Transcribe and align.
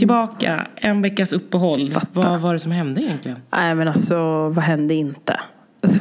tillbaka. 0.00 0.66
En 0.76 1.02
veckas 1.02 1.32
uppehåll. 1.32 1.92
Fatta. 1.92 2.08
Vad 2.12 2.40
var 2.40 2.52
det 2.52 2.58
som 2.58 2.72
hände 2.72 3.02
egentligen? 3.02 3.38
Nej 3.50 3.74
men 3.74 3.88
alltså, 3.88 4.48
vad 4.48 4.64
hände 4.64 4.94
inte? 4.94 5.40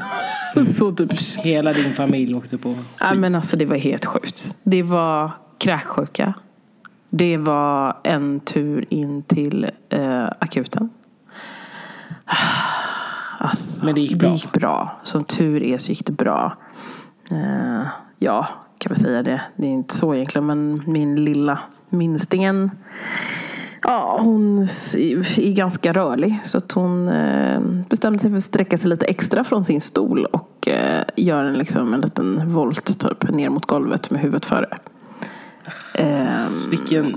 så 0.77 0.91
typ... 0.91 1.13
Hela 1.37 1.73
din 1.73 1.93
familj 1.93 2.35
åkte 2.35 2.57
på 2.57 2.75
Nej 3.01 3.15
men 3.15 3.35
alltså 3.35 3.57
det 3.57 3.65
var 3.65 3.75
helt 3.75 4.05
sjukt. 4.05 4.55
Det 4.63 4.83
var 4.83 5.31
kräksjuka. 5.57 6.33
Det 7.09 7.37
var 7.37 7.97
en 8.03 8.39
tur 8.39 8.85
in 8.89 9.23
till 9.23 9.69
eh, 9.89 10.27
akuten. 10.39 10.89
Alltså, 13.41 13.85
Men 13.85 13.95
det 13.95 14.01
gick 14.01 14.15
bra. 14.15 14.29
Det 14.29 14.35
gick 14.35 14.51
bra. 14.51 14.99
Som 15.03 15.23
tur 15.23 15.63
är 15.63 15.77
så 15.77 15.89
gick 15.89 16.05
det 16.05 16.11
bra. 16.11 16.57
Eh, 17.31 17.87
ja, 18.17 18.47
kan 18.77 18.89
man 18.89 18.95
säga 18.95 19.23
det. 19.23 19.41
Det 19.55 19.67
är 19.67 19.71
inte 19.71 19.95
så 19.95 20.15
egentligen. 20.15 20.45
Men 20.45 20.83
min 20.85 21.23
lilla 21.25 21.59
minstingen. 21.89 22.71
Ja, 23.83 24.19
hon 24.21 24.59
är 24.61 25.53
ganska 25.53 25.93
rörlig. 25.93 26.39
Så 26.43 26.57
att 26.57 26.71
hon 26.71 27.07
eh, 27.09 27.61
bestämde 27.89 28.19
sig 28.19 28.29
för 28.29 28.37
att 28.37 28.43
sträcka 28.43 28.77
sig 28.77 28.89
lite 28.89 29.05
extra 29.05 29.43
från 29.43 29.65
sin 29.65 29.81
stol. 29.81 30.25
Och 30.25 30.67
eh, 30.67 31.03
gör 31.15 31.43
en, 31.43 31.53
liksom, 31.53 31.93
en 31.93 32.01
liten 32.01 32.53
volt 32.53 32.99
typ 32.99 33.29
ner 33.29 33.49
mot 33.49 33.65
golvet 33.65 34.11
med 34.11 34.21
huvudet 34.21 34.45
före. 34.45 34.77
Ehm, 35.93 36.27
Vilken, 36.69 37.15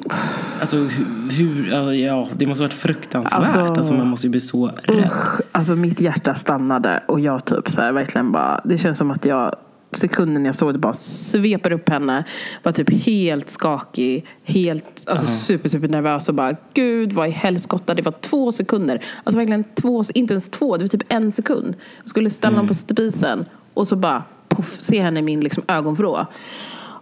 alltså 0.60 0.76
hur, 0.76 1.30
hur 1.30 1.92
ja 1.92 2.28
det 2.36 2.46
måste 2.46 2.62
varit 2.62 2.74
fruktansvärt. 2.74 3.32
Alltså- 3.38 3.58
Alltså, 3.60 3.94
man 3.94 4.06
måste 4.06 4.26
ju 4.26 4.30
bli 4.30 4.40
så 4.40 4.70
rädd. 4.82 5.04
Usch, 5.06 5.40
alltså 5.52 5.74
mitt 5.76 6.00
hjärta 6.00 6.34
stannade 6.34 7.02
och 7.08 7.20
jag 7.20 7.44
typ 7.44 7.70
så 7.70 7.80
här 7.80 7.92
verkligen 7.92 8.32
bara, 8.32 8.60
det 8.64 8.78
känns 8.78 8.98
som 8.98 9.10
att 9.10 9.24
jag 9.24 9.54
sekunden 9.96 10.44
jag 10.44 10.54
såg 10.54 10.72
det 10.72 10.78
bara 10.78 10.92
sveper 10.92 11.72
upp 11.72 11.88
henne, 11.88 12.24
var 12.62 12.72
typ 12.72 13.04
helt 13.04 13.50
skakig, 13.50 14.26
helt 14.44 15.04
alltså 15.06 15.26
super 15.26 15.68
super 15.68 15.88
nervös 15.88 16.28
och 16.28 16.34
bara 16.34 16.56
gud 16.74 17.12
vad 17.12 17.28
i 17.28 17.30
helskotta, 17.30 17.94
det 17.94 18.02
var 18.02 18.14
två 18.20 18.52
sekunder. 18.52 19.04
Alltså 19.24 19.38
verkligen 19.38 19.64
två, 19.64 20.04
inte 20.14 20.34
ens 20.34 20.48
två, 20.48 20.76
det 20.76 20.84
var 20.84 20.88
typ 20.88 21.12
en 21.12 21.32
sekund. 21.32 21.76
Jag 21.98 22.08
skulle 22.08 22.30
ställa 22.30 22.56
honom 22.56 22.68
på 22.68 22.74
spisen 22.74 23.44
och 23.74 23.88
så 23.88 23.96
bara 23.96 24.22
poff, 24.48 24.80
se 24.80 25.02
henne 25.02 25.20
i 25.20 25.22
min 25.22 25.40
liksom 25.40 25.62
ögonvrå. 25.68 26.26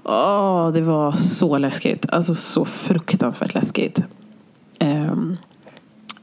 Åh, 0.03 0.73
det 0.73 0.81
var 0.81 1.13
så 1.13 1.59
läskigt. 1.59 2.07
Alltså 2.11 2.35
så 2.35 2.65
fruktansvärt 2.65 3.55
läskigt. 3.55 4.03
Ehm, 4.79 5.37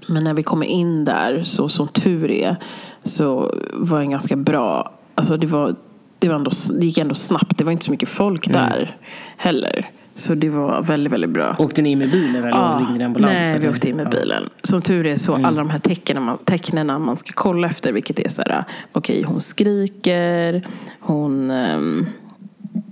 men 0.07 0.23
när 0.23 0.33
vi 0.33 0.43
kommer 0.43 0.65
in 0.65 1.05
där, 1.05 1.43
så 1.43 1.69
som 1.69 1.87
tur 1.87 2.31
är, 2.31 2.55
så 3.03 3.55
var 3.73 3.97
det 3.97 4.03
en 4.03 4.11
ganska 4.11 4.35
bra... 4.35 4.93
Alltså 5.15 5.37
det, 5.37 5.47
var, 5.47 5.75
det, 6.19 6.27
var 6.27 6.35
ändå, 6.35 6.51
det 6.79 6.85
gick 6.85 6.97
ändå 6.97 7.15
snabbt. 7.15 7.57
Det 7.57 7.63
var 7.63 7.71
inte 7.71 7.85
så 7.85 7.91
mycket 7.91 8.09
folk 8.09 8.53
där 8.53 8.95
heller. 9.37 9.89
Så 10.15 10.35
det 10.35 10.49
var 10.49 10.81
väldigt, 10.83 11.13
väldigt 11.13 11.29
bra. 11.29 11.55
Åkte 11.59 11.81
ni 11.81 11.95
med 11.95 12.11
bilen 12.11 12.35
eller 12.35 12.47
Ja, 12.47 12.85
ringde 12.89 13.05
ambulans? 13.05 13.33
Nej, 13.33 13.51
vi 13.51 13.57
eller? 13.57 13.69
åkte 13.69 13.89
in 13.89 13.95
med 13.95 14.05
Ja. 14.05 14.07
Mm. 14.09 14.19
bilen. 14.21 14.49
Som 14.63 14.81
tur 14.81 15.05
är 15.05 15.17
så 15.17 15.33
alla 15.35 15.51
de 15.57 15.69
här 15.69 15.79
tecknen 15.79 16.23
man, 16.23 16.37
tecknen 16.37 16.87
man 17.01 17.17
ska 17.17 17.31
kolla 17.35 17.67
efter, 17.67 17.91
vilket 17.91 18.19
är 18.19 18.29
så 18.29 18.41
här, 18.41 18.63
okej 18.91 19.23
hon 19.23 19.41
skriker, 19.41 20.61
hon, 20.99 21.51
ehm, 21.51 22.05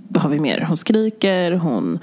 vad 0.08 0.22
har 0.22 0.30
vi 0.30 0.38
mer? 0.38 0.64
Hon 0.68 0.76
skriker, 0.76 1.52
hon 1.52 1.98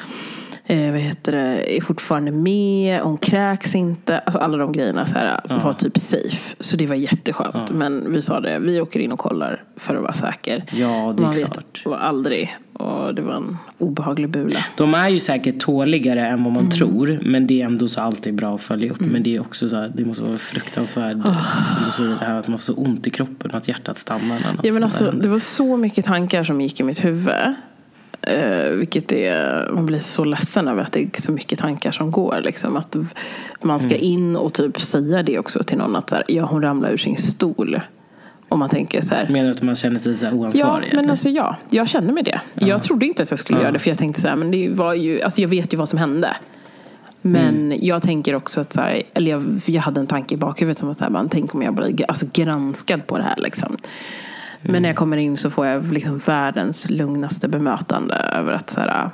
eh, 0.66 0.92
vad 0.92 1.00
heter 1.02 1.32
det, 1.32 1.78
är 1.78 1.82
fortfarande 1.82 2.32
med, 2.32 3.00
hon 3.02 3.18
kräks 3.18 3.76
inte. 3.76 4.20
Alltså 4.20 4.40
alla 4.40 4.58
de 4.58 4.72
grejerna 4.72 5.06
så 5.06 5.14
här, 5.18 5.42
var 5.64 5.74
typ 5.74 5.98
safe. 6.00 6.56
Så 6.60 6.78
det 6.78 6.88
var 6.88 6.96
jätteskönt. 6.96 7.72
Men 7.72 8.14
vi 8.14 8.22
sa 8.22 8.40
det, 8.40 8.60
vi 8.60 8.82
åker 8.82 9.00
in 9.00 9.12
och 9.12 9.20
kollar 9.20 9.64
för 9.78 9.96
att 9.96 10.02
vara 10.02 10.14
säker. 10.14 10.64
Ja, 10.72 11.14
det 11.18 11.24
är 11.24 11.26
Man 11.26 11.34
klart. 11.34 11.58
vet 11.86 11.94
aldrig. 11.94 12.58
Och 12.74 13.16
det 13.16 13.22
var 13.22 13.34
en 13.34 13.58
obehaglig 13.78 14.30
bula. 14.30 14.60
De 14.78 14.94
är 14.94 15.10
ju 15.10 15.20
säkert 15.20 15.60
tåligare 15.60 16.28
än 16.28 16.44
vad 16.44 16.54
man 16.54 16.64
Mm. 16.64 16.72
tror. 16.72 17.20
Men 17.22 17.48
det 17.48 17.62
är 17.62 17.66
ändå 17.66 17.88
så 17.88 18.02
alltid 18.02 18.36
bra 18.36 18.56
att 18.56 18.62
följa 18.62 18.92
upp. 18.92 19.00
Men 19.00 19.24
det 19.24 19.36
är 19.36 19.40
också 19.40 19.70
så 19.70 19.76
här, 19.76 19.92
det 19.96 20.06
måste 20.06 20.26
vara 20.26 20.38
fruktansvärt. 20.38 21.12
Som 21.22 21.86
du 21.86 21.92
säger, 21.98 22.10
det 22.20 22.26
här 22.26 22.40
att 22.40 22.48
man 22.48 22.58
får 22.58 22.64
så 22.64 22.74
ont 22.74 23.08
i 23.08 23.10
kroppen 23.10 23.52
och 23.52 23.58
att 23.58 23.68
hjärtat 23.68 23.98
stannar. 23.98 24.58
Ja, 24.64 24.74
men 24.74 24.84
alltså, 24.84 25.12
det 25.12 25.30
var 25.30 25.40
så 25.40 25.78
mycket 25.78 26.06
tankar 26.06 26.44
som 26.44 26.62
gick 26.62 26.80
i 26.80 26.84
mitt 26.84 27.06
huvud. 27.06 27.34
Eh, 28.28 28.70
vilket 28.70 29.12
är, 29.12 29.70
man 29.74 29.86
blir 29.86 30.00
så 30.00 30.24
ledsen 30.24 30.68
över 30.68 30.82
att 30.82 30.92
det 30.92 31.00
är 31.18 31.22
så 31.22 31.32
mycket 31.32 31.60
tankar 31.60 31.92
som 31.92 32.12
går. 32.12 32.42
Liksom. 32.44 32.78
Att 32.78 32.96
man 33.62 33.80
ska 33.80 33.96
Mm. 33.96 34.08
in 34.08 34.36
och 34.36 34.54
typ 34.54 34.82
säga 34.82 35.24
det 35.24 35.40
också 35.40 35.64
till 35.64 35.78
någon. 35.78 35.96
Att 35.96 36.10
så 36.10 36.16
här, 36.16 36.24
ja, 36.28 36.46
hon 36.46 36.62
ramlade 36.64 36.94
ur 36.94 36.98
sin 36.98 37.18
stol. 37.18 37.80
Och 38.50 38.58
man 38.60 38.70
tänker 38.70 39.02
så 39.02 39.16
här. 39.16 39.30
Menar 39.30 39.46
du 39.46 39.52
att 39.52 39.62
man 39.62 39.76
känner 39.76 40.00
sig 40.00 40.16
så 40.16 40.26
här 40.26 40.34
Ja, 40.34 40.38
oansvarig? 40.40 40.88
men 40.92 41.00
eller? 41.00 41.10
alltså 41.10 41.30
ja, 41.30 41.58
jag 41.70 41.88
kände 41.88 42.14
mig 42.14 42.24
det. 42.24 42.42
Jag 42.54 42.84
trodde 42.84 43.06
inte 43.06 43.24
att 43.24 43.30
jag 43.30 43.40
skulle 43.40 43.60
Ja. 43.60 43.64
göra 43.64 43.72
det 43.72 43.80
för 43.80 43.90
jag 43.90 43.98
tänkte 43.98 44.22
så 44.22 44.28
här, 44.28 44.36
men 44.36 44.52
det 44.52 44.70
var 44.70 44.94
ju, 44.94 45.22
alltså 45.22 45.42
jag 45.42 45.50
vet 45.50 45.74
ju 45.74 45.78
vad 45.78 45.90
som 45.90 46.00
hände. 46.00 46.36
Men 47.22 47.56
Mm. 47.66 47.80
jag 47.82 48.04
tänker 48.04 48.36
också 48.36 48.62
att 48.62 48.74
så 48.74 48.82
här, 48.82 49.04
eller 49.14 49.32
jag, 49.32 49.62
jag 49.66 49.82
hade 49.82 50.00
en 50.00 50.08
tanke 50.08 50.36
i 50.36 50.38
bakhuvudet 50.38 50.78
som 50.78 50.88
var 50.88 50.94
så 50.94 51.04
här, 51.04 51.12
man, 51.12 51.30
tänk 51.30 51.56
om 51.56 51.62
jag 51.62 51.76
blir 51.76 52.06
alltså, 52.08 52.26
granskad 52.34 53.08
på 53.08 53.18
det 53.18 53.24
här 53.24 53.36
liksom. 53.38 53.78
Men 54.66 54.70
Mm. 54.70 54.82
när 54.82 54.90
jag 54.90 54.96
kommer 54.96 55.18
in 55.18 55.38
så 55.38 55.50
får 55.50 55.66
jag 55.66 55.94
liksom 55.94 56.18
världens 56.18 56.90
lugnaste 56.90 57.48
bemötande 57.48 58.16
över 58.16 58.52
att 58.52 58.70
så 58.70 58.80
här, 58.82 59.10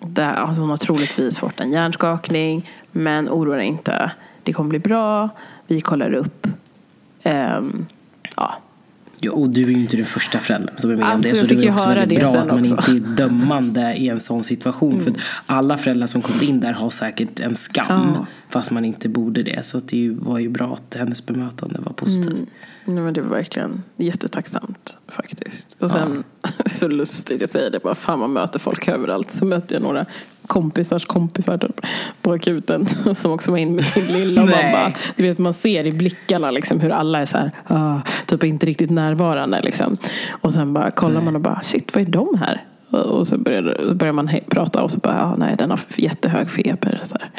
det, 0.00 0.26
alltså 0.26 0.60
hon 0.60 0.70
har 0.70 0.76
troligtvis 0.76 1.38
fått 1.38 1.60
en 1.60 1.72
hjärnskakning, 1.72 2.70
men 2.92 3.28
oroa 3.28 3.56
dig 3.56 3.66
inte, 3.66 4.10
det 4.42 4.52
kommer 4.52 4.70
bli 4.70 4.78
bra, 4.78 5.28
vi 5.66 5.80
kollar 5.80 6.12
upp. 6.12 6.46
Ja, 7.22 7.62
Ja, 9.20 9.32
och 9.32 9.50
du 9.50 9.62
är 9.62 9.68
ju 9.68 9.80
inte 9.80 9.96
den 9.96 10.06
första 10.06 10.38
föräldern 10.38 10.76
som 10.76 10.90
är 10.90 10.96
med 10.96 11.06
Alltså, 11.06 11.28
om 11.28 11.34
det. 11.34 11.48
Så 11.48 11.54
jag 11.54 11.60
det 11.60 11.66
är 11.66 11.72
också 11.72 11.88
väldigt 11.88 12.18
bra 12.18 12.28
att 12.28 12.46
man 12.46 12.58
också. 12.58 12.90
Mm. 12.90 12.96
inte 12.96 13.12
är 13.12 13.16
dömande 13.16 13.94
i 13.94 14.08
en 14.08 14.20
sån 14.20 14.44
situation. 14.44 15.04
För 15.04 15.10
att 15.10 15.16
alla 15.46 15.78
föräldrar 15.78 16.06
som 16.06 16.22
kommer 16.22 16.44
in 16.44 16.60
där 16.60 16.72
har 16.72 16.90
säkert 16.90 17.40
en 17.40 17.54
skam. 17.56 18.12
Ja. 18.14 18.26
Fast 18.48 18.70
man 18.70 18.84
inte 18.84 19.08
borde 19.08 19.42
det. 19.42 19.64
Så 19.64 19.80
det 19.80 20.10
var 20.10 20.38
ju 20.38 20.48
bra 20.48 20.74
att 20.74 20.94
hennes 20.94 21.26
bemötande 21.26 21.80
var 21.80 21.92
positivt. 21.92 22.26
Mm. 22.26 22.46
Nej, 22.84 23.04
men 23.04 23.14
det 23.14 23.20
var 23.20 23.30
verkligen 23.30 23.82
jättetacksamt 23.96 24.98
faktiskt. 25.08 25.76
Och 25.78 25.90
sen, 25.90 26.24
så 26.66 26.88
lustigt, 26.88 27.40
jag 27.40 27.50
säger 27.50 27.70
det 27.70 27.82
bara, 27.82 27.94
fan 27.94 28.18
man 28.18 28.32
möter 28.32 28.58
folk 28.58 28.88
överallt. 28.88 29.30
Så 29.30 29.44
mötte 29.44 29.74
jag 29.74 29.82
några 29.82 30.06
kompisars 30.48 31.06
kompisar 31.06 31.58
typ, 31.58 31.80
på 32.22 32.32
akuten 32.32 32.86
som 33.14 33.32
också 33.32 33.50
var 33.50 33.58
in 33.58 33.74
med 33.74 33.84
sin 33.84 34.06
lilla. 34.06 34.42
Och 34.42 34.48
man 34.48 34.56
Nej. 34.62 34.72
bara, 34.72 34.92
du 35.16 35.22
vet 35.22 35.38
man 35.38 35.54
ser 35.54 35.86
i 35.86 35.92
blickarna 35.92 36.50
liksom, 36.50 36.80
hur 36.80 36.90
alla 36.90 37.20
är 37.20 37.26
så 37.26 37.38
här, 37.38 37.50
ah, 37.66 38.00
typ 38.26 38.44
inte 38.44 38.66
riktigt 38.66 38.90
närvarande. 38.90 39.62
Liksom. 39.62 39.96
Och 40.30 40.52
sen 40.52 40.72
bara 40.72 40.90
kollar 40.90 41.20
man 41.20 41.34
och 41.34 41.40
bara, 41.40 41.62
shit 41.62 41.94
vad 41.94 42.02
är 42.08 42.12
de 42.12 42.38
här? 42.38 42.64
Och- 42.90 43.26
så 43.26 43.38
börjar, 43.38 43.94
börjar 43.94 44.12
man 44.12 44.30
prata 44.50 44.82
och 44.82 44.90
så 44.90 44.98
bara, 44.98 45.22
ah, 45.22 45.36
nej 45.36 45.54
den 45.58 45.70
har 45.70 45.80
jättehög 45.96 46.50
feber. 46.50 47.00
Så 47.02 47.16
här. 47.20 47.30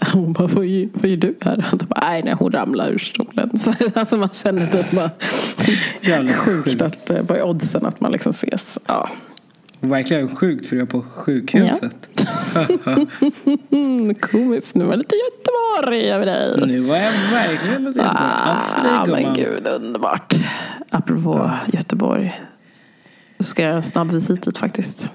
Hon 0.12 0.32
bara, 0.32 0.46
vad 0.46 0.66
gör, 0.66 0.88
vad 0.92 1.10
gör 1.10 1.16
du 1.16 1.36
här? 1.40 1.66
Och 1.72 1.78
bara, 1.78 2.08
nej, 2.08 2.22
nej 2.22 2.34
hon 2.38 2.52
ramlade 2.52 2.90
ur 2.90 2.98
stolen. 2.98 3.58
Så, 3.58 3.70
här, 3.70 3.92
alltså 3.94 4.16
man 4.16 4.28
känner 4.28 4.66
typ 4.66 4.90
bara, 4.90 5.10
sjukt. 6.34 6.82
att, 6.82 7.10
eh, 7.10 7.22
vad 7.28 7.38
är 7.38 7.42
oddsen 7.42 7.86
att 7.86 8.00
man 8.00 8.12
liksom 8.12 8.30
ses? 8.30 8.78
Ja. 8.86 9.08
Verkligen 9.80 10.36
sjukt 10.36 10.66
för 10.66 10.76
jag 10.76 10.82
är 10.82 10.90
på 10.90 11.02
sjukhuset. 11.02 12.08
Mm, 13.70 14.14
komiskt, 14.20 14.74
nu 14.76 14.84
var 14.84 14.96
lite 14.96 15.14
Göteborg 15.16 16.10
över 16.10 16.26
dig. 16.26 16.66
Nu 16.66 16.80
var 16.80 16.96
jag 16.96 17.12
verkligen 17.32 17.84
lite 17.84 18.02
Allt 18.02 18.66
för 18.66 18.82
dig 18.82 18.92
Ah, 18.92 19.06
men 19.06 19.34
gud, 19.34 19.66
underbart. 19.66 20.34
Apropå 20.90 21.50
Göteborg. 21.72 22.40
Så 23.38 23.44
ska 23.44 23.62
jag 23.62 23.84
snabb 23.84 24.10
visit 24.10 24.42
dit 24.42 24.58
faktiskt. 24.58 25.10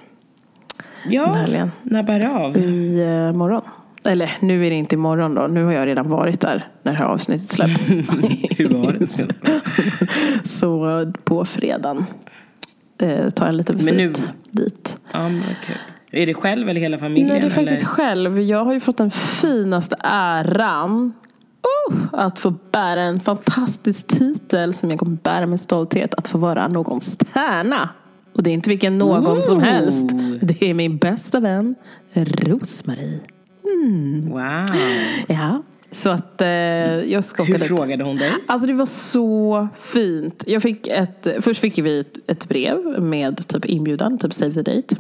Ja, 1.10 1.34
helgen. 1.34 1.72
nabbar 1.84 2.26
av. 2.26 2.58
I 2.58 3.02
eh, 3.02 3.38
morgon. 3.38 3.62
Eller 4.06 4.32
nu 4.40 4.66
är 4.66 4.70
det 4.70 4.76
inte 4.76 4.96
imorgon 4.96 5.36
då. 5.36 5.48
Nu 5.48 5.64
har 5.64 5.72
jag 5.74 5.88
redan 5.88 6.10
varit 6.10 6.42
där 6.42 6.68
när 6.84 6.92
det 6.92 6.98
här 6.98 7.06
avsnittet 7.06 7.50
släpps. 7.50 7.90
Hur 8.58 8.70
var 8.70 8.94
det? 8.94 9.08
Så 10.50 11.14
på 11.24 11.46
fredagen 11.46 12.06
eh, 13.04 13.30
tar 13.30 13.48
en 13.48 13.58
liten 13.58 13.76
Men 13.76 13.86
visit 13.86 14.26
nu- 14.52 14.64
dit. 14.64 14.98
Ja, 15.12 15.30
men 15.30 15.44
kul. 15.66 15.76
Är 16.12 16.26
det 16.26 16.34
själv 16.34 16.70
eller 16.70 16.82
hela 16.82 16.98
familjen? 16.98 17.28
Nej, 17.28 17.42
det 17.42 17.48
är 17.48 17.50
faktiskt 17.50 17.84
eller? 17.84 17.90
själv. 17.92 18.42
Jag 18.42 18.66
har 18.66 18.74
ju 18.74 18.80
fått 18.80 18.98
den 18.98 19.12
finaste 19.12 19.96
äran 20.04 21.14
oh, 21.90 21.96
att 22.12 22.40
få 22.40 22.54
bära 22.72 23.02
en 23.02 23.20
fantastisk 23.20 24.08
titel 24.08 24.74
som 24.74 24.90
jag 24.90 25.00
kommer 25.00 25.18
bära 25.24 25.46
med 25.46 25.60
stolthet. 25.60 26.14
Att 26.14 26.28
få 26.28 26.38
vara 26.38 26.68
någons 26.68 27.18
tärna. 27.18 27.90
Och 28.36 28.44
det 28.44 28.50
är 28.50 28.54
inte 28.54 28.70
vilken 28.70 28.98
någon 28.98 29.42
som 29.42 29.58
Ooh. 29.58 29.64
helst. 29.64 30.10
Det 30.42 30.64
är 30.70 30.74
min 30.74 30.98
bästa 30.98 31.40
vän 31.40 31.76
Rosmarie. 32.14 33.20
Wow. 34.24 34.68
Ja, 35.28 35.64
så 35.94 36.10
att 36.10 36.42
eh, 36.42 36.48
jag 36.48 37.24
ska 37.24 37.44
åka 37.44 37.52
Hur 37.52 37.60
dit. 37.60 37.68
frågade 37.68 38.04
hon 38.04 38.18
dig? 38.18 38.32
Alltså 38.48 38.68
det 38.68 38.74
var 38.74 38.86
så 38.86 39.68
fint. 39.82 40.44
Jag 40.48 40.62
fick 40.62 40.88
ett, 40.88 41.28
först 41.42 41.62
fick 41.62 41.78
vi 41.80 42.06
ett, 42.28 42.48
brev 42.50 43.02
med 43.02 43.48
typ 43.48 43.66
inbjudan, 43.66 44.18
typ 44.18 44.34
save 44.34 44.54
the 44.54 44.62
date. 44.62 44.96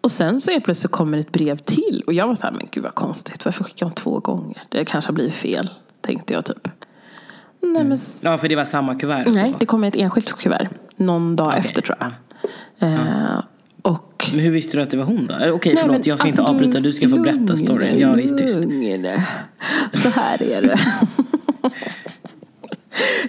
Och 0.00 0.10
sen 0.10 0.40
så 0.40 0.50
är 0.50 0.60
plötsligt 0.60 0.90
så 0.90 0.96
kommer 0.96 1.18
ett 1.18 1.32
brev 1.32 1.56
till. 1.56 2.02
Och 2.06 2.12
jag 2.12 2.26
var 2.28 2.34
så 2.34 2.42
här, 2.42 2.52
men 2.52 2.66
gud 2.70 2.82
vad 2.84 2.94
konstigt. 2.94 3.44
Varför 3.44 3.64
skickar 3.64 3.86
hon 3.86 3.92
två 3.94 4.18
gånger? 4.18 4.62
Det 4.68 4.84
kanske 4.84 5.08
har 5.08 5.14
blivit 5.14 5.34
fel, 5.34 5.70
tänkte 6.00 6.34
jag 6.34 6.44
typ. 6.44 6.68
Nej, 7.60 7.72
men, 7.84 7.92
s- 7.92 8.20
Ja, 8.24 8.38
för 8.38 8.48
det 8.48 8.56
var 8.56 8.64
samma 8.64 8.94
kuvert. 8.94 9.24
nej 9.26 9.52
så. 9.52 9.58
det 9.58 9.66
kommer 9.66 9.88
ett 9.88 9.96
enskilt 9.96 10.32
kuvert. 10.32 10.68
Någon 10.96 11.36
dag 11.36 11.46
Okej. 11.48 11.58
efter 11.60 11.82
tror 11.82 11.96
jag. 12.00 12.10
Eh, 12.92 13.42
och 13.82 14.30
Men 14.32 14.40
hur 14.40 14.50
visste 14.50 14.76
du 14.76 14.82
att 14.82 14.90
det 14.90 14.96
var 14.96 15.04
hon 15.04 15.26
då? 15.26 15.34
Okej, 15.34 15.74
Nej, 15.74 15.84
förlåt, 15.86 16.06
jag 16.06 16.18
ska 16.18 16.28
inte 16.28 16.42
alltså, 16.42 16.54
avbryta. 16.54 16.80
Du 16.80 16.92
ska 16.92 17.08
få 17.08 17.18
berätta 17.18 17.40
lugn, 17.40 17.56
storyn. 17.56 17.98
Jag 17.98 18.20
är 18.20 18.38
tyst. 18.38 18.58
lugn. 18.58 19.10
Så 19.92 20.08
här 20.08 20.42
är 20.42 20.62
det. 20.62 20.80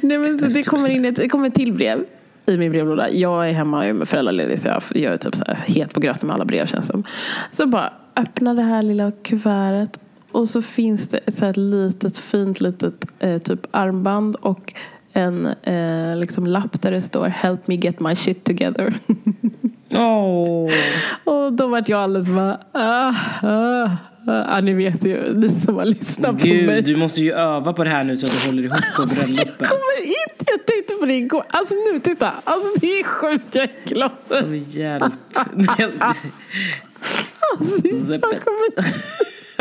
Nej, 0.01 0.17
men 0.17 0.39
så 0.39 0.45
det, 0.45 0.63
kommer 0.63 0.89
in 0.89 1.05
ett, 1.05 1.15
det 1.15 1.29
kommer 1.29 1.47
ett 1.47 1.55
till 1.55 1.73
brev 1.73 2.05
i 2.45 2.57
min 2.57 2.71
brevlåda. 2.71 3.09
Jag 3.09 3.49
är 3.49 3.53
hemma 3.53 3.77
jag 3.77 3.89
är 3.89 3.93
med 3.93 4.09
föräldraledig 4.09 4.59
så 4.59 4.67
jag 4.67 4.83
jag 4.89 5.13
är 5.13 5.17
typ 5.17 5.35
så 5.35 5.43
här 5.47 5.63
het 5.65 5.93
på 5.93 5.99
gröten 5.99 6.27
med 6.27 6.33
alla 6.33 6.45
brev 6.45 6.65
känns 6.65 6.87
som. 6.87 7.03
Så 7.51 7.65
bara 7.65 7.93
öppna 8.15 8.53
det 8.53 8.61
här 8.61 8.81
lilla 8.81 9.11
kuvertet 9.11 9.99
och 10.31 10.49
så 10.49 10.61
finns 10.61 11.07
det 11.07 11.17
ett 11.17 11.35
så 11.35 11.45
här 11.45 11.53
litet 11.53 12.17
fint 12.17 12.61
litet 12.61 13.05
eh, 13.19 13.37
typ 13.37 13.67
armband 13.71 14.35
och 14.35 14.73
en 15.13 15.45
eh, 15.45 16.17
liksom 16.17 16.47
lapp 16.47 16.81
där 16.81 16.91
det 16.91 17.01
står 17.01 17.27
Help 17.27 17.67
me 17.67 17.75
get 17.75 17.99
my 17.99 18.15
shit 18.15 18.43
together. 18.43 18.93
Åh. 19.93 20.71
Och 21.23 21.53
då 21.53 21.67
vart 21.67 21.89
jag 21.89 21.99
alldeles 21.99 22.27
bara, 22.27 22.59
ah, 22.71 23.13
ah, 23.41 23.47
ah. 23.47 23.89
Ja, 24.25 24.61
ni 24.61 24.73
vet 24.73 25.05
ju, 25.05 25.33
ni 25.33 25.49
som 25.49 25.75
har 25.75 25.85
lyssnat 25.85 26.39
på 26.39 26.47
mig. 26.47 26.65
Gud, 26.65 26.85
du 26.85 26.95
måste 26.95 27.21
ju 27.21 27.33
öva 27.33 27.73
på 27.73 27.83
det 27.83 27.89
här 27.89 28.03
nu 28.03 28.17
så 28.17 28.25
att 28.25 28.41
du 28.43 28.49
håller 28.49 28.63
ihop 28.63 28.77
på 28.95 29.01
Jag 29.01 29.07
bröllopet. 29.09 29.67
kommer 29.67 30.01
inte, 30.01 30.45
jag 30.47 30.65
tänkte 30.65 30.93
på 30.99 31.05
det 31.05 31.13
igår. 31.13 31.43
Alltså 31.49 31.75
nu, 31.75 31.99
titta. 31.99 32.31
Alltså 32.43 32.79
det 32.81 32.99
är 32.99 33.03
sjukt, 33.03 33.55
jag 33.55 33.63
är 33.63 33.71
glad. 33.85 34.11
Hjälp. 34.67 35.03
Alltså, 36.03 36.27
jag 38.11 38.21
kommer... 38.21 38.85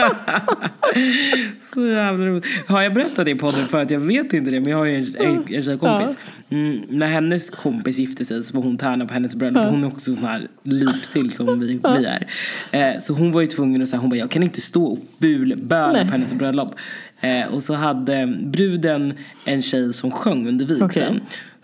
Så 1.74 1.86
jävla 1.86 2.26
roligt. 2.26 2.46
Har 2.66 2.82
jag 2.82 2.94
berättat 2.94 3.24
det 3.24 3.30
i 3.30 3.34
podden 3.34 3.60
för 3.60 3.82
att 3.82 3.90
jag 3.90 4.00
vet 4.00 4.32
inte 4.32 4.50
det 4.50 4.60
men 4.60 4.70
jag 4.70 4.78
har 4.78 4.84
ju 4.84 4.96
en, 4.96 5.16
en, 5.26 5.54
en 5.54 5.62
tjejkompis. 5.62 6.18
Mm, 6.50 6.80
när 6.88 7.06
hennes 7.06 7.50
kompis 7.50 7.98
gifte 7.98 8.24
sig 8.24 8.42
så 8.42 8.56
var 8.56 8.62
hon 8.62 8.78
tärna 8.78 9.06
på 9.06 9.14
hennes 9.14 9.34
bröllop. 9.34 9.68
Hon 9.70 9.84
är 9.84 9.88
också 9.88 10.14
sån 10.14 10.24
här 10.24 10.48
lipsill 10.62 11.32
som 11.32 11.60
vi, 11.60 11.66
vi 11.98 12.06
är. 12.06 12.26
Eh, 12.70 12.98
så 13.00 13.12
hon 13.14 13.32
var 13.32 13.40
ju 13.40 13.46
tvungen 13.46 13.82
att 13.82 13.88
säga, 13.88 14.00
hon 14.00 14.10
bara 14.10 14.16
jag 14.16 14.30
kan 14.30 14.42
inte 14.42 14.60
stå 14.60 14.84
och 14.84 14.98
fulböla 15.20 16.04
på 16.04 16.10
hennes 16.10 16.34
bröllop. 16.34 16.74
Eh, 17.20 17.54
och 17.54 17.62
så 17.62 17.74
hade 17.74 18.26
bruden 18.42 19.14
en 19.44 19.62
tjej 19.62 19.92
som 19.92 20.10
sjöng 20.10 20.48
under 20.48 20.64
vigseln. 20.64 20.86
Okej. 20.90 21.20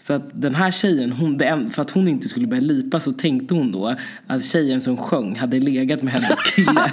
Så 0.07 0.13
att 0.13 0.23
den 0.33 0.55
här 0.55 0.71
tjejen, 0.71 1.13
hon, 1.13 1.39
det 1.39 1.69
för 1.73 1.83
att 1.83 1.91
hon 1.91 2.09
inte 2.09 2.29
skulle 2.29 2.47
börja 2.47 2.63
lipa 2.63 3.01
så 3.01 3.13
tänkte 3.13 3.55
hon 3.55 3.73
då 3.73 3.97
att 4.27 4.45
tjejen 4.45 4.81
som 4.81 4.97
sjöng 4.97 5.37
hade 5.37 5.61
legat 5.61 6.03
med 6.03 6.13
hennes 6.13 6.41
kille. 6.55 6.93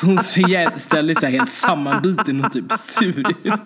Så 0.00 0.06
hon 0.06 0.18
ser 0.18 0.76
istället 0.76 1.20
så 1.20 1.26
här 1.26 1.32
helt 1.32 1.50
sammanbiten 1.50 2.44
och 2.44 2.52
typ 2.52 2.72
sur 2.72 3.24
ut. 3.44 3.60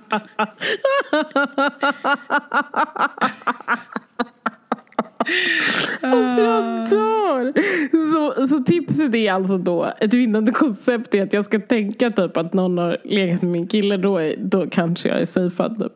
Alltså 6.01 6.41
jag 6.41 6.91
dör! 6.91 7.53
Så, 8.15 8.47
så 8.49 8.59
tipset 8.59 9.15
är 9.15 9.33
alltså 9.33 9.59
då, 9.59 9.93
ett 10.01 10.15
vinnande 10.15 10.53
koncept 10.53 11.15
är 11.15 11.23
att 11.23 11.33
jag 11.33 11.45
ska 11.45 11.61
tänka 11.61 12.11
typ 12.11 12.37
att 12.37 12.53
någon 12.55 12.79
har 12.79 12.99
legat 13.05 13.43
med 13.43 13.51
min 13.51 13.67
kille, 13.67 13.97
då, 13.97 14.19
är, 14.19 14.35
då 14.39 14.67
kanske 14.71 15.09
jag 15.09 15.21
är 15.21 15.25
safead 15.25 15.79
typ. 15.79 15.93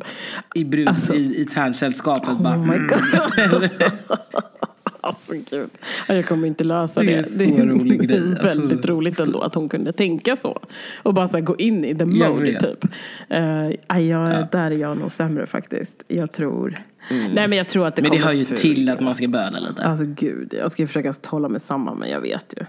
I, 0.55 0.65
brud, 0.65 0.88
Alltså. 0.88 1.15
i, 1.15 1.41
i 1.41 1.44
tärnsällskapet 1.44 2.38
bara. 2.38 2.55
Oh 2.55 2.67
my 2.67 2.76
mm. 2.76 2.91
god. 5.36 5.44
Alltså 5.44 5.56
gud. 5.56 5.70
Ja, 6.08 6.14
Jag 6.14 6.25
kommer 6.25 6.46
inte 6.48 6.64
lösa 6.64 7.00
Det 7.00 7.06
det. 7.06 7.14
är 7.14 7.22
så 7.22 7.64
rolig 7.64 8.08
grej. 8.08 8.20
Alltså- 8.31 8.42
väldigt 8.46 8.86
roligt 8.86 9.20
ändå 9.20 9.40
att 9.40 9.54
hon 9.54 9.69
kunde 9.69 9.92
tänka 9.92 10.36
så. 10.36 10.60
Och 11.02 11.14
bara 11.14 11.28
så 11.28 11.40
gå 11.40 11.56
in 11.56 11.84
i 11.84 11.94
the 11.94 12.04
Jag 12.04 12.08
mode 12.34 12.42
vet. 12.52 12.60
typ. 12.62 12.84
Uh, 13.32 14.00
jag, 14.00 14.46
Där 14.52 14.70
är 14.70 14.70
jag 14.70 14.98
nog 14.98 15.12
sämre 15.12 15.46
faktiskt. 15.46 16.04
Jag 16.08 16.32
tror. 16.32 16.82
Nej 17.10 17.48
men 17.48 17.52
jag 17.52 17.69
tror 17.69 17.86
att 17.86 17.96
det 17.96 18.00
Mm. 18.02 18.10
Men 18.10 18.19
det 18.19 18.22
kommer 18.22 18.34
hör 18.34 18.50
ju 18.50 18.56
till 18.56 18.90
att 18.90 19.00
man 19.00 19.14
ska 19.14 19.26
böla 19.28 19.58
lite. 19.69 19.82
Alltså 19.84 20.04
gud, 20.04 20.54
jag 20.58 20.70
ska 20.70 20.86
försöka 20.86 21.14
hålla 21.26 21.48
mig 21.48 21.60
samman 21.60 21.98
men 21.98 22.10
jag 22.10 22.20
vet 22.20 22.54
ju. 22.60 22.64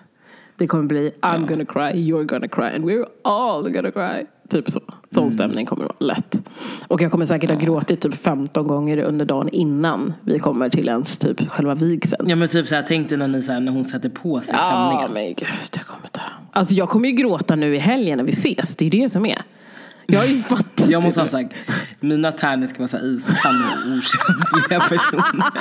Det 0.58 0.68
kommer 0.68 0.84
bli 0.84 1.12
I'm 1.22 1.48
gonna 1.48 1.66
cry, 1.66 2.02
you're 2.12 2.24
gonna 2.26 2.48
cry 2.48 2.64
and 2.76 2.86
we're 2.86 3.06
all 3.24 3.70
gonna 3.72 3.92
cry. 3.92 4.26
Typ 4.50 4.70
så. 4.72 4.80
Sån 5.12 5.24
Mm. 5.24 5.32
stämning 5.32 5.66
kommer 5.66 5.84
det 5.84 5.92
vara 6.00 6.14
lätt. 6.14 6.38
Och 6.88 7.02
jag 7.02 7.12
kommer 7.12 7.26
säkert 7.26 7.50
ha 7.50 7.58
gråtit 7.58 8.02
typ 8.02 8.16
15 8.16 8.68
gånger 8.68 8.98
under 8.98 9.26
dagen 9.26 9.50
innan 9.50 10.14
vi 10.22 10.40
kommer 10.40 10.70
till 10.70 10.88
ens 10.88 11.18
typ 11.18 11.50
själva 11.50 11.76
vigseln. 11.76 12.30
Ja 12.30 12.36
men 12.36 12.48
typ 12.48 12.68
så 12.68 12.76
här, 12.76 12.86
tänk 12.88 13.10
dig 13.10 13.18
när, 13.18 13.28
ni, 13.28 13.42
så 13.42 13.52
här, 13.52 13.60
när 13.60 13.72
hon 13.72 13.86
sätter 13.86 14.10
på 14.10 14.42
sig 14.42 14.56
Ja 14.58 14.70
klänningen. 14.70 15.12
men 15.14 15.26
gud, 15.28 15.48
jag 15.76 15.86
kommer 15.86 16.10
dö. 16.12 16.22
Alltså 16.52 16.74
jag 16.76 16.90
kommer 16.90 17.10
ju 17.10 17.16
gråta 17.16 17.56
nu 17.56 17.76
i 17.76 17.80
helgen 17.80 18.18
när 18.18 18.26
vi 18.26 18.32
ses, 18.32 18.76
det 18.76 18.86
är 18.86 18.90
det 18.92 19.10
som 19.10 19.26
är. 19.26 19.42
Jag 20.08 20.20
har 20.20 20.26
ju 20.28 20.42
fattat 20.42 20.90
Jag 20.90 21.04
måste 21.04 21.22
ha 21.22 21.28
sagt, 21.28 21.54
mina 22.00 22.32
tärnor 22.32 22.68
ska 22.68 22.80
vara 22.80 22.88
så 22.88 22.98
iskalla 22.98 23.66
och 23.66 23.92
okänsliga 23.92 24.80
personer. 24.80 25.52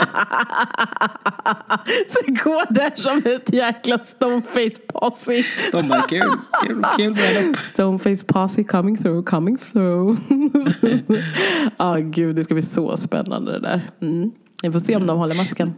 Så 2.08 2.44
går 2.44 2.74
där 2.74 2.92
som 2.94 3.18
ett 3.24 3.52
jäkla 3.52 3.98
stoneface 3.98 4.80
posse. 4.86 5.44
De 5.72 5.88
bara 5.88 6.02
kul, 6.02 6.32
kul, 6.66 6.84
kul 6.96 7.14
bröllop. 7.14 7.56
Stoneface 7.58 8.24
posse 8.26 8.64
coming 8.64 8.96
through, 8.96 9.24
coming 9.24 9.58
through. 9.58 10.18
Ja 11.76 11.96
gud, 11.96 12.36
det 12.36 12.44
ska 12.44 12.54
bli 12.54 12.62
så 12.62 12.96
spännande 12.96 13.52
det 13.52 13.60
där. 13.60 13.80
Mm. 14.02 14.30
Vi 14.62 14.72
får 14.72 14.78
se 14.78 14.96
om 14.96 15.06
de 15.06 15.18
håller 15.18 15.34
masken. 15.34 15.74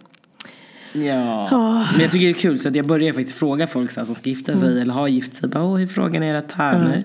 Ja, 1.04 1.84
men 1.92 2.00
jag 2.00 2.10
tycker 2.10 2.26
det 2.26 2.32
är 2.32 2.34
kul 2.34 2.58
så 2.58 2.68
att 2.68 2.76
jag 2.76 2.86
börjar 2.86 3.12
faktiskt 3.12 3.36
fråga 3.36 3.66
folk 3.66 3.90
så 3.90 4.00
här, 4.00 4.04
som 4.04 4.14
ska 4.14 4.30
gifta 4.30 4.56
sig 4.56 4.80
eller 4.80 4.92
har 4.94 5.08
gift 5.08 5.34
sig. 5.34 5.48
Bara, 5.48 5.64
Åh, 5.64 5.76
hur 5.76 5.86
frågar 5.86 6.20
ni 6.20 6.26
era 6.26 6.42
tärnor? 6.42 7.02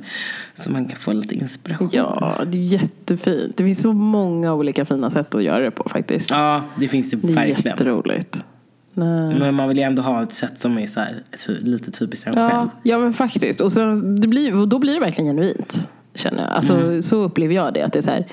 Så 0.54 0.72
man 0.72 0.86
kan 0.86 0.98
få 0.98 1.14
lite 1.14 1.36
inspiration. 1.36 1.90
Ja, 1.92 2.44
det 2.48 2.58
är 2.58 2.62
jättefint. 2.62 3.58
Det 3.58 3.64
finns 3.64 3.82
så 3.82 3.94
många 3.94 4.54
olika 4.54 4.86
fina 4.86 5.12
sätt 5.12 5.36
att 5.36 5.44
göra 5.44 5.60
det 5.64 5.72
på 5.72 5.90
faktiskt. 5.90 6.30
Ja, 6.30 6.62
det 6.80 6.88
finns 6.88 7.12
det 7.12 7.18
Det 7.18 7.28
är 7.32 7.36
verkligen. 7.36 7.62
jätteroligt. 7.72 8.46
Nej. 8.94 9.40
Men 9.40 9.56
man 9.56 9.68
vill 9.68 9.78
ju 9.78 9.84
ändå 9.84 10.02
ha 10.02 10.24
ett 10.24 10.34
sätt 10.34 10.60
som 10.60 10.78
är 10.78 10.88
så 10.88 11.00
här, 11.00 11.24
lite 11.48 11.92
typiskt 11.92 12.28
en 12.28 12.34
själv. 12.34 12.50
Ja, 12.52 12.70
ja 12.84 12.98
men 13.00 13.14
faktiskt. 13.14 13.62
Och, 13.62 13.72
så, 13.72 13.94
det 13.96 14.28
blir, 14.28 14.56
och 14.56 14.68
då 14.68 14.80
blir 14.80 14.94
det 14.94 15.00
verkligen 15.00 15.28
genuint. 15.36 15.90
Känner 16.16 16.44
jag. 16.44 16.52
Alltså, 16.52 17.02
Så 17.02 17.24
upplever 17.24 17.56
jag 17.56 17.74
det. 17.74 17.82
Att 17.82 17.94
det 17.94 18.00
är 18.00 18.04
så 18.04 18.10
här, 18.12 18.26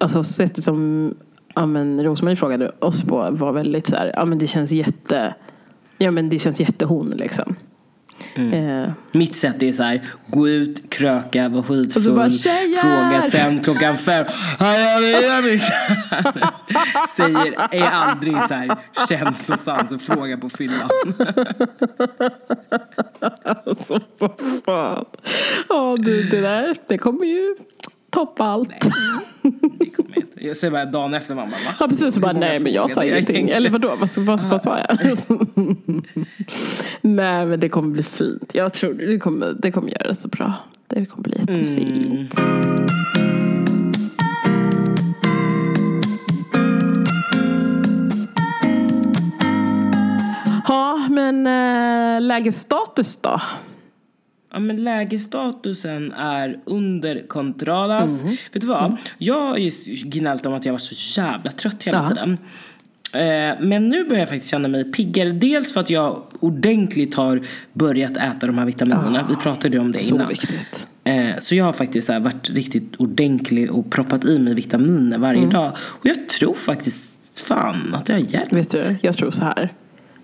alltså 0.00 0.24
sättet 0.24 0.64
som 0.64 1.14
ja, 1.54 1.66
men 1.66 2.04
Rosmarie 2.04 2.36
frågade 2.36 2.72
oss 2.78 3.02
på 3.02 3.30
var 3.30 3.52
väldigt 3.52 3.86
så 3.86 3.96
här, 3.96 4.12
ja 4.16 4.24
men 4.24 4.38
det 4.38 4.46
känns 4.46 4.70
jätte, 4.70 5.34
ja 5.98 6.10
men 6.10 6.28
det 6.28 6.38
känns 6.38 6.60
jättehon 6.60 7.10
liksom. 7.10 7.56
Eh, 8.34 8.92
Mitt 9.12 9.36
sätt 9.36 9.62
är 9.62 9.72
så 9.72 9.82
här, 9.82 10.00
gå 10.26 10.48
ut, 10.48 10.90
kröka, 10.90 11.48
vara 11.48 11.62
skitfull, 11.62 12.14
bara, 12.14 12.30
fråga 12.80 13.22
sen 13.22 13.60
klockan 13.60 13.96
fem. 13.96 14.26
Säger, 17.16 17.74
är 17.74 17.90
aldrig 17.90 18.34
så 18.48 18.54
här 18.54 18.76
känslosam, 19.08 19.88
så 19.88 19.98
fråga 19.98 20.36
på 20.36 20.50
fyllan. 20.50 20.90
alltså 23.66 24.00
vad 24.18 24.32
fan. 24.64 25.04
Ja 25.68 25.96
du, 25.98 26.22
det 26.22 26.40
där, 26.40 26.76
det 26.88 26.98
kommer 26.98 27.24
ju 27.26 27.56
toppa 28.10 28.44
allt. 28.44 28.70
Det 29.78 29.90
kommer 29.90 30.10
jag 30.14 30.22
inte. 30.24 30.46
Jag 30.46 30.56
säger 30.56 30.70
bara 30.70 30.84
dagen 30.84 31.14
efter, 31.14 31.34
man 31.34 31.50
bara 31.50 31.56
va? 31.56 31.74
Ja 31.80 31.88
precis, 31.88 32.14
så 32.14 32.20
bara 32.20 32.32
nej 32.32 32.58
men 32.58 32.72
jag 32.72 32.90
sa 32.90 33.04
ingenting. 33.04 33.48
Eller 33.48 33.70
vadå, 33.70 33.96
vad, 33.96 34.10
vad, 34.16 34.40
vad 34.42 34.62
sa 34.62 34.78
jag? 34.78 34.98
nej 37.00 37.46
men 37.46 37.60
det 37.60 37.68
kommer 37.68 37.88
bli 37.88 38.02
fint. 38.02 38.50
Jag 38.54 38.72
tror 38.72 38.94
det 38.94 39.18
kommer, 39.18 39.56
det 39.58 39.72
kommer 39.72 39.90
göra 39.90 40.08
det 40.08 40.14
så 40.14 40.28
bra. 40.28 40.54
Det 40.86 41.06
kommer 41.06 41.22
bli 41.22 41.38
jättefint. 41.38 42.34
Ja 50.68 51.08
men 51.10 51.46
äh, 51.46 52.20
lägesstatus 52.20 53.16
då? 53.16 53.40
Ja 54.52 54.58
men 54.58 54.84
lägesstatusen 54.84 56.12
är 56.12 56.58
under 56.64 57.28
kontrollas. 57.28 58.22
Mm. 58.22 58.36
Vet 58.52 58.60
du 58.60 58.66
vad? 58.66 58.96
Jag 59.18 59.40
har 59.40 59.56
ju 59.56 59.70
gnällt 60.04 60.46
om 60.46 60.54
att 60.54 60.64
jag 60.64 60.72
var 60.72 60.78
så 60.78 61.20
jävla 61.20 61.50
trött 61.50 61.82
hela 61.82 61.98
Ja. 61.98 62.08
tiden. 62.08 62.38
Eh, 63.14 63.60
Men 63.60 63.88
nu 63.88 64.04
börjar 64.04 64.18
jag 64.20 64.28
faktiskt 64.28 64.50
känna 64.50 64.68
mig 64.68 64.92
piggare. 64.92 65.32
Dels 65.32 65.72
för 65.72 65.80
att 65.80 65.90
jag 65.90 66.22
ordentligt 66.40 67.14
har 67.14 67.40
börjat 67.72 68.16
äta 68.16 68.46
de 68.46 68.58
här 68.58 68.66
vitaminerna. 68.66 69.26
Vi 69.28 69.36
pratade 69.36 69.76
ju 69.76 69.80
om 69.80 69.92
det 69.92 69.98
Så 69.98 70.14
innan. 70.14 70.28
viktigt. 70.28 70.88
Eh, 71.04 71.30
Så 71.38 71.54
jag 71.54 71.64
har 71.64 71.72
faktiskt 71.72 72.08
här 72.08 72.20
varit 72.20 72.50
riktigt 72.50 72.96
ordentlig 72.96 73.70
och 73.70 73.90
proppat 73.90 74.24
i 74.24 74.38
mig 74.38 74.54
vitaminer 74.54 75.18
varje 75.18 75.38
Mm. 75.38 75.50
dag. 75.52 75.72
Och 75.78 76.06
jag 76.06 76.28
tror 76.28 76.54
faktiskt 76.54 77.40
fan 77.48 77.94
att 77.94 78.06
det 78.06 78.12
har 78.12 78.20
hjälpt. 78.20 78.52
Vet 78.52 78.70
du, 78.70 78.96
jag 79.02 79.16
tror 79.16 79.30
så 79.30 79.44
här. 79.44 79.72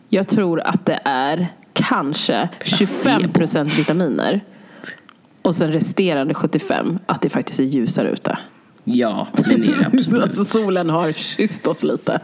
Jag 0.08 0.28
tror 0.28 0.60
att 0.60 0.86
det 0.86 1.00
är 1.04 1.48
kanske 1.76 2.48
25 2.64 3.32
procent 3.32 3.78
vitaminer. 3.78 4.44
Och 5.42 5.54
sen 5.54 5.72
resterande 5.72 6.34
75 6.34 6.98
att 7.06 7.22
det 7.22 7.28
faktiskt 7.28 7.60
är 7.60 7.64
ljusare 7.64 8.10
ute. 8.10 8.38
Ja, 8.84 9.26
men 9.48 9.60
det 9.60 9.66
är 9.66 9.76
det 9.78 9.86
absolut. 9.96 10.22
Alltså 10.22 10.44
solen 10.44 10.90
har 10.90 11.12
kysst 11.12 11.66
oss 11.66 11.82
lite. 11.82 12.20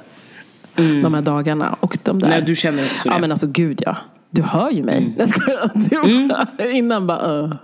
De 0.75 1.14
här 1.14 1.23
dagarna. 1.23 1.76
Och 1.80 1.99
de 2.02 2.18
där. 2.18 2.28
Nej, 2.28 2.42
du 2.42 2.56
känner 2.56 2.82
också 2.85 3.09
det. 3.09 3.14
Ja 3.14 3.18
men 3.18 3.30
alltså 3.30 3.47
gud 3.47 3.82
ja. 3.87 3.97
Du 4.30 4.42
hör 4.42 4.71
ju 4.71 4.82
mig. 4.82 5.14
Det 5.75 5.97
var- 5.97 6.66
Innan 6.66 7.06
bara 7.06 7.42
uh. 7.42 7.54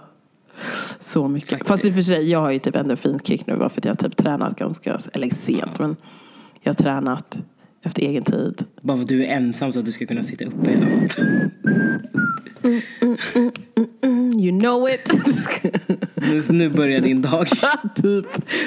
Så 1.01 1.29
mycket. 1.29 1.51
Faktiskt. 1.51 1.69
Fast 1.69 1.85
i 1.85 1.91
och 1.91 1.95
för 1.95 2.03
sig, 2.03 2.31
jag 2.31 2.41
har 2.41 2.51
ju 2.51 2.59
typ 2.59 2.77
endorfinkick 2.77 3.47
nu 3.47 3.57
bara 3.57 3.69
för 3.69 3.81
att 3.81 3.85
jag 3.85 3.93
har 3.93 3.97
typ 4.09 4.17
tränat 4.17 4.57
ganska, 4.59 4.99
eller 5.13 5.29
sent 5.31 5.79
men 5.79 5.97
jag 6.61 6.69
har 6.71 6.75
tränat 6.75 7.39
efter 7.83 8.03
egen 8.03 8.25
tid. 8.25 8.65
Bara 8.83 8.97
för 8.97 9.03
att 9.03 9.09
du 9.09 9.25
är 9.25 9.29
ensam 9.37 9.73
så 9.73 9.79
att 9.79 9.85
du 9.85 9.93
ska 9.93 10.07
kunna 10.07 10.23
sitta 10.23 10.45
uppe 10.45 10.71
hela 10.71 10.87
natten. 10.87 11.51
You 14.41 14.61
know 14.61 14.89
it! 14.89 15.11
Nu, 16.51 16.69
börjar 16.71 17.01
din 17.01 17.23
dag. 17.23 17.47
typ. 17.97 18.27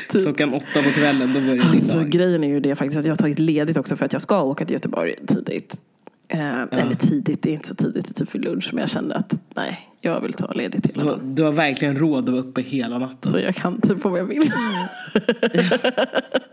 typ. 0.09 0.21
Klockan 0.23 0.53
åtta 0.53 0.83
på 0.83 0.89
kvällen, 0.91 1.33
då 1.33 1.39
börjar 1.39 1.71
din 1.71 1.81
Så 1.87 1.95
dag. 1.95 2.09
grejen 2.09 2.43
är 2.43 2.47
ju 2.47 2.59
det 2.59 2.75
faktiskt 2.75 2.99
att 2.99 3.05
jag 3.05 3.11
har 3.11 3.15
tagit 3.17 3.39
ledigt 3.39 3.77
också 3.77 3.95
för 3.95 4.05
att 4.05 4.13
jag 4.13 4.21
ska 4.21 4.41
åka 4.43 4.65
till 4.65 4.73
Göteborg 4.73 5.15
tidigt. 5.27 5.79
Eh, 6.27 6.61
Eller 6.61 6.95
tidigt, 6.95 7.41
det 7.41 7.49
är 7.49 7.53
inte 7.53 7.67
så 7.67 7.75
tidigt, 7.75 8.05
det 8.07 8.11
är 8.21 8.25
typ 8.25 8.35
vid 8.35 8.43
lunch. 8.45 8.69
Men 8.73 8.81
jag 8.81 8.89
kände 8.89 9.15
att 9.15 9.33
nej, 9.55 9.79
jag 10.01 10.21
vill 10.21 10.33
ta 10.33 10.51
ledigt 10.51 10.97
hela 10.97 11.15
Du, 11.17 11.21
du 11.33 11.43
har 11.43 11.51
verkligen 11.51 11.95
råd 11.95 12.23
att 12.23 12.29
vara 12.29 12.41
uppe 12.41 12.61
hela 12.61 12.97
natten. 12.97 13.31
Så 13.31 13.39
jag 13.39 13.55
kan 13.55 13.81
typ 13.81 14.05
om 14.05 14.15
jag 14.15 14.25
vill. 14.25 14.51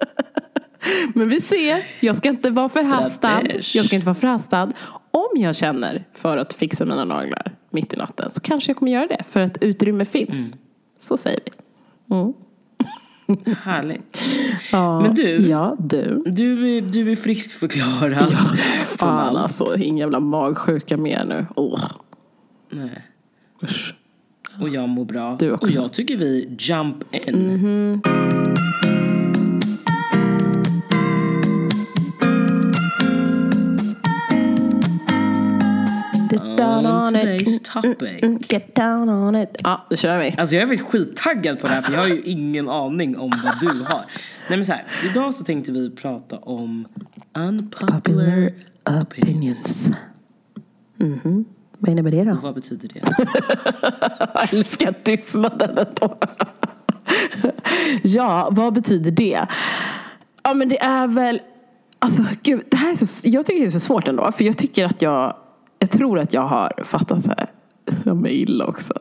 Men 1.14 1.28
vi 1.28 1.40
ser. 1.40 1.84
Jag 2.00 2.16
ska 2.16 2.28
inte 2.28 2.50
vara 2.50 2.68
förhastad. 2.68 3.42
Jag 3.74 3.84
ska 3.84 3.94
inte 3.96 4.06
vara 4.06 4.14
förhastad. 4.14 4.72
Om 5.10 5.28
jag 5.42 5.56
känner 5.56 6.04
för 6.12 6.36
att 6.36 6.52
fixa 6.52 6.84
mina 6.84 7.04
naglar 7.04 7.54
mitt 7.70 7.94
i 7.94 7.96
natten 7.96 8.30
så 8.30 8.40
kanske 8.40 8.70
jag 8.70 8.76
kommer 8.76 8.92
göra 8.92 9.06
det. 9.06 9.22
För 9.28 9.40
att 9.40 9.58
utrymme 9.62 10.04
finns. 10.04 10.52
Så 10.98 11.16
säger 11.16 11.40
vi. 11.44 12.14
Mm. 12.14 12.32
Härligt. 13.64 14.18
Ja, 14.72 15.00
Men 15.00 15.14
du- 15.14 15.48
Ja, 15.48 15.76
du. 15.78 16.22
Du, 16.26 16.80
du 16.80 17.12
är 17.12 17.16
friskförklarad. 17.16 18.28
från 18.32 18.56
Fan 18.98 19.18
allt. 19.18 19.38
alltså, 19.38 19.76
ingen 19.76 19.96
jävla 19.96 20.20
magsjuka 20.20 20.96
mer 20.96 21.24
nu. 21.24 21.46
Oh. 21.56 21.84
Nej. 22.70 23.02
Usch. 23.62 23.94
Och 24.60 24.68
jag 24.68 24.88
mår 24.88 25.04
bra. 25.04 25.36
Du 25.40 25.52
också. 25.52 25.78
Och 25.78 25.84
jag 25.84 25.92
tycker 25.92 26.16
vi 26.16 26.56
jump 26.58 27.14
in. 27.14 28.02
Get 28.84 28.87
down 36.58 36.86
On 36.86 36.92
on 37.08 37.16
it. 37.16 37.22
today's 37.22 37.72
topic. 37.72 38.22
Mm, 38.22 38.38
Get 38.48 38.74
down 38.74 39.08
on 39.08 39.36
it. 39.36 39.48
Ja, 39.64 39.86
då 39.90 39.96
kör 39.96 40.18
vi. 40.18 40.34
Alltså 40.38 40.54
jag 40.54 40.62
är 40.64 40.66
faktiskt 40.68 40.90
skittaggad 40.90 41.60
på 41.60 41.66
det 41.68 41.74
här 41.74 41.82
för 41.82 41.92
jag 41.92 42.00
har 42.00 42.08
ju 42.08 42.22
ingen 42.24 42.68
aning 42.68 43.18
om 43.18 43.32
vad 43.44 43.60
du 43.60 43.66
har. 43.84 44.04
Nej 44.48 44.58
men 44.58 44.64
så 44.64 44.72
här, 44.72 44.84
idag 45.10 45.34
så 45.34 45.44
tänkte 45.44 45.72
vi 45.72 45.90
prata 45.90 46.36
om 46.38 46.86
unpopular 47.34 48.52
opinions. 49.02 49.90
Mhm. 50.96 51.44
Vad 51.78 51.90
innebär 51.92 52.10
det 52.10 52.24
då? 52.24 52.38
Vad 52.42 52.54
betyder 52.54 52.88
det? 52.88 53.00
Jag 54.34 54.54
älskar 54.54 54.92
tystnaden 54.92 55.70
ändå. 55.78 56.18
ja, 58.02 58.48
vad 58.52 58.72
betyder 58.74 59.10
det? 59.10 59.46
Ja, 60.42 60.54
men 60.54 60.68
det 60.68 60.82
är 60.82 61.06
väl... 61.06 61.40
Alltså, 61.98 62.22
gud, 62.42 62.62
det 62.70 62.76
här 62.76 62.90
är 62.90 62.94
så, 62.94 63.28
jag 63.28 63.46
tycker 63.46 63.60
det 63.60 63.66
är 63.66 63.70
så 63.70 63.80
svårt 63.80 64.08
ändå. 64.08 64.32
För 64.32 64.44
jag 64.44 64.56
tycker 64.58 64.84
att 64.84 65.02
jag... 65.02 65.36
Jag 65.78 65.90
tror 65.90 66.18
att 66.18 66.32
jag 66.32 66.46
har 66.48 66.72
fattat 66.84 67.24
det 67.24 67.34
här. 67.38 67.46
Jag 68.04 68.16
mår 68.16 68.28
illa 68.28 68.64
också. 68.66 68.94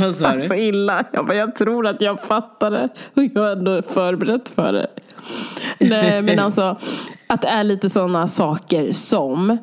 vad 0.00 0.14
sa 0.14 0.40
Så 0.40 0.54
du? 0.54 0.60
illa. 0.60 1.04
Jag, 1.12 1.26
bara, 1.26 1.34
jag 1.36 1.54
tror 1.54 1.86
att 1.86 2.00
jag 2.00 2.20
fattar 2.20 2.70
det. 2.70 2.88
Och 3.14 3.22
jag 3.34 3.48
är 3.50 3.56
ändå 3.56 3.82
förberett 3.82 4.48
för 4.48 4.72
det. 4.72 4.86
Nej, 5.80 6.22
men 6.22 6.38
alltså 6.38 6.78
att 7.26 7.42
det 7.42 7.48
är 7.48 7.64
lite 7.64 7.90
sådana 7.90 8.26
saker 8.26 8.92
som... 8.92 9.58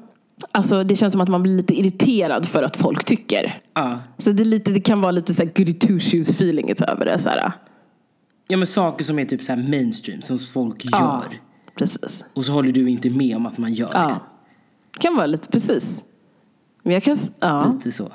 Alltså 0.51 0.83
det 0.83 0.95
känns 0.95 1.11
som 1.11 1.21
att 1.21 1.29
man 1.29 1.43
blir 1.43 1.57
lite 1.57 1.73
irriterad 1.79 2.45
för 2.45 2.63
att 2.63 2.77
folk 2.77 3.05
tycker. 3.05 3.61
Ja. 3.73 3.99
Så 4.17 4.31
det, 4.31 4.43
är 4.43 4.45
lite, 4.45 4.71
det 4.71 4.79
kan 4.81 5.01
vara 5.01 5.11
lite 5.11 5.33
så 5.33 5.43
här 5.43 5.51
goody 5.55 5.73
two 5.73 5.99
shoes 5.99 6.29
feeling 6.29 6.73
över 6.87 7.05
det. 7.05 7.17
Så 7.19 7.29
här. 7.29 7.51
ja 8.47 8.57
men 8.57 8.67
saker 8.67 9.05
som 9.05 9.19
är 9.19 9.25
typ 9.25 9.43
så 9.43 9.51
här 9.53 9.69
mainstream 9.69 10.21
som 10.21 10.39
folk 10.39 10.75
Ja, 10.91 11.23
gör. 11.29 11.39
Precis. 11.75 12.25
Och 12.33 12.45
så 12.45 12.51
håller 12.51 12.71
du 12.71 12.89
inte 12.89 13.09
med 13.09 13.35
om 13.35 13.45
att 13.45 13.57
man 13.57 13.73
gör 13.73 13.89
Ja. 13.93 14.19
Kan 14.99 15.15
vara 15.15 15.25
lite, 15.25 15.47
precis. 15.47 16.03
Men 16.83 16.93
jag 16.93 17.03
kan, 17.03 17.15
det. 17.15 17.21
ja. 17.39 17.71
Lite 17.73 17.91
så. 17.91 18.11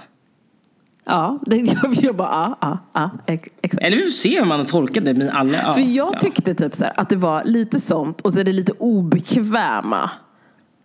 Ja, 1.05 1.39
det, 1.47 1.57
jag, 1.83 1.95
jag 1.95 2.17
bara, 2.17 2.29
ja, 2.29 2.59
ja, 2.61 2.79
ja, 2.93 3.11
ex- 3.27 3.49
exakt. 3.63 3.83
Eller 3.83 3.97
vi 3.97 4.03
får 4.03 4.11
se 4.11 4.39
hur 4.39 4.47
man 4.47 4.59
har 4.59 4.67
tolkat 4.67 5.05
det 5.05 5.15
men 5.15 5.31
alla, 5.31 5.59
ja. 5.59 5.73
För 5.73 5.81
jag 5.81 6.15
ja. 6.15 6.19
tyckte 6.21 6.55
typ 6.55 6.75
så 6.75 6.85
här, 6.85 6.93
att 6.97 7.09
det 7.09 7.17
var 7.17 7.45
lite 7.45 7.81
sånt 7.81 8.21
och 8.21 8.33
så 8.33 8.41
är 8.41 8.45
det 8.45 8.53
lite 8.53 8.73
obekväma. 8.73 10.11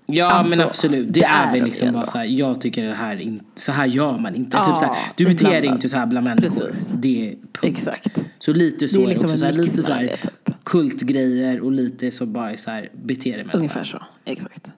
Ja 0.06 0.32
Alltså, 0.32 0.58
men 0.58 0.68
absolut, 0.68 1.14
det, 1.14 1.20
det 1.20 1.26
är 1.26 1.48
är 1.48 1.52
väl 1.52 1.64
liksom 1.64 1.92
bara 1.94 2.06
så 2.06 2.18
här, 2.18 2.26
jag 2.26 2.62
tycker 2.62 2.84
det 2.84 2.94
här 2.94 3.20
in, 3.22 3.42
så 3.56 3.72
här 3.72 3.86
gör 3.86 4.18
man 4.18 4.36
inte. 4.36 4.58
Ja, 4.58 4.66
typ 4.66 4.78
så 4.78 4.86
här, 4.86 4.98
du 5.16 5.26
beter 5.26 5.50
dig 5.62 5.66
inte 5.66 5.90
så 5.90 5.98
här 5.98 6.06
bland 6.06 6.24
människor. 6.24 6.66
Precis. 6.66 6.94
Det 6.96 7.28
är 7.28 7.32
punkt. 7.32 7.60
Exakt. 7.62 8.22
Så 8.40 8.54
lite 8.54 8.90
så 8.90 8.98
Det 8.98 9.04
är 9.04 9.06
är 9.06 9.10
liksom 9.10 9.32
också, 9.32 9.46
en 9.46 9.54
så 9.54 9.60
här, 9.60 9.64
lite 9.64 9.84
så 9.84 9.94
här, 9.94 10.04
det, 10.04 10.18
typ. 10.18 10.41
Kultgrejer 10.64 11.62
och 11.62 11.72
lite 11.72 12.12
så 12.12 12.26
bara 12.26 12.58
så 12.58 12.72
här, 12.72 12.90
bete 12.94 13.32
dig 13.36 13.44
med 13.46 13.56
Ungefär 13.56 13.84
så, 13.84 13.98
exakt. 14.26 14.72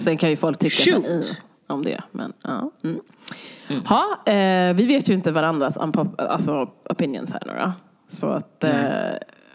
Sen 0.00 0.16
kan 0.16 0.30
ju 0.30 0.36
folk 0.36 0.58
tycka 0.58 0.76
Shoot. 0.92 1.06
så, 1.06 1.12
"Ugh", 1.12 1.26
om 1.66 1.84
det. 1.84 2.00
Men, 2.12 2.32
ja. 2.42 2.70
Mm. 2.84 3.00
Ha, 3.84 4.22
eh, 4.32 4.74
vi 4.74 4.86
vet 4.86 5.08
ju 5.10 5.14
inte 5.14 5.32
varandras 5.32 5.78
unpop- 5.78 6.20
alltså, 6.26 6.70
opinions 6.90 7.32
här 7.32 7.42
nu 7.46 7.52
då. 7.52 7.72
Så 8.08 8.26
att, 8.26 8.64
eh, 8.64 9.10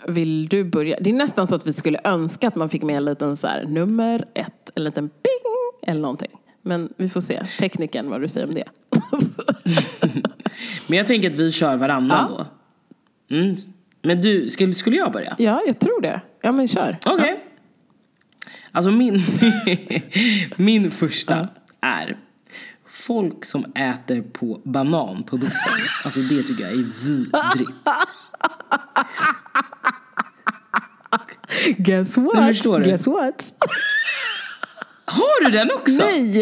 vill 0.08 0.48
du 0.48 0.64
börja? 0.64 0.98
Det 1.02 1.10
är 1.10 1.14
nästan 1.14 1.48
så 1.48 1.56
att 1.56 1.68
vi 1.68 1.74
skulle 1.74 2.00
önska 2.04 2.48
att 2.48 2.56
man 2.56 2.70
fick 2.70 2.84
med 2.84 2.98
en 2.98 3.06
liten 3.06 3.36
så 3.38 3.48
här, 3.48 3.66
nummer 3.66 4.26
ett, 4.34 4.70
en 4.76 4.84
liten 4.84 5.08
bing 5.08 5.90
eller 5.92 6.02
någonting. 6.02 6.32
Men 6.62 6.94
vi 6.98 7.10
får 7.10 7.22
se, 7.22 7.44
tekniken, 7.60 8.10
vad 8.10 8.22
du 8.22 8.28
säger 8.28 8.48
om 8.48 8.54
det. 8.54 8.64
Men 10.88 10.98
jag 10.98 11.08
tänker 11.08 11.30
att 11.30 11.36
vi 11.36 11.52
kör 11.52 11.76
varannan 11.76 12.32
Ja. 12.38 12.46
då. 13.30 13.36
Mm. 13.36 13.56
Men 14.06 14.22
du, 14.22 14.50
skulle, 14.50 14.74
skulle 14.74 14.96
jag 14.96 15.12
börja? 15.12 15.36
ja, 15.40 15.62
jag 15.68 15.80
tror 15.80 16.02
det. 16.02 16.22
Ja, 16.42 16.52
men 16.52 16.68
kör. 16.68 16.98
Okej. 17.06 17.44
Alltså 18.72 18.92
min, 18.92 19.24
min 20.56 20.92
första 20.92 21.48
är 21.82 22.18
folk 22.88 23.46
som 23.46 23.66
äter 23.76 24.22
på 24.22 24.62
banan 24.64 25.24
på 25.24 25.38
bussen. 25.38 25.74
Alltså 26.06 26.20
det 26.20 26.42
tycker 26.44 26.64
jag 26.64 26.72
är 26.72 27.06
vidrigt. 27.06 27.72
Guess 31.78 32.18
what? 32.18 32.64
Du? 32.64 32.84
Guess 32.84 33.08
what? 33.08 33.54
Har 35.06 35.44
du 35.46 35.52
den 35.58 35.72
också? 35.72 35.98
Nej, 36.04 36.38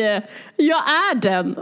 jag 0.57 0.77
är 0.77 1.15
den. 1.15 1.55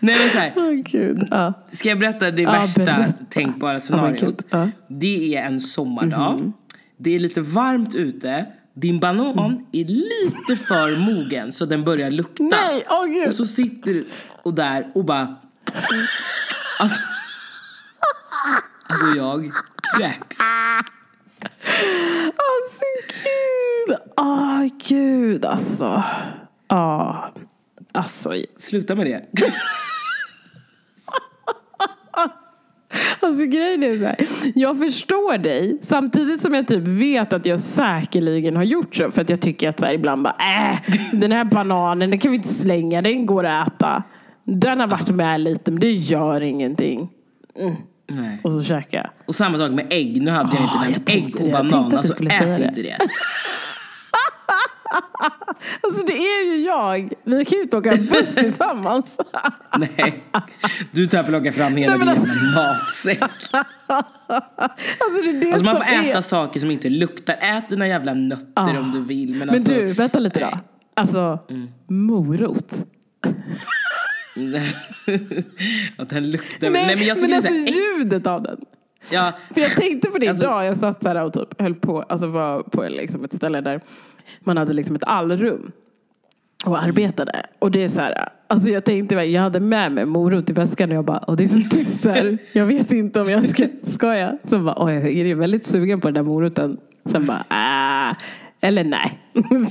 Nej 0.00 0.18
men 0.18 0.30
så 0.30 0.38
här, 0.38 0.52
Åh 0.56 0.70
gud. 0.72 1.28
Ja. 1.30 1.52
Ska 1.72 1.88
jag 1.88 1.98
berätta 1.98 2.30
det 2.30 2.42
Ja, 2.42 2.50
värsta 2.52 2.84
berätta. 2.84 3.12
tänkbara 3.30 3.80
scenariot? 3.80 4.52
Mhm. 4.52 4.70
Det 4.88 5.36
är 5.36 5.42
en 5.46 5.60
sommardag. 5.60 6.52
Det 6.96 7.14
är 7.14 7.18
lite 7.18 7.40
varmt 7.40 7.94
ute. 7.94 8.46
Din 8.74 9.00
banan 9.00 9.66
är 9.72 9.84
lite 9.84 10.64
för 10.64 11.00
mogen 11.00 11.52
så 11.52 11.64
den 11.66 11.84
börjar 11.84 12.10
lukta. 12.10 12.42
Nej, 12.44 12.84
åh 12.90 13.00
Och 13.02 13.08
gud. 13.08 13.34
så 13.34 13.46
sitter 13.46 13.94
du 13.94 14.06
och 14.42 14.54
där 14.54 14.90
och 14.94 15.04
bara... 15.04 15.36
Alltså, 16.80 17.00
alltså 18.86 19.06
jag 19.16 19.50
kräks. 19.96 20.36
Alltså 22.24 22.84
gud. 23.08 23.96
Åh 24.16 24.66
gud 24.88 25.44
alltså. 25.44 26.02
Ja. 26.68 27.24
Alltså, 27.92 28.32
Sluta 28.56 28.94
med 28.94 29.06
det. 29.06 29.24
alltså 33.20 33.44
grejen 33.44 33.82
är 33.82 33.98
så 33.98 34.04
här. 34.04 34.16
Jag 34.54 34.78
förstår 34.78 35.38
dig. 35.38 35.78
Samtidigt 35.82 36.40
som 36.40 36.54
jag 36.54 36.68
typ 36.68 36.82
vet 36.82 37.32
att 37.32 37.46
jag 37.46 37.60
säkerligen 37.60 38.56
har 38.56 38.64
gjort 38.64 38.96
så. 38.96 39.10
För 39.10 39.22
att 39.22 39.30
jag 39.30 39.40
tycker 39.40 39.68
att 39.68 39.80
så 39.80 39.86
här, 39.86 39.92
ibland 39.92 40.22
bara 40.22 40.36
äh, 40.38 40.78
den 41.12 41.32
här 41.32 41.44
bananen 41.44 42.10
den 42.10 42.18
kan 42.18 42.30
vi 42.30 42.36
inte 42.36 42.54
slänga. 42.54 43.02
Den 43.02 43.26
går 43.26 43.44
att 43.44 43.68
äta. 43.68 44.02
Den 44.44 44.80
har 44.80 44.86
varit 44.86 45.08
med 45.08 45.40
lite 45.40 45.70
men 45.70 45.80
det 45.80 45.92
gör 45.92 46.40
ingenting. 46.40 47.08
Nej. 48.10 48.40
Och 48.44 48.52
så 48.52 48.62
käkar 48.62 48.98
jag. 48.98 49.10
Och 49.26 49.34
samma 49.34 49.58
sak 49.58 49.70
med 49.72 49.86
ägg. 49.90 50.22
Nu 50.22 50.30
hade 50.30 50.50
jag 50.56 50.62
inte 50.62 50.78
nämnt 50.90 51.08
jag 51.08 51.16
ägg 51.16 51.36
och 51.36 51.44
det. 51.44 51.50
Jag 51.50 51.68
banan. 51.68 51.96
Alltså 51.96 52.22
ät 52.24 52.28
det. 52.38 52.64
inte 52.64 52.82
det. 52.82 52.98
Alltså 55.82 56.06
det 56.06 56.12
är 56.12 56.44
ju 56.44 56.64
jag. 56.64 57.12
Vi 57.24 57.44
kan 57.44 57.58
ju 57.58 57.62
inte 57.62 57.76
åka 57.76 57.90
buss 57.90 58.34
tillsammans. 58.36 59.18
Nej. 59.78 60.24
Du 60.90 61.06
tar 61.06 61.22
plocka 61.22 61.52
fram 61.52 61.76
hela 61.76 61.96
din 61.96 62.08
alltså- 62.08 62.26
matsäck. 62.54 63.22
Alltså 64.98 65.22
det 65.24 65.28
är 65.30 65.40
det 65.40 65.52
Alltså 65.52 65.64
man 65.64 65.76
som 65.76 65.84
får 65.86 66.08
äta 66.08 66.18
är... 66.18 66.22
saker 66.22 66.60
som 66.60 66.70
inte 66.70 66.88
luktar. 66.88 67.34
Ät 67.40 67.68
dina 67.68 67.88
jävla 67.88 68.14
nötter 68.14 68.78
om 68.78 68.92
du 68.92 69.00
vill. 69.00 69.30
Men, 69.30 69.38
Men 69.38 69.50
alltså, 69.50 69.72
du, 69.72 69.92
vänta 69.92 70.18
lite 70.18 70.40
då. 70.40 70.58
Alltså, 70.96 71.38
morot. 71.88 72.84
att 75.96 76.08
den 76.10 76.30
luktar. 76.30 76.70
Nej, 76.70 76.86
Nej, 76.86 76.96
men 76.96 77.06
jag 77.06 77.20
men 77.20 77.30
det 77.30 77.36
alltså 77.36 77.48
så 77.48 77.54
här, 77.54 77.98
ljudet 77.98 78.26
av 78.26 78.42
den. 78.42 78.60
ja, 79.12 79.32
För 79.54 79.60
jag 79.60 79.70
tänkte 79.70 80.08
på 80.08 80.18
det 80.18 80.28
Alltså- 80.28 80.42
idag. 80.44 80.66
Jag 80.66 80.76
satt 80.76 81.02
så 81.02 81.08
här 81.08 81.24
och 81.24 81.32
typ 81.32 81.60
höll 81.60 81.74
på, 81.74 82.02
alltså 82.02 82.26
var 82.26 82.62
på 82.62 82.82
liksom 82.88 83.24
ett 83.24 83.32
ställe 83.34 83.60
där 83.60 83.80
man 84.40 84.56
hade 84.56 84.72
liksom 84.72 84.96
ett 84.96 85.04
allrum. 85.06 85.72
och 86.64 86.82
arbetade. 86.82 87.46
Och 87.58 87.70
det 87.70 87.84
är 87.84 87.88
så 87.88 88.00
här, 88.00 88.28
alltså 88.46 88.68
jag 88.68 88.84
tänkte, 88.84 89.14
jag 89.14 89.42
hade 89.42 89.60
med 89.60 89.92
mig 89.92 90.04
morot 90.06 90.50
i 90.50 90.52
väskan 90.52 90.90
och 90.90 90.96
jag 90.96 91.04
bara, 91.04 91.18
och 91.18 91.36
det 91.36 91.44
är 91.44 91.48
så 91.48 91.62
tyst 91.70 92.04
här. 92.04 92.38
Jag 92.52 92.66
vet 92.66 92.92
inte 92.92 93.20
om 93.20 93.30
jag 93.30 93.48
ska, 93.48 93.68
ska 93.82 94.16
jag? 94.16 94.38
Så 94.44 94.58
bara, 94.58 94.74
oj, 94.84 94.92
jag 95.18 95.28
är 95.30 95.34
väldigt 95.34 95.64
sugen 95.66 96.00
på 96.00 96.08
den 96.08 96.14
där 96.14 96.22
moroten. 96.22 96.76
Sen 97.10 97.26
bara, 97.26 97.44
ah, 97.48 98.14
eller 98.60 98.84
nej, 98.84 99.18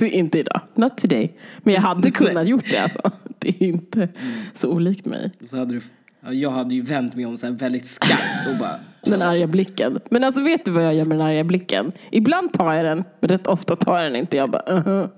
inte 0.12 0.38
idag. 0.38 0.60
Not 0.74 0.98
today. 0.98 1.32
Men 1.58 1.74
jag 1.74 1.80
hade 1.80 2.10
kunnat 2.10 2.48
gjort 2.48 2.64
det 2.70 2.78
alltså. 2.78 3.00
Det 3.40 3.48
är 3.48 3.62
inte 3.68 4.08
så 4.54 4.68
olikt 4.68 5.06
mig. 5.06 5.30
Så 5.50 5.56
hade 5.56 5.74
du, 5.74 5.80
ja, 6.20 6.32
jag 6.32 6.50
hade 6.50 6.74
ju 6.74 6.80
vänt 6.82 7.14
mig 7.14 7.26
om 7.26 7.36
så 7.36 7.50
väldigt 7.50 7.86
skarpt 7.86 8.48
och 8.52 8.58
bara 8.58 8.74
Den 9.04 9.22
arga 9.22 9.46
blicken. 9.46 9.98
Men 10.10 10.24
alltså 10.24 10.42
vet 10.42 10.64
du 10.64 10.70
vad 10.70 10.84
jag 10.84 10.94
gör 10.94 11.04
med 11.04 11.18
den 11.18 11.26
arga 11.26 11.44
blicken? 11.44 11.92
Ibland 12.10 12.52
tar 12.52 12.72
jag 12.72 12.84
den, 12.84 13.04
men 13.20 13.28
rätt 13.30 13.46
ofta 13.46 13.76
tar 13.76 13.96
jag 13.96 14.06
den 14.12 14.16
inte. 14.16 14.36
Jag 14.36 14.50
bara, 14.50 14.62
uh-huh. 14.62 15.08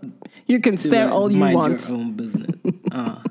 You 0.46 0.62
can 0.62 0.76
stare 0.78 1.10
all 1.10 1.32
you 1.32 1.44
mind 1.44 1.54
want. 1.58 1.90
your 1.90 2.00
own 2.00 2.16
business. 2.16 2.56
Ja. 2.84 3.22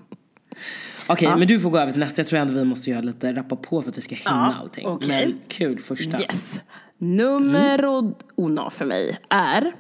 Okej, 1.08 1.36
men 1.38 1.48
du 1.48 1.60
får 1.60 1.70
gå 1.70 1.78
över 1.80 1.92
till 1.92 2.00
nästa. 2.00 2.20
Jag 2.22 2.28
tror 2.28 2.40
ändå 2.40 2.54
vi 2.54 2.64
måste 2.66 2.90
göra 2.90 3.02
lite 3.02 3.34
rappa 3.34 3.56
på 3.56 3.82
för 3.82 3.90
att 3.90 3.98
vi 3.98 4.02
ska 4.02 4.16
hinna 4.16 4.54
Ja, 4.56 4.62
allting. 4.62 4.88
okej. 4.88 5.08
Men 5.26 5.40
kul 5.48 5.80
första. 5.80 6.20
Yes. 6.22 6.62
Numero 6.98 8.16
uno 8.36 8.70
för 8.70 8.86
mig 8.86 9.18
är 9.30 9.72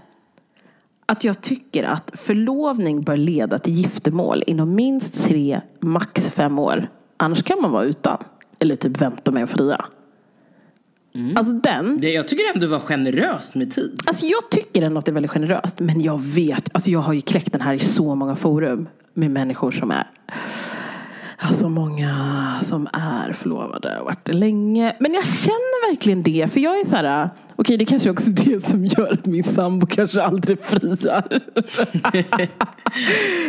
att 1.11 1.23
jag 1.23 1.41
tycker 1.41 1.83
att 1.83 2.11
förlovning 2.13 3.01
bör 3.01 3.17
leda 3.17 3.59
till 3.59 3.73
giftermål 3.73 4.43
inom 4.47 4.75
minst 4.75 5.23
tre, 5.23 5.61
max 5.79 6.29
fem 6.29 6.59
år. 6.59 6.87
Annars 7.17 7.43
kan 7.43 7.61
man 7.61 7.71
vara 7.71 7.83
utan. 7.83 8.17
Eller 8.59 8.75
typ 8.75 9.01
vänta 9.01 9.31
med 9.31 9.43
att 9.43 9.49
fria. 9.49 9.85
Alltså 11.35 11.53
den. 11.53 11.99
Det, 11.99 12.09
jag 12.09 12.27
tycker 12.27 12.43
ändå 12.53 12.59
du 12.59 12.67
var 12.67 12.79
generös 12.79 13.55
med 13.55 13.73
tid. 13.73 14.01
Alltså 14.05 14.25
jag 14.25 14.49
tycker 14.49 14.81
ändå 14.81 14.99
att 14.99 15.05
det 15.05 15.11
är 15.11 15.13
väldigt 15.13 15.31
generöst. 15.31 15.79
Men 15.79 16.01
jag 16.01 16.21
vet, 16.21 16.69
alltså 16.73 16.91
jag 16.91 16.99
har 16.99 17.13
ju 17.13 17.21
kläckt 17.21 17.51
den 17.51 17.61
här 17.61 17.73
i 17.73 17.79
så 17.79 18.15
många 18.15 18.35
forum. 18.35 18.87
Med 19.13 19.31
människor 19.31 19.71
som 19.71 19.91
är 19.91 20.07
Alltså 21.43 21.69
många 21.69 22.59
som 22.61 22.87
är 22.93 23.33
förlovade 23.33 23.99
och 23.99 24.05
varit 24.05 24.25
det 24.25 24.33
länge. 24.33 24.95
Men 24.99 25.13
jag 25.13 25.27
känner 25.27 25.89
verkligen 25.89 26.23
det. 26.23 26.51
För 26.51 26.59
jag 26.59 26.79
är 26.79 26.85
så 26.85 26.95
här, 26.95 27.29
okej 27.55 27.77
det 27.77 27.85
kanske 27.85 28.09
också 28.09 28.31
är 28.31 28.45
det 28.45 28.59
som 28.59 28.85
gör 28.85 29.13
att 29.13 29.25
min 29.25 29.43
sambo 29.43 29.85
kanske 29.85 30.23
aldrig 30.23 30.61
friar. 30.61 31.41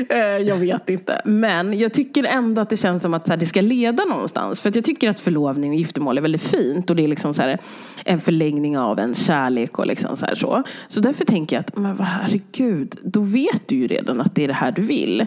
Eh, 0.08 0.18
jag 0.18 0.56
vet 0.56 0.90
inte. 0.90 1.22
Men 1.24 1.78
jag 1.78 1.92
tycker 1.92 2.24
ändå 2.24 2.62
att 2.62 2.70
det 2.70 2.76
känns 2.76 3.02
som 3.02 3.14
att 3.14 3.26
så 3.26 3.32
här, 3.32 3.36
det 3.36 3.46
ska 3.46 3.60
leda 3.60 4.04
någonstans. 4.04 4.60
För 4.60 4.68
att 4.68 4.76
jag 4.76 4.84
tycker 4.84 5.10
att 5.10 5.20
förlovning 5.20 5.70
och 5.70 5.76
giftermål 5.76 6.18
är 6.18 6.22
väldigt 6.22 6.42
fint. 6.42 6.90
Och 6.90 6.96
det 6.96 7.04
är 7.04 7.08
liksom 7.08 7.34
så 7.34 7.42
här, 7.42 7.58
en 8.04 8.20
förlängning 8.20 8.78
av 8.78 8.98
en 8.98 9.14
kärlek 9.14 9.78
och 9.78 9.86
liksom 9.86 10.16
så, 10.16 10.26
så. 10.34 10.62
Så 10.88 11.00
därför 11.00 11.24
tänker 11.24 11.56
jag 11.56 11.60
att, 11.60 11.76
men 11.76 11.98
herregud, 12.00 12.96
då 13.02 13.20
vet 13.20 13.68
du 13.68 13.76
ju 13.76 13.86
redan 13.86 14.20
att 14.20 14.34
det 14.34 14.44
är 14.44 14.48
det 14.48 14.54
här 14.54 14.72
du 14.72 14.82
vill. 14.82 15.26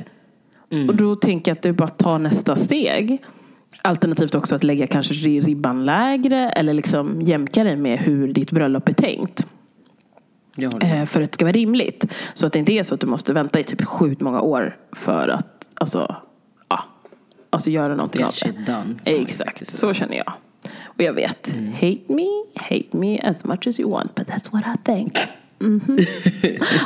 Och 0.89 0.95
då 0.95 1.15
tänker 1.15 1.51
jag 1.51 1.55
att 1.55 1.61
du 1.63 1.71
bara 1.73 1.87
tar 1.87 2.19
nästa 2.19 2.55
steg. 2.55 3.23
Alternativt 3.81 4.35
också 4.35 4.55
att 4.55 4.63
lägga 4.63 4.87
kanske 4.87 5.13
ribban 5.13 5.85
lägre 5.85 6.49
eller 6.49 6.73
liksom 6.73 7.21
jämka 7.21 7.63
dig 7.63 7.75
med 7.75 7.99
hur 7.99 8.33
ditt 8.33 8.51
bröllop 8.51 8.89
är 8.89 8.93
tänkt. 8.93 9.47
Eh, 10.81 11.05
för 11.05 11.21
att 11.21 11.31
det 11.31 11.35
ska 11.35 11.45
vara 11.45 11.53
rimligt. 11.53 12.13
Så 12.33 12.45
att 12.45 12.53
det 12.53 12.59
inte 12.59 12.73
är 12.73 12.83
så 12.83 12.95
att 12.95 13.01
du 13.01 13.07
måste 13.07 13.33
vänta 13.33 13.59
i 13.59 13.63
typ 13.63 13.85
sjukt 13.85 14.21
många 14.21 14.41
år 14.41 14.77
för 14.91 15.27
att 15.27 15.69
alltså, 15.75 16.15
ja, 16.69 16.83
alltså 17.49 17.69
göra 17.69 17.95
någonting 17.95 18.21
Get 18.21 18.43
av 18.45 18.51
det. 18.65 18.71
done. 18.71 18.95
ju 19.17 19.23
Exakt, 19.23 19.67
så 19.67 19.93
känner 19.93 20.17
jag. 20.17 20.33
Och 20.85 21.01
jag 21.01 21.13
vet, 21.13 21.55
hate 21.73 22.13
me, 22.13 22.27
hate 22.55 22.97
me 22.97 23.19
as 23.19 23.43
much 23.45 23.67
as 23.67 23.79
you 23.79 23.91
want, 23.91 24.15
but 24.15 24.27
that's 24.27 24.51
what 24.51 24.63
I 24.65 24.77
think. 24.85 25.17
Mhm. 25.59 25.97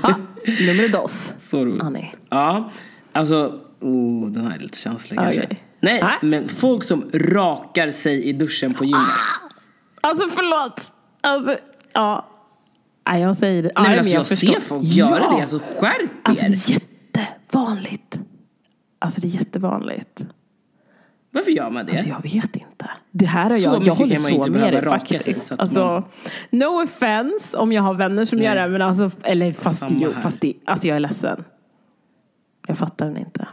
ja, 0.04 0.16
nummer 0.46 0.88
dos. 0.90 1.36
Så 1.50 1.66
roligt. 1.66 1.84
Annie. 1.84 2.10
Ja, 2.30 2.72
alltså, 3.12 3.60
oh, 3.82 4.30
den 4.32 4.48
här 4.48 4.56
är 4.56 4.60
lite 4.60 4.78
känslig 4.78 5.20
Okej. 5.20 5.36
kanske. 5.36 5.58
Nej, 5.82 6.02
Nej. 6.04 6.18
men 6.22 6.50
folk 6.50 6.84
som 6.84 7.10
rakar 7.14 7.92
sig 7.92 8.24
i 8.24 8.34
duschen 8.34 8.74
på 8.74 8.86
gymmet. 8.86 9.00
Alltså 10.02 10.28
förlåt. 10.30 10.92
Alltså, 11.22 11.58
ja. 11.94 12.26
Nej, 13.10 13.22
jag 13.22 13.38
säger 13.38 13.64
det. 13.64 13.72
Nej, 13.76 13.90
men 13.90 14.00
alltså, 14.00 14.14
jag 14.14 14.20
jag 14.20 14.28
ser 14.28 14.60
folk 14.62 14.84
göra 14.84 15.20
Ja. 15.20 15.36
det, 15.36 15.42
alltså 15.42 15.60
skärp 15.60 16.10
Alltså 16.24 16.46
er! 16.46 16.50
det 16.50 16.70
är 16.70 16.72
jättevanligt. 16.74 18.20
Alltså 19.00 19.22
det 19.22 19.28
är 19.28 19.30
jättevanligt. 19.30 20.22
Varför 21.32 21.52
gör 21.52 21.70
man 21.70 21.86
det? 21.86 21.92
Alltså 21.92 22.10
jag 22.10 22.22
vet 22.24 22.56
inte. 22.56 22.90
Det 23.12 23.26
här 23.26 23.50
är 23.50 23.56
Så 23.56 23.64
jag, 23.64 23.84
jag 23.84 23.96
håller 23.96 24.16
så 24.16 24.48
med 24.48 24.74
dig 24.74 24.82
sig, 24.82 24.90
faktiskt. 24.92 25.52
att 25.52 25.60
Alltså, 25.60 25.80
man- 25.86 26.04
no 26.50 26.84
offense 26.84 27.58
om 27.58 27.72
jag 27.72 27.82
har 27.84 27.94
vänner 27.94 28.26
som 28.26 28.40
gör 28.40 28.56
Nej. 28.56 28.64
det. 28.64 28.70
Men 28.70 28.82
alltså, 28.82 29.12
eller 29.24 29.52
fast, 29.52 29.84
jo, 29.90 30.14
fast 30.22 30.42
det, 30.42 30.54
alltså 30.66 30.88
jag 30.88 30.96
är 30.96 31.00
ledsen. 31.00 31.44
Jag 32.68 32.78
fattar 32.78 33.06
den 33.06 33.18
inte. 33.18 33.48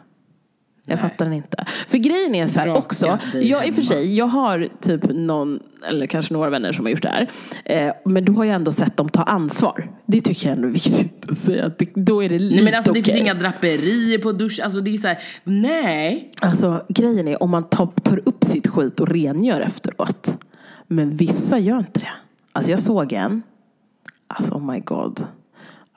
Jag 0.88 1.00
fattar 1.00 1.24
den 1.24 1.34
inte. 1.34 1.64
För 1.88 1.98
grejen 1.98 2.34
är 2.34 2.46
så 2.46 2.60
här 2.60 2.66
Raka 2.66 2.78
också. 2.78 3.18
Jag 3.34 3.66
i 3.66 3.70
och 3.70 3.74
för 3.74 3.82
sig, 3.82 4.16
jag 4.16 4.26
har 4.26 4.68
typ 4.80 5.04
någon, 5.08 5.60
eller 5.88 6.06
kanske 6.06 6.34
några 6.34 6.50
vänner 6.50 6.72
som 6.72 6.84
har 6.84 6.90
gjort 6.90 7.02
det 7.02 7.08
här. 7.08 7.30
Eh, 7.64 7.94
men 8.04 8.24
då 8.24 8.32
har 8.32 8.44
jag 8.44 8.54
ändå 8.54 8.72
sett 8.72 8.96
dem 8.96 9.08
ta 9.08 9.22
ansvar. 9.22 9.90
Det 10.06 10.20
tycker 10.20 10.48
jag 10.48 10.56
ändå 10.56 10.68
är 10.68 10.72
viktigt 10.72 11.30
att 11.30 11.36
säga. 11.36 11.66
Att 11.66 11.78
det, 11.78 11.88
då 11.94 12.22
är 12.22 12.28
det 12.28 12.38
lite 12.38 12.54
Nej 12.54 12.64
men 12.64 12.74
alltså 12.74 12.92
det 12.92 13.02
finns 13.02 13.18
inga 13.18 13.34
draperier 13.34 14.18
på 14.18 14.32
dusch, 14.32 14.60
alltså 14.62 14.80
det 14.80 14.94
är 14.94 14.98
så 14.98 15.08
här, 15.08 15.18
nej. 15.44 16.32
Alltså 16.40 16.84
grejen 16.88 17.28
är 17.28 17.42
om 17.42 17.50
man 17.50 17.68
tar, 17.68 17.86
tar 17.86 18.20
upp 18.24 18.44
sitt 18.44 18.66
skit 18.66 19.00
och 19.00 19.08
rengör 19.08 19.60
efteråt. 19.60 20.44
Men 20.86 21.16
vissa 21.16 21.58
gör 21.58 21.78
inte 21.78 22.00
det. 22.00 22.12
Alltså 22.52 22.70
jag 22.70 22.80
såg 22.80 23.12
en. 23.12 23.42
Alltså 24.28 24.54
oh 24.54 24.72
my 24.72 24.80
god. 24.80 25.26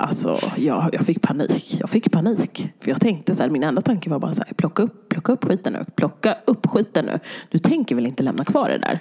Alltså 0.02 0.40
jag, 0.56 0.90
jag 0.94 1.06
fick 1.06 1.22
panik. 1.22 1.78
Jag 1.80 1.90
fick 1.90 2.12
panik. 2.12 2.70
För 2.80 2.92
jag 2.92 3.02
tänkte 3.02 3.36
så 3.36 3.42
här, 3.42 3.50
min 3.50 3.64
enda 3.64 3.82
tanke 3.82 4.10
var 4.10 4.20
bara 4.20 4.34
så 4.34 4.44
här, 4.48 4.54
plocka 4.54 4.84
upp, 4.84 5.10
plocka 5.10 5.32
upp 5.32 5.46
skiten 5.46 5.74
nu. 5.74 5.86
Plocka 5.96 6.38
upp 6.46 6.68
skiten 6.68 7.06
nu. 7.06 7.20
Du 7.50 7.58
tänker 7.60 7.96
väl 7.96 8.06
inte 8.08 8.24
lämna 8.24 8.46
kvar 8.46 8.70
det 8.70 8.78
där? 8.78 9.00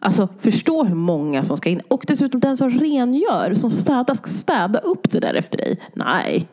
Alltså 0.00 0.28
förstå 0.38 0.84
hur 0.84 0.94
många 0.94 1.44
som 1.44 1.56
ska 1.56 1.70
in. 1.70 1.80
Och 1.88 2.04
dessutom 2.06 2.40
den 2.40 2.56
som 2.56 2.70
rengör, 2.70 3.54
som 3.54 3.70
städar, 3.70 4.14
ska 4.14 4.28
städa 4.30 4.78
upp 4.78 5.10
det 5.10 5.20
där 5.20 5.34
efter 5.34 5.58
dig. 5.58 5.80
Nej. 5.94 6.48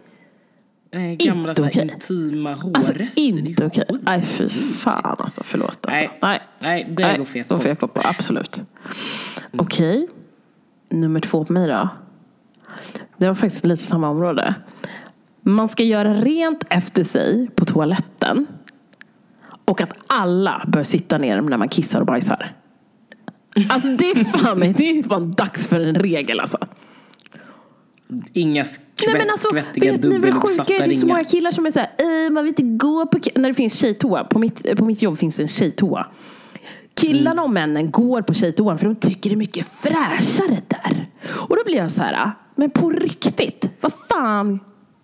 nej 0.94 1.16
gamla 1.16 1.50
Inte 1.50 1.62
okej. 1.64 1.90
intima 1.94 2.50
Alltså 2.50 2.94
hårrester. 2.94 3.22
är 3.22 3.28
inte 3.48 3.66
okej. 3.66 3.86
skit. 3.90 4.02
Nej 4.04 4.22
fy 4.22 4.50
fan 4.50 5.16
alltså. 5.20 5.42
Förlåt 5.44 5.86
alltså. 5.86 6.02
Nej. 6.02 6.20
Nej. 6.22 6.40
Nej, 6.60 6.88
det 6.90 7.04
Nej, 7.08 7.18
går 7.18 7.76
då 7.80 7.88
på. 7.88 8.02
Absolut. 8.04 8.62
Okej. 9.58 10.08
Nummer 10.90 11.20
två 11.20 11.46
på 11.46 11.54
mig 11.54 11.68
då. 11.68 11.90
Det 13.18 13.28
var 13.28 13.36
faktiskt 13.36 13.66
lite 13.66 13.84
samma 13.84 14.10
område. 14.10 14.56
Man 15.42 15.68
ska 15.68 15.84
göra 15.84 16.14
rent 16.14 16.64
efter 16.70 17.04
sig 17.04 17.50
på 17.56 17.66
toaletten. 17.66 18.48
Och 19.66 19.82
att 19.82 19.94
alla 20.08 20.66
bör 20.68 20.84
sitta 20.84 21.18
ner 21.18 21.42
när 21.42 21.58
man 21.58 21.70
kissar 21.70 22.00
och 22.02 22.06
bajsar. 22.08 22.56
Alltså 23.70 23.90
det 23.90 24.12
är 24.12 24.24
fan, 24.38 24.60
mig- 24.60 24.74
det 24.78 24.90
är 25.00 25.04
fan 25.04 25.32
dags 25.32 25.68
för 25.68 25.80
en 25.80 25.96
regel 25.96 26.40
alltså. 26.40 26.58
Inga 28.34 28.64
Nej 28.64 28.66
skvätt, 28.66 29.14
men 29.14 29.22
alltså, 29.32 29.48
skvättiga 29.50 29.92
vet 29.92 30.04
ni 30.04 30.10
vad 30.18 30.22
det 30.22 30.32
sjuka 30.32 30.74
är? 30.76 30.88
Det 30.88 30.94
är 30.94 30.96
så 30.96 31.06
många 31.08 31.20
ringar. 31.20 31.30
killar 31.30 31.52
som 31.52 31.66
är 31.66 31.72
såhär, 31.72 31.90
"Eh, 31.98 32.32
man 32.32 32.44
vill 32.44 32.50
inte 32.52 32.64
gå 32.64 33.06
på 33.06 33.20
ki-" 33.20 33.32
när 33.36 33.50
det 33.50 33.56
finns 33.56 33.74
tjejtoa. 33.80 34.24
På 34.24 34.40
mitt, 34.40 34.78
på 34.78 34.86
mitt 34.86 35.02
jobb 35.02 35.18
finns 35.18 35.38
det 35.38 35.44
en 35.44 35.48
tjejtoa. 35.48 36.08
Killarna 36.96 37.42
och 37.44 37.50
männen 37.50 37.92
går 37.92 38.22
på 38.22 38.34
tjejtoan 38.34 38.78
för 38.78 38.86
de 38.86 38.96
tycker 38.96 39.30
det 39.30 39.34
är 39.34 39.38
mycket 39.38 39.66
fräschare 39.68 40.58
där. 40.68 41.08
Och 41.32 41.56
då 41.58 41.64
blir 41.66 41.76
jag 41.78 41.92
så 41.92 42.04
här, 42.04 42.32
men 42.60 42.70
på 42.70 42.90
riktigt, 42.90 43.66
vad 43.82 43.94
fan 44.10 44.60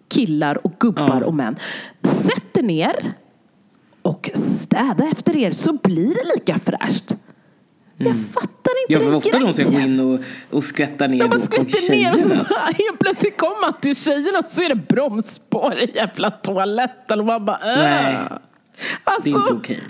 killar 0.09 0.65
och 0.65 0.73
gubbar 0.79 1.17
Ja. 1.21 1.25
och 1.25 1.33
män. 1.33 1.55
Sätt 2.03 2.57
er 2.57 2.61
ner 2.61 3.13
och 4.01 4.29
städa 4.33 5.03
efter 5.11 5.35
er 5.37 5.51
så 5.51 5.73
blir 5.73 6.13
det 6.13 6.23
lika 6.35 6.59
fräscht. 6.59 7.03
Jag 7.97 8.15
fattar 8.33 8.71
inte 8.83 8.93
Ja 8.93 8.99
för 8.99 9.05
den 9.05 9.15
ofta 9.15 9.39
de 9.39 9.53
ska 9.53 9.63
gå 9.63 9.69
grejen. 9.69 9.89
in 9.93 9.99
och, 9.99 10.19
och 10.57 10.63
skvätta 10.63 11.07
ner 11.07 11.27
på 11.27 11.39
skvätter 11.39 11.91
ner 11.91 12.13
och 12.13 12.19
så 12.19 12.27
bara, 12.27 12.37
helt 12.65 12.99
plötsligt 12.99 13.37
kommer 13.37 13.61
man 13.61 13.73
till 13.81 13.95
tjejerna 13.95 14.39
och 14.39 14.47
så 14.49 14.63
är 14.63 14.69
det 14.69 14.75
bromsspår 14.75 15.79
i 15.79 15.91
jävla 15.95 16.31
toaletten 16.31 17.19
och 17.19 17.25
man 17.25 17.45
bara 17.45 17.57
äh. 17.57 17.77
Nej, 17.77 18.17
Alltså, 19.03 19.29
det 19.29 19.35
är 19.35 19.41
inte 19.41 19.53
okej. 19.53 19.81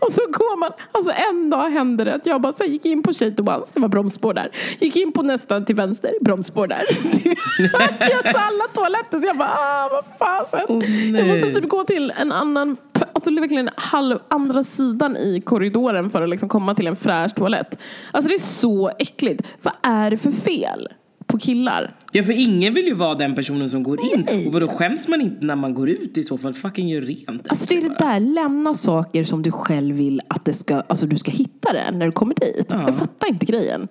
Och 0.00 0.12
så 0.12 0.20
går 0.20 0.58
man, 0.58 0.70
alltså 0.92 1.12
en 1.30 1.50
dag 1.50 1.70
hände 1.70 2.04
det 2.04 2.14
att 2.14 2.26
jag 2.26 2.40
bara 2.40 2.52
så 2.52 2.64
gick 2.64 2.86
in 2.86 3.02
på 3.02 3.12
tjejtoan, 3.12 3.62
det 3.74 3.80
var 3.80 3.88
bromsspår 3.88 4.34
där. 4.34 4.50
Gick 4.80 4.96
in 4.96 5.12
på 5.12 5.22
nästan 5.22 5.64
till 5.64 5.76
vänster, 5.76 6.12
bromsspår 6.20 6.66
där. 6.66 6.84
jag 8.10 8.34
tar 8.34 8.40
alla 8.40 8.64
toaletter, 8.74 9.26
jag 9.26 9.38
bara 9.38 9.48
ah 9.48 9.88
vad 9.92 10.04
fasen. 10.18 10.66
Åh, 10.68 10.84
jag 11.16 11.26
måste 11.26 11.60
typ 11.60 11.68
gå 11.68 11.84
till 11.84 12.12
en 12.16 12.32
annan, 12.32 12.76
alltså 13.12 13.34
verkligen 13.34 13.70
halv, 13.76 14.18
andra 14.28 14.62
sidan 14.62 15.16
i 15.16 15.40
korridoren 15.40 16.10
för 16.10 16.22
att 16.22 16.28
liksom 16.28 16.48
komma 16.48 16.74
till 16.74 16.86
en 16.86 16.96
fräsch 16.96 17.34
toalett. 17.34 17.78
Alltså 18.10 18.28
det 18.28 18.34
är 18.34 18.38
så 18.38 18.90
äckligt. 18.98 19.42
Vad 19.62 19.74
är 19.82 20.10
det 20.10 20.16
för 20.16 20.30
fel 20.30 20.88
på 21.28 21.38
killar? 21.38 21.94
Ja 22.12 22.24
för 22.24 22.32
ingen 22.32 22.74
vill 22.74 22.84
ju 22.86 22.94
vara 22.94 23.14
den 23.14 23.34
personen 23.34 23.70
som 23.70 23.82
går 23.82 24.00
in. 24.00 24.26
Nej. 24.26 24.46
Och 24.46 24.52
vadå 24.52 24.68
skäms 24.68 25.08
man 25.08 25.20
inte 25.20 25.46
när 25.46 25.56
man 25.56 25.74
går 25.74 25.88
ut 25.90 26.18
i 26.18 26.24
så 26.24 26.38
fall? 26.38 26.54
Fucking 26.54 26.88
gör 26.88 27.00
rent 27.00 27.48
Alltså 27.48 27.66
det 27.68 27.76
är 27.76 27.82
det 27.82 27.88
bara. 27.98 28.12
där, 28.12 28.20
lämna 28.20 28.74
saker 28.74 29.24
som 29.24 29.42
du 29.42 29.50
själv 29.50 29.96
vill 29.96 30.20
att 30.28 30.44
det 30.44 30.52
ska, 30.52 30.74
alltså 30.80 31.06
du 31.06 31.16
ska 31.16 31.30
hitta 31.30 31.72
det 31.72 31.90
när 31.90 32.06
du 32.06 32.12
kommer 32.12 32.34
dit. 32.34 32.66
Ja. 32.68 32.82
Jag 32.82 32.98
fattar 32.98 33.28
inte 33.28 33.46
grejen. 33.46 33.88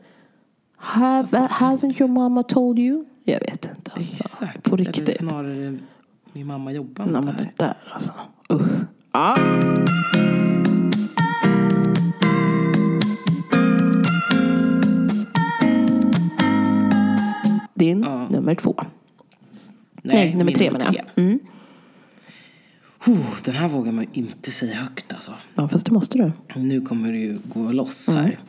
Have, 0.78 1.38
hasn't 1.52 2.02
your 2.02 2.12
mama 2.12 2.44
told 2.44 2.80
you? 2.80 3.06
Jag 3.24 3.40
vet 3.40 3.66
inte 3.78 3.92
alltså. 3.92 4.24
Exakt. 4.24 4.64
På 4.64 4.76
Eller 4.76 4.86
riktigt. 4.86 5.18
snarare 5.18 5.78
Min 6.34 6.48
mamma 6.48 6.72
jobbar 6.72 7.06
Nej 7.06 7.14
med 7.14 7.24
men 7.26 7.36
det 7.36 7.50
där 7.58 7.78
alltså. 7.94 8.12
Usch. 8.54 8.62
Ja. 9.12 9.38
Nummer 18.48 18.56
två. 18.56 18.76
Nej, 20.04 20.32
nummer 20.32 20.44
min 20.44 20.56
tre 20.56 20.72
menar 20.72 20.94
jag. 20.96 21.06
Mm. 21.26 21.40
Oh, 23.06 23.26
den 23.44 23.56
här 23.56 23.68
vågar 23.68 23.92
man 23.92 24.04
ju 24.04 24.10
inte 24.14 24.52
säga 24.52 24.76
högt 24.76 25.14
alltså. 25.14 25.34
Ja 25.56 25.68
fast 25.68 25.86
det 25.86 25.92
måste 25.92 26.18
du. 26.18 26.32
Nu 26.60 26.82
kommer 26.82 27.12
det 27.12 27.18
ju 27.18 27.40
gå 27.54 27.72
loss 27.72 28.08
Mm. 28.10 28.24
här. 28.24 28.40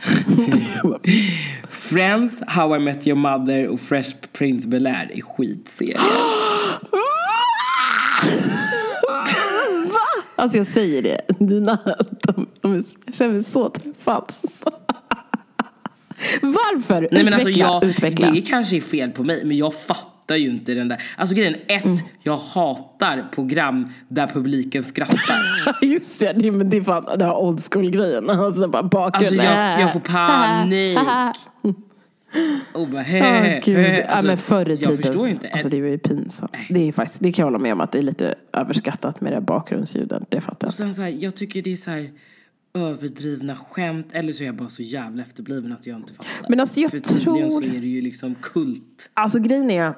Friends, 1.70 2.42
How 2.46 2.76
I 2.76 2.78
Met 2.78 3.06
Your 3.06 3.18
Mother 3.18 3.68
och 3.68 3.80
Fresh 3.80 4.10
Prince 4.32 4.68
Bel-Air 4.68 5.10
är 5.14 5.20
skitserier. 5.22 6.00
Alltså 10.36 10.58
jag 10.58 10.66
säger 10.66 11.02
det, 11.02 11.20
dina, 11.38 11.78
de, 12.22 12.46
de, 12.60 12.74
jag 13.06 13.14
känner 13.14 13.32
mig 13.32 13.44
så 13.44 13.68
träffad. 13.68 14.32
Varför? 16.42 17.00
Nej, 17.00 17.24
men 17.24 17.26
utveckla, 17.28 17.36
alltså 17.36 17.50
jag, 17.60 17.84
utveckla. 17.84 18.30
Det 18.30 18.40
kanske 18.40 18.76
är 18.76 18.80
fel 18.80 19.10
på 19.10 19.24
mig, 19.24 19.44
men 19.44 19.56
jag 19.56 19.74
fattar 19.74 20.36
ju 20.36 20.48
inte 20.50 20.74
den 20.74 20.88
där. 20.88 21.02
Alltså 21.16 21.34
grejen, 21.36 21.54
ett, 21.68 21.84
Mm. 21.84 21.96
jag 22.22 22.36
hatar 22.36 23.28
program 23.32 23.88
där 24.08 24.26
publiken 24.26 24.82
skrattar. 24.82 25.78
Just 25.82 26.20
det, 26.20 26.32
det, 26.32 26.50
men 26.50 26.70
det 26.70 26.76
är 26.76 26.80
fan 26.82 27.04
den 27.18 27.20
här 27.28 27.36
old 27.36 27.60
school 27.72 27.90
grejen. 27.90 28.30
Alltså 28.30 28.68
bara 28.68 28.82
bakgrund. 28.82 29.14
Alltså 29.26 29.34
jag, 29.34 29.80
jag 29.80 29.92
får 29.92 30.00
panik. 30.04 30.98
Och 32.72 32.88
bara 32.88 33.02
he, 33.02 33.60
gud. 33.64 33.76
he. 33.76 34.00
ja, 34.00 34.06
Alltså, 34.06 34.26
men 34.26 34.36
förr 34.36 34.68
i 34.68 34.74
Jag 34.74 34.96
förstår 34.96 35.12
tiden, 35.12 35.28
inte. 35.28 35.48
alltså 35.48 35.68
det 35.68 35.80
var 35.80 35.88
ju 35.88 35.98
pinsamt. 35.98 36.52
Det 36.68 36.88
är 36.88 36.92
faktiskt, 36.92 37.22
det 37.22 37.32
kan 37.32 37.42
jag 37.42 37.46
hålla 37.46 37.58
med 37.62 37.72
om 37.72 37.80
att 37.80 37.92
det 37.92 37.98
är 37.98 38.02
lite 38.02 38.34
överskattat 38.52 39.20
med 39.20 39.32
det 39.32 39.40
bakgrundsljuden. 39.40 40.24
Det 40.28 40.40
fattar 40.40 40.66
jag. 40.66 40.68
Och 40.68 40.74
sen 40.74 40.94
så 40.94 41.02
här, 41.02 41.08
jag 41.08 41.34
tycker 41.34 41.62
det 41.62 41.72
är 41.72 41.76
så 41.76 41.90
här 41.90 42.10
överdrivna 42.74 43.56
skämt. 43.56 44.06
Eller 44.12 44.32
så 44.32 44.42
är 44.42 44.46
jag 44.46 44.56
bara 44.56 44.68
så 44.68 44.82
jävla 44.82 45.22
efterbliven 45.22 45.72
att 45.72 45.86
jag 45.86 45.96
inte 45.96 46.12
fattar. 46.14 46.48
Men 46.48 46.60
alltså 46.60 46.80
jag 46.80 46.90
För 46.90 47.00
tror- 47.00 47.50
så 47.50 47.62
är 47.62 47.80
det 47.80 47.86
ju 47.86 48.00
liksom 48.02 48.34
kult. 48.34 49.10
Alltså 49.14 49.38
grejen 49.38 49.70
är, 49.70 49.94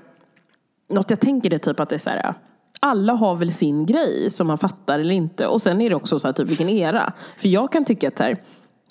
något 0.90 1.10
jag 1.10 1.20
tänker 1.20 1.54
är 1.54 1.58
typ 1.58 1.80
att 1.80 1.88
det 1.88 1.96
är 1.96 1.98
så 1.98 2.10
här. 2.10 2.34
Alla 2.80 3.12
har 3.12 3.36
väl 3.36 3.52
sin 3.52 3.86
grej 3.86 4.30
som 4.30 4.46
man 4.46 4.58
fattar 4.58 4.98
eller 4.98 5.14
inte. 5.14 5.46
Och 5.46 5.62
sen 5.62 5.80
är 5.80 5.90
det 5.90 5.96
också 5.96 6.18
så 6.18 6.28
här, 6.28 6.32
typ 6.32 6.48
vilken 6.48 6.68
era. 6.68 7.12
För 7.36 7.48
jag 7.48 7.72
kan 7.72 7.84
tycka 7.84 8.08
att 8.08 8.18
här, 8.18 8.42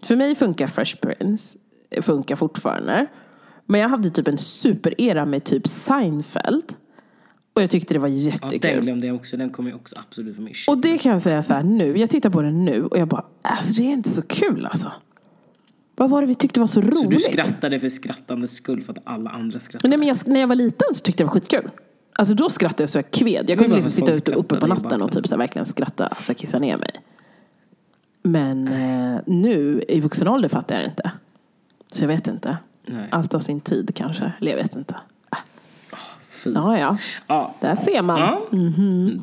för 0.03 0.15
mig 0.15 0.35
funkar 0.35 0.67
Fresh 0.67 0.95
Prince, 1.01 1.57
funkar 2.01 2.35
fortfarande. 2.35 3.05
Men 3.65 3.81
jag 3.81 3.89
hade 3.89 4.09
typ 4.09 4.27
en 4.27 4.37
superera 4.37 5.25
med 5.25 5.43
typ 5.43 5.67
Seinfeld. 5.67 6.63
Och 7.53 7.61
jag 7.61 7.69
tyckte 7.69 7.93
det 7.93 7.99
var 7.99 8.07
Ja, 8.07 8.13
jättekul. 8.15 8.59
den 8.61 8.81
glömde 8.81 9.07
jag 9.07 9.15
också. 9.15 9.37
Den 9.37 9.49
kommer 9.49 9.75
också 9.75 9.95
absolut 9.99 10.35
på 10.35 10.41
min. 10.41 10.53
Och 10.67 10.77
det 10.77 10.97
kan 10.97 11.11
jag 11.11 11.21
säga 11.21 11.43
så 11.43 11.53
här 11.53 11.63
nu, 11.63 11.97
jag 11.97 12.09
tittar 12.09 12.29
på 12.29 12.41
den 12.41 12.65
nu 12.65 12.85
och 12.85 12.97
jag 12.97 13.07
bara, 13.07 13.25
alltså 13.41 13.73
det 13.73 13.83
är 13.83 13.91
inte 13.93 14.09
så 14.09 14.21
kul 14.21 14.65
alltså. 14.65 14.91
Vad 15.95 16.09
var 16.09 16.21
det 16.21 16.27
vi 16.27 16.35
tyckte 16.35 16.59
var 16.59 16.67
så 16.67 16.81
Så 16.81 16.87
du 16.87 16.91
roligt? 16.91 17.25
skrattade 17.25 17.79
för 17.79 17.89
skrattandets 17.89 18.53
skull 18.55 18.81
för 18.83 18.93
att 18.93 18.99
alla 19.03 19.29
andra 19.29 19.59
skrattade? 19.59 19.89
Nej, 19.89 19.97
men 19.97 20.07
jag, 20.07 20.17
när 20.27 20.39
jag 20.39 20.47
var 20.47 20.55
liten 20.55 20.87
så 20.93 21.01
tyckte 21.03 21.23
jag 21.23 21.27
det 21.29 21.33
var 21.33 21.39
skitkul. 21.41 21.69
Alltså 22.13 22.35
då 22.35 22.49
skrattade 22.49 22.83
jag 22.83 22.89
så 22.89 22.97
jag 22.97 23.11
kved. 23.11 23.49
Jag 23.49 23.59
kunde 23.59 23.75
liksom 23.75 23.91
sitta 23.91 24.11
ute 24.11 24.31
uppe 24.33 24.55
på 24.55 24.67
natten 24.67 25.01
och 25.01 25.11
typ 25.11 25.27
så 25.27 25.35
här, 25.35 25.37
verkligen 25.39 25.65
skratta 25.65 26.17
så 26.21 26.29
jag 26.29 26.37
kissade 26.37 26.65
ner 26.65 26.77
mig. 26.77 26.91
Men 28.23 28.67
eh, 28.67 29.19
nu 29.25 29.83
i 29.87 29.99
vuxen 29.99 30.27
ålder 30.27 30.49
fattar 30.49 30.75
jag 30.75 30.83
det 30.83 30.89
inte. 30.89 31.11
Så 31.91 32.03
jag 32.03 32.07
vet 32.07 32.27
inte. 32.27 32.57
Nej. 32.85 33.07
Allt 33.11 33.33
av 33.33 33.39
sin 33.39 33.59
tid 33.61 33.91
kanske. 33.95 34.31
Eller 34.41 34.51
jag 34.51 34.57
vet 34.63 34.75
inte. 34.75 34.95
Fy. 36.43 36.51
Ja, 36.55 36.77
ja. 36.77 36.97
Ja. 37.27 37.55
Där 37.59 37.75
ser 37.75 38.01
man. 38.01 38.19
Ja, 38.19 38.41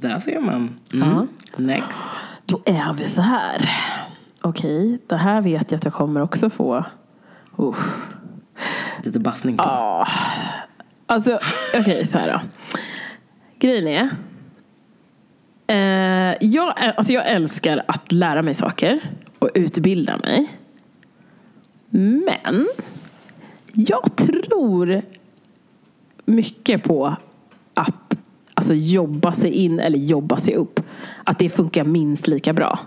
där 0.01 0.21
ser 0.21 0.41
man. 0.41 0.77
Mm. 0.95 1.29
Next. 1.57 2.07
Då 2.47 2.61
är 2.65 2.93
vi 2.93 3.05
så 3.05 3.21
här. 3.21 3.71
Okej, 4.43 4.99
det 5.07 5.17
här 5.17 5.41
vet 5.41 5.71
jag 5.71 5.79
att 5.79 5.85
jag 5.85 5.93
kommer 5.93 6.21
också 6.21 6.51
få. 6.51 6.85
Uff. 7.57 8.09
Lite 9.05 9.19
bassning 9.19 9.57
på. 9.57 9.65
Alltså, 11.07 11.39
okej 11.75 12.07
så 12.07 12.19
här 12.19 12.33
då. 12.33 12.41
Grejen 13.59 13.89
är. 13.89 14.11
Eh, 15.67 16.37
jag, 16.41 16.75
alltså 16.97 17.13
jag 17.13 17.27
älskar 17.27 17.85
att 17.89 18.13
lära 18.13 18.43
mig 18.43 18.55
saker 18.55 19.01
och 19.39 19.51
utbilda 19.55 20.17
mig. 20.17 20.59
Men 21.91 22.67
jag 23.75 24.17
tror 24.17 25.03
mycket 26.29 26.83
på 26.83 27.17
att 27.75 28.19
alltså, 28.55 28.75
jobba 28.75 29.33
sig 29.33 29.51
in 29.51 29.81
eller 29.81 29.99
jobba 29.99 30.37
sig 30.37 30.55
upp. 30.55 30.81
Att 31.25 31.39
det 31.39 31.49
funkar 31.49 31.85
minst 31.85 32.27
lika 32.27 32.53
bra. 32.53 32.79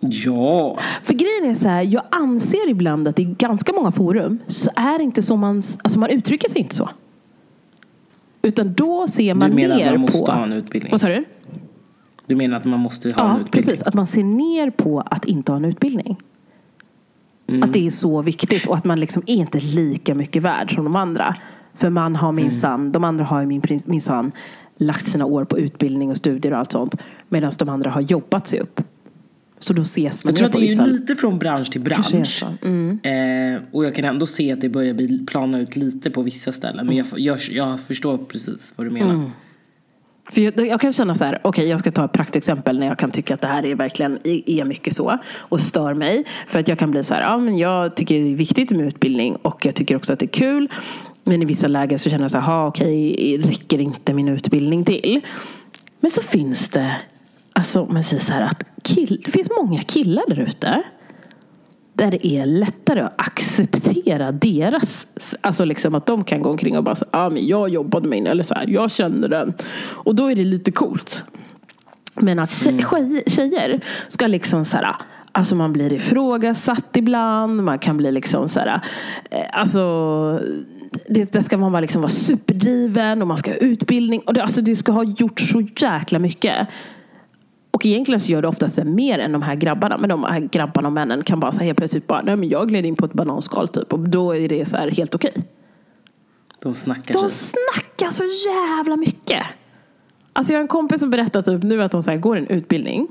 Ja. 0.00 0.78
För 1.02 1.12
grejen 1.14 1.50
är 1.50 1.54
så 1.54 1.68
här, 1.68 1.82
jag 1.82 2.02
anser 2.10 2.68
ibland 2.68 3.08
att 3.08 3.18
i 3.18 3.24
ganska 3.24 3.72
många 3.72 3.92
forum 3.92 4.38
så 4.46 4.70
är 4.76 4.98
det 4.98 5.04
inte 5.04 5.22
så 5.22 5.36
man, 5.36 5.56
alltså 5.82 5.98
man 5.98 6.10
uttrycker 6.10 6.48
sig 6.48 6.60
inte 6.60 6.74
så. 6.74 6.90
Utan 8.42 8.74
då 8.74 9.08
ser 9.08 9.34
man 9.34 9.50
Du 9.50 9.56
menar 9.56 9.76
att 9.76 9.90
man 9.92 10.00
måste 10.00 10.18
på... 10.18 10.32
ha 10.32 10.42
en 10.42 10.52
utbildning? 10.52 10.90
Vad 10.90 11.00
sa 11.00 11.08
du? 11.08 11.24
Du 12.26 12.36
menar 12.36 12.56
att 12.56 12.64
man 12.64 12.80
måste 12.80 13.08
ha 13.12 13.14
en 13.22 13.28
Ja, 13.28 13.32
utbildning? 13.32 13.50
precis. 13.50 13.82
Att 13.82 13.94
man 13.94 14.06
ser 14.06 14.24
ner 14.24 14.70
på 14.70 15.00
att 15.00 15.24
inte 15.24 15.52
ha 15.52 15.56
en 15.56 15.64
utbildning. 15.64 16.16
Mm. 17.46 17.62
Att 17.62 17.72
det 17.72 17.86
är 17.86 17.90
så 17.90 18.22
viktigt 18.22 18.66
och 18.66 18.76
att 18.76 18.84
man 18.84 19.00
liksom 19.00 19.22
är 19.26 19.34
inte 19.34 19.60
lika 19.60 20.14
mycket 20.14 20.42
värd 20.42 20.74
som 20.74 20.84
de 20.84 20.96
andra. 20.96 21.36
För 21.78 21.90
man 21.90 22.16
har 22.16 22.32
minsann, 22.32 22.80
Mm. 22.80 22.92
de 22.92 23.04
andra 23.04 23.24
har 23.24 23.40
ju 23.40 23.46
min- 23.46 23.62
minsann 23.86 24.32
lagt 24.76 25.06
sina 25.06 25.24
år 25.24 25.44
på 25.44 25.58
utbildning 25.58 26.10
och 26.10 26.16
studier 26.16 26.52
och 26.52 26.58
allt 26.58 26.72
sånt. 26.72 26.94
Medan 27.28 27.52
de 27.58 27.68
andra 27.68 27.90
har 27.90 28.00
jobbat 28.00 28.46
sig 28.46 28.60
upp. 28.60 28.80
Så 29.60 29.72
då 29.72 29.82
ses 29.82 30.24
man 30.24 30.30
Jag 30.32 30.38
tror 30.38 30.46
att 30.46 30.52
det 30.52 30.58
är 30.58 30.60
vissa. 30.60 30.84
lite 30.86 31.14
från 31.14 31.38
bransch 31.38 31.70
till 31.72 31.80
bransch. 31.80 32.42
Mm. 32.62 32.98
Eh, 33.02 33.62
och 33.72 33.84
jag 33.84 33.94
kan 33.94 34.04
ändå 34.04 34.26
se 34.26 34.52
att 34.52 34.60
det 34.60 34.68
börjar 34.68 34.94
bli, 34.94 35.26
plana 35.26 35.58
ut 35.60 35.76
lite 35.76 36.10
på 36.10 36.22
vissa 36.22 36.52
ställen. 36.52 36.86
Men 36.86 36.96
jag, 36.96 37.06
jag, 37.16 37.38
jag 37.50 37.80
förstår 37.80 38.18
precis 38.18 38.72
vad 38.76 38.86
du 38.86 38.90
menar. 38.90 39.14
Mm. 39.14 39.30
För 40.30 40.40
jag, 40.40 40.66
jag 40.66 40.80
kan 40.80 40.92
känna 40.92 41.14
så 41.14 41.24
här, 41.24 41.38
okej 41.42 41.68
jag 41.68 41.80
ska 41.80 41.90
ta 41.90 42.04
ett 42.04 42.12
praktexempel 42.12 42.78
när 42.78 42.86
jag 42.86 42.98
kan 42.98 43.10
tycka 43.10 43.34
att 43.34 43.40
det 43.40 43.46
här 43.48 43.66
är 43.66 43.74
verkligen 43.74 44.18
är 44.24 44.64
mycket 44.64 44.94
så 44.94 45.18
och 45.38 45.60
stör 45.60 45.94
mig. 45.94 46.24
För 46.46 46.60
att 46.60 46.68
jag 46.68 46.78
kan 46.78 46.90
bli 46.90 47.02
så 47.04 47.14
här, 47.14 47.22
ja 47.22 47.38
men 47.38 47.58
jag 47.58 47.96
tycker 47.96 48.14
det 48.20 48.30
är 48.32 48.36
viktigt 48.36 48.70
med 48.70 48.86
utbildning 48.86 49.36
och 49.36 49.66
jag 49.66 49.74
tycker 49.74 49.96
också 49.96 50.12
att 50.12 50.18
det 50.18 50.26
är 50.26 50.40
kul. 50.40 50.68
Men 51.28 51.42
i 51.42 51.44
vissa 51.44 51.68
lägen 51.68 51.98
så 51.98 52.10
känner 52.10 52.24
jag 52.24 52.30
så 52.30 52.38
här, 52.38 52.66
okej 52.66 53.38
räcker 53.38 53.80
inte 53.80 54.14
min 54.14 54.28
utbildning 54.28 54.84
till? 54.84 55.20
Men 56.00 56.10
så 56.10 56.22
finns 56.22 56.68
det, 56.68 56.96
alltså 57.52 57.86
man 57.86 58.02
säger 58.02 58.22
så 58.22 58.32
här 58.32 58.40
att 58.42 58.62
kill, 58.84 59.22
det 59.24 59.30
finns 59.30 59.50
många 59.62 59.82
killar 59.82 60.22
där 60.28 60.40
ute 60.40 60.82
där 61.92 62.10
det 62.10 62.26
är 62.26 62.46
lättare 62.46 63.00
att 63.00 63.20
acceptera 63.20 64.32
deras, 64.32 65.06
alltså 65.40 65.64
liksom 65.64 65.94
att 65.94 66.06
de 66.06 66.24
kan 66.24 66.42
gå 66.42 66.50
omkring 66.50 66.76
och 66.76 66.84
bara 66.84 66.94
säga, 66.94 67.08
ah, 67.12 67.30
men 67.30 67.46
jag 67.46 67.68
jobbade 67.68 68.08
med 68.08 68.18
den, 68.18 68.26
eller 68.26 68.42
så 68.42 68.54
här, 68.54 68.66
jag 68.66 68.90
kände 68.90 69.28
den. 69.28 69.52
Och 69.80 70.14
då 70.14 70.30
är 70.30 70.36
det 70.36 70.44
lite 70.44 70.72
coolt. 70.72 71.24
Men 72.20 72.38
att 72.38 72.48
tje- 72.50 72.90
tjej, 72.90 73.22
tjejer 73.26 73.80
ska 74.08 74.26
liksom 74.26 74.64
så 74.64 74.76
här, 74.76 74.96
alltså 75.32 75.54
man 75.56 75.72
blir 75.72 75.92
ifrågasatt 75.92 76.96
ibland, 76.96 77.64
man 77.64 77.78
kan 77.78 77.96
bli 77.96 78.12
liksom 78.12 78.48
så 78.48 78.60
här, 78.60 78.80
eh, 79.30 79.60
alltså 79.60 79.80
det, 81.08 81.32
det 81.32 81.42
ska 81.42 81.58
man 81.58 81.72
bara 81.72 81.80
liksom 81.80 82.02
vara 82.02 82.10
superdriven 82.10 83.22
och 83.22 83.28
man 83.28 83.36
ska 83.36 83.50
ha 83.50 83.56
utbildning 83.58 84.20
och 84.20 84.34
det, 84.34 84.42
alltså 84.42 84.62
du 84.62 84.76
ska 84.76 84.92
ha 84.92 85.04
gjort 85.04 85.40
så 85.40 85.60
jäkla 85.76 86.18
mycket. 86.18 86.68
Och 87.70 87.86
egentligen 87.86 88.20
så 88.20 88.32
gör 88.32 88.42
det 88.42 88.48
oftast 88.48 88.84
mer 88.84 89.18
än 89.18 89.32
de 89.32 89.42
här 89.42 89.54
grabbarna. 89.54 89.98
Men 89.98 90.08
de 90.08 90.24
här 90.24 90.40
grabbarna 90.40 90.88
och 90.88 90.92
männen 90.92 91.22
kan 91.24 91.40
bara 91.40 91.52
så 91.52 91.58
här 91.58 91.66
helt 91.66 91.78
plötsligt 91.78 92.06
bara, 92.06 92.22
nej 92.22 92.36
men 92.36 92.48
jag 92.48 92.68
gled 92.68 92.86
in 92.86 92.96
på 92.96 93.04
ett 93.04 93.12
bananskal 93.12 93.68
typ. 93.68 93.92
Och 93.92 93.98
då 93.98 94.36
är 94.36 94.48
det 94.48 94.64
så 94.68 94.76
här 94.76 94.90
helt 94.90 95.14
okej. 95.14 95.34
De 96.62 96.74
snackar 96.74 97.14
De 97.14 97.30
sig. 97.30 97.54
snackar 97.74 98.10
så 98.10 98.24
jävla 98.48 98.96
mycket. 98.96 99.42
Alltså 100.32 100.52
jag 100.52 100.58
har 100.58 100.62
en 100.62 100.68
kompis 100.68 101.00
som 101.00 101.10
berättar 101.10 101.42
typ 101.42 101.62
nu 101.62 101.82
att 101.82 101.92
de 101.92 102.02
så 102.02 102.16
går 102.16 102.36
en 102.36 102.46
utbildning. 102.46 103.08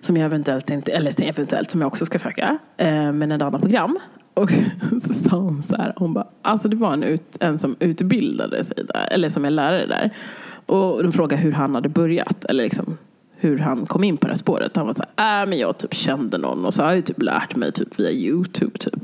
Som 0.00 0.16
jag 0.16 0.24
eventuellt 0.26 0.70
inte, 0.70 0.92
eller 0.92 1.22
eventuellt 1.22 1.70
som 1.70 1.80
jag 1.80 1.88
också 1.88 2.06
ska 2.06 2.18
söka. 2.18 2.58
Eh, 2.76 3.12
men 3.12 3.32
ett 3.32 3.42
annat 3.42 3.60
program. 3.60 3.98
Och 4.36 4.50
så 5.02 5.14
sa 5.14 5.36
hon 5.36 5.62
så 5.62 5.76
här, 5.76 5.92
hon 5.96 6.14
bara, 6.14 6.26
alltså 6.42 6.68
det 6.68 6.76
var 6.76 6.92
en, 6.92 7.02
ut, 7.02 7.36
en 7.40 7.58
som 7.58 7.76
utbildade 7.78 8.64
sig 8.64 8.84
där, 8.88 9.08
eller 9.10 9.28
som 9.28 9.44
är 9.44 9.50
lärare 9.50 9.86
där. 9.86 10.10
Och 10.66 11.02
de 11.02 11.12
frågade 11.12 11.42
hur 11.42 11.52
han 11.52 11.74
hade 11.74 11.88
börjat, 11.88 12.44
eller 12.44 12.64
liksom 12.64 12.98
hur 13.36 13.58
han 13.58 13.86
kom 13.86 14.04
in 14.04 14.16
på 14.16 14.26
det 14.26 14.32
här 14.32 14.38
spåret. 14.38 14.76
Han 14.76 14.86
var 14.86 14.94
så 14.94 15.04
här, 15.16 15.42
äh 15.42 15.48
men 15.48 15.58
jag 15.58 15.78
typ 15.78 15.94
kände 15.94 16.38
någon 16.38 16.66
och 16.66 16.74
så 16.74 16.82
har 16.82 16.94
jag 16.94 17.04
typ 17.04 17.22
lärt 17.22 17.56
mig 17.56 17.72
typ 17.72 17.98
via 17.98 18.10
YouTube 18.10 18.78
typ. 18.78 18.94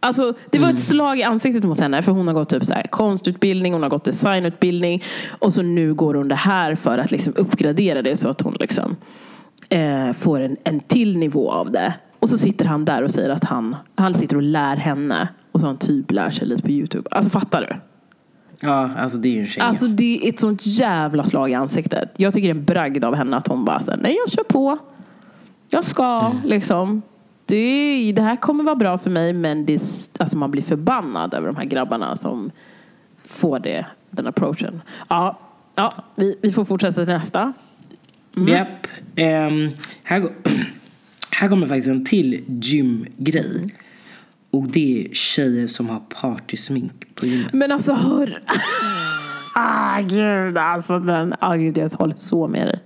Alltså 0.00 0.34
det 0.50 0.58
var 0.58 0.70
ett 0.70 0.82
slag 0.82 1.18
i 1.18 1.22
ansiktet 1.22 1.64
mot 1.64 1.80
henne 1.80 2.02
för 2.02 2.12
hon 2.12 2.26
har 2.26 2.34
gått 2.34 2.48
typ 2.48 2.64
så 2.64 2.74
här, 2.74 2.82
konstutbildning, 2.82 3.72
hon 3.72 3.82
har 3.82 3.90
gått 3.90 4.04
designutbildning 4.04 5.02
och 5.28 5.54
så 5.54 5.62
nu 5.62 5.94
går 5.94 6.14
hon 6.14 6.28
det 6.28 6.34
här 6.34 6.74
för 6.74 6.98
att 6.98 7.10
liksom 7.10 7.32
uppgradera 7.36 8.02
det 8.02 8.16
så 8.16 8.28
att 8.28 8.40
hon 8.40 8.56
liksom 8.60 8.96
eh, 9.68 10.12
får 10.12 10.40
en, 10.40 10.56
en 10.64 10.80
till 10.80 11.18
nivå 11.18 11.50
av 11.50 11.70
det. 11.70 11.94
Och 12.20 12.28
så 12.30 12.38
sitter 12.38 12.64
han 12.64 12.84
där 12.84 13.02
och 13.02 13.10
säger 13.10 13.30
att 13.30 13.44
han, 13.44 13.76
han 13.94 14.14
sitter 14.14 14.36
och 14.36 14.42
lär 14.42 14.76
henne 14.76 15.28
och 15.52 15.60
så 15.60 15.66
han 15.66 15.76
typ 15.76 16.10
lär 16.12 16.30
sig 16.30 16.46
lite 16.46 16.62
på 16.62 16.70
YouTube. 16.70 17.08
Alltså 17.10 17.30
fattar 17.30 17.60
du? 17.60 17.76
Ja, 18.66 18.90
alltså 18.98 19.18
det 19.18 19.28
är 19.28 19.32
ju 19.32 19.40
en 19.40 19.46
tjej. 19.46 19.62
Alltså 19.62 19.86
det 19.88 20.20
är 20.24 20.28
ett 20.28 20.40
sånt 20.40 20.66
jävla 20.66 21.24
slag 21.24 21.50
i 21.50 21.54
ansiktet. 21.54 22.10
Jag 22.16 22.34
tycker 22.34 22.48
det 22.48 22.52
är 22.52 22.58
en 22.60 22.64
bragd 22.64 23.04
av 23.04 23.14
henne 23.14 23.36
att 23.36 23.46
hon 23.48 23.64
bara 23.64 23.82
säger 23.82 23.98
nej 24.02 24.16
jag 24.24 24.32
kör 24.32 24.44
på. 24.44 24.78
Jag 25.68 25.84
ska 25.84 26.20
Mm. 26.20 26.36
liksom. 26.44 27.02
Det, 27.46 28.12
det 28.16 28.22
här 28.22 28.36
kommer 28.36 28.64
vara 28.64 28.74
bra 28.76 28.98
för 28.98 29.10
mig 29.10 29.32
men 29.32 29.66
det, 29.66 29.82
alltså 30.18 30.36
man 30.36 30.50
blir 30.50 30.62
förbannad 30.62 31.34
över 31.34 31.46
de 31.46 31.56
här 31.56 31.64
grabbarna 31.64 32.16
som 32.16 32.50
får 33.24 33.58
det, 33.58 33.86
den 34.10 34.26
approachen. 34.26 34.82
Ja, 35.08 35.38
ja 35.74 35.94
vi, 36.14 36.36
vi 36.42 36.52
får 36.52 36.64
fortsätta 36.64 36.94
till 37.04 37.14
nästa. 37.14 37.52
Mm. 38.36 38.48
Japp. 38.54 38.86
Här, 40.02 40.18
går- 40.18 40.32
här 41.40 41.48
kommer 41.48 41.66
faktiskt 41.66 41.88
en 41.88 42.04
till 42.04 42.44
gymgrej. 42.46 43.74
Och 44.50 44.66
det 44.66 45.04
är 45.04 45.14
tjejer 45.14 45.66
som 45.66 45.88
har 45.88 46.00
partysmink 46.20 47.14
på 47.14 47.26
gymmet. 47.26 47.52
Men 47.52 47.72
alltså 47.72 47.92
hör. 47.92 48.42
ah 49.54 50.00
gud 50.00 50.56
alltså 50.56 50.98
den. 50.98 51.34
Ah 51.40 51.54
gud 51.54 51.78
jag 51.78 51.88
håller 51.88 52.16
så 52.16 52.48
med 52.48 52.66
dig. 52.66 52.80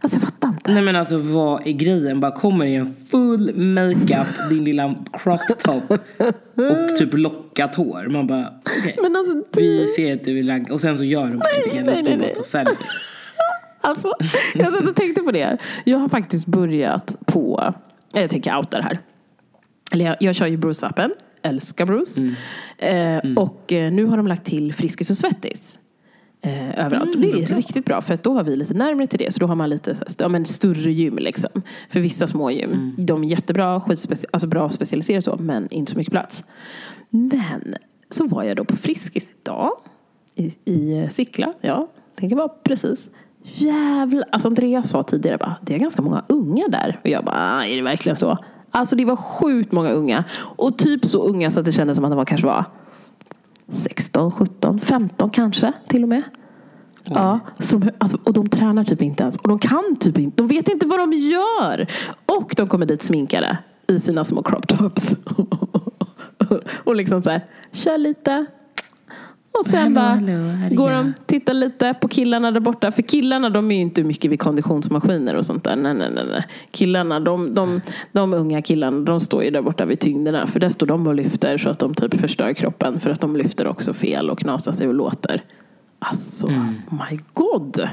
Alltså 0.00 0.18
jag 0.18 0.22
fattar 0.22 0.48
inte. 0.48 0.72
Nej 0.72 0.82
men 0.82 0.96
alltså 0.96 1.18
vad 1.18 1.66
är 1.66 1.72
grejen? 1.72 2.20
Bara 2.20 2.32
kommer 2.32 2.64
i 2.64 2.74
en 2.74 2.94
full 3.10 3.56
makeup, 3.56 4.48
din 4.50 4.64
lilla 4.64 4.94
crop 5.12 5.40
top 5.58 5.90
och 5.90 6.96
typ 6.98 7.14
lockat 7.14 7.74
hår. 7.74 8.08
Man 8.08 8.26
bara 8.26 8.52
okej. 8.64 8.98
Men 9.02 9.16
alltså 9.16 9.34
du. 9.52 9.60
Vi 9.60 9.88
ser 9.88 10.14
att 10.14 10.24
du 10.24 10.34
vill 10.34 10.48
ragga. 10.48 10.74
Och 10.74 10.80
sen 10.80 10.98
så 10.98 11.04
gör 11.04 11.26
de 11.26 11.36
nej, 11.36 11.82
nej, 11.84 12.02
bara 12.02 12.16
nej. 12.16 12.34
och 12.38 12.46
selfies. 12.46 12.78
Alltså, 13.84 14.12
jag 14.54 14.72
satt 14.72 14.88
och 14.88 14.96
tänkte 14.96 15.22
på 15.22 15.30
det. 15.30 15.58
Jag 15.84 15.98
har 15.98 16.08
faktiskt 16.08 16.46
börjat 16.46 17.16
på, 17.26 17.74
jag 18.20 18.30
tänker 18.30 18.56
outa 18.56 18.76
det 18.76 18.82
här. 18.82 18.98
Eller 19.92 20.04
jag, 20.04 20.16
jag 20.20 20.34
kör 20.34 20.46
ju 20.46 20.56
Bruce-appen, 20.56 21.10
älskar 21.42 21.86
Bruce. 21.86 22.22
Eh, 22.78 23.32
Och 23.36 23.72
eh, 23.72 23.92
nu 23.92 24.04
har 24.04 24.16
de 24.16 24.26
lagt 24.26 24.44
till 24.44 24.72
Friskis 24.74 25.10
och 25.10 25.16
Svettis. 25.16 25.78
Eh, 26.42 26.84
överallt. 26.86 27.14
och 27.14 27.20
det 27.20 27.30
är 27.42 27.46
riktigt 27.46 27.84
bra 27.84 28.00
för 28.00 28.14
att 28.14 28.22
då 28.22 28.32
har 28.34 28.44
vi 28.44 28.56
lite 28.56 28.74
närmare 28.74 29.06
till 29.06 29.18
det. 29.18 29.34
Så 29.34 29.40
då 29.40 29.46
har 29.46 29.54
man 29.54 29.70
lite 29.70 29.94
så 29.94 29.98
här, 30.00 30.14
ja, 30.18 30.28
men 30.28 30.44
större 30.44 30.92
gym 30.92 31.18
liksom. 31.18 31.62
För 31.90 32.00
vissa 32.00 32.26
små 32.26 32.50
gym. 32.50 32.94
De 32.98 33.24
är 33.24 33.28
jättebra, 33.28 33.78
skitspeci- 33.78 34.24
alltså 34.32 34.46
bra 34.48 34.70
specialiserade 34.70 35.22
så, 35.22 35.36
men 35.36 35.68
inte 35.70 35.92
så 35.92 35.98
mycket 35.98 36.12
plats. 36.12 36.44
Men 37.10 37.74
så 38.10 38.26
var 38.28 38.42
jag 38.42 38.56
då 38.56 38.64
på 38.64 38.76
Friskis 38.76 39.32
idag. 39.42 39.70
I, 40.34 40.52
i 40.64 40.98
eh, 40.98 41.08
Sickla, 41.08 41.52
ja. 41.60 41.88
Tänker 42.16 42.36
bara 42.36 42.48
precis. 42.48 43.10
Jävlar, 43.46 44.24
alltså 44.32 44.48
Andreas 44.48 44.90
sa 44.90 45.02
tidigare 45.02 45.38
bara, 45.38 45.56
det 45.60 45.74
är 45.74 45.78
ganska 45.78 46.02
många 46.02 46.22
unga 46.28 46.68
där. 46.68 47.00
Och 47.04 47.08
jag 47.10 47.24
bara, 47.24 47.36
"Ah, 47.36 47.64
är 47.64 47.76
det 47.76 47.82
verkligen 47.82 48.16
så? 48.16 48.38
Alltså 48.70 48.96
det 48.96 49.04
var 49.04 49.16
sjukt 49.16 49.72
många 49.72 49.90
unga. 49.90 50.24
Och 50.40 50.78
typ 50.78 51.06
så 51.06 51.22
unga 51.28 51.50
så 51.50 51.60
att 51.60 51.66
det 51.66 51.72
kändes 51.72 51.96
som 51.96 52.04
att 52.04 52.16
var 52.16 52.24
kanske 52.24 52.46
var 52.46 52.64
16, 53.68 54.30
17, 54.30 54.80
15 54.80 55.30
kanske 55.30 55.72
till 55.88 56.02
och 56.02 56.08
med. 56.08 56.22
Ja, 57.04 57.40
som, 57.58 57.90
alltså, 57.98 58.18
och 58.24 58.32
de 58.32 58.48
tränar 58.48 58.84
typ 58.84 59.02
inte 59.02 59.22
ens. 59.22 59.36
Och 59.36 59.48
de 59.48 59.58
kan 59.58 59.96
typ 60.00 60.18
inte. 60.18 60.36
De 60.36 60.46
vet 60.46 60.68
inte 60.68 60.86
vad 60.86 60.98
de 60.98 61.12
gör. 61.12 61.86
Och 62.26 62.54
de 62.56 62.68
kommer 62.68 62.86
dit 62.86 63.02
sminkade 63.02 63.58
i 63.88 64.00
sina 64.00 64.24
små 64.24 64.42
crop 64.42 64.68
tops. 64.68 65.16
och 66.84 66.96
liksom 66.96 67.22
så 67.22 67.30
här, 67.30 67.44
kör 67.72 67.98
lite. 67.98 68.46
Och 69.58 69.66
sen 69.66 69.80
Hallå, 69.80 69.94
bara 69.94 70.52
hallå, 70.56 70.76
går 70.76 70.90
de, 70.90 71.12
tittar 71.26 71.54
lite 71.54 71.94
på 71.94 72.08
killarna 72.08 72.50
där 72.50 72.60
borta. 72.60 72.92
För 72.92 73.02
killarna 73.02 73.50
de 73.50 73.70
är 73.70 73.74
ju 73.74 73.80
inte 73.80 74.04
mycket 74.04 74.30
vid 74.30 74.40
konditionsmaskiner 74.40 75.34
och 75.34 75.46
sånt 75.46 75.64
där. 75.64 75.76
Nej, 75.76 75.94
nej, 75.94 76.10
nej. 76.14 76.24
nej. 76.26 76.46
Killarna, 76.70 77.20
de, 77.20 77.54
de, 77.54 77.80
de 78.12 78.34
unga 78.34 78.62
killarna, 78.62 79.00
de 79.00 79.20
står 79.20 79.44
ju 79.44 79.50
där 79.50 79.62
borta 79.62 79.84
vid 79.84 80.00
tyngderna. 80.00 80.46
För 80.46 80.60
där 80.60 80.68
står 80.68 80.86
de 80.86 81.06
och 81.06 81.14
lyfter 81.14 81.58
så 81.58 81.70
att 81.70 81.78
de 81.78 81.94
typ 81.94 82.20
förstör 82.20 82.52
kroppen. 82.52 83.00
För 83.00 83.10
att 83.10 83.20
de 83.20 83.36
lyfter 83.36 83.66
också 83.66 83.92
fel 83.92 84.30
och 84.30 84.38
knasar 84.38 84.72
sig 84.72 84.88
och 84.88 84.94
låter. 84.94 85.42
Alltså, 85.98 86.48
my 86.90 87.18
god. 87.32 87.88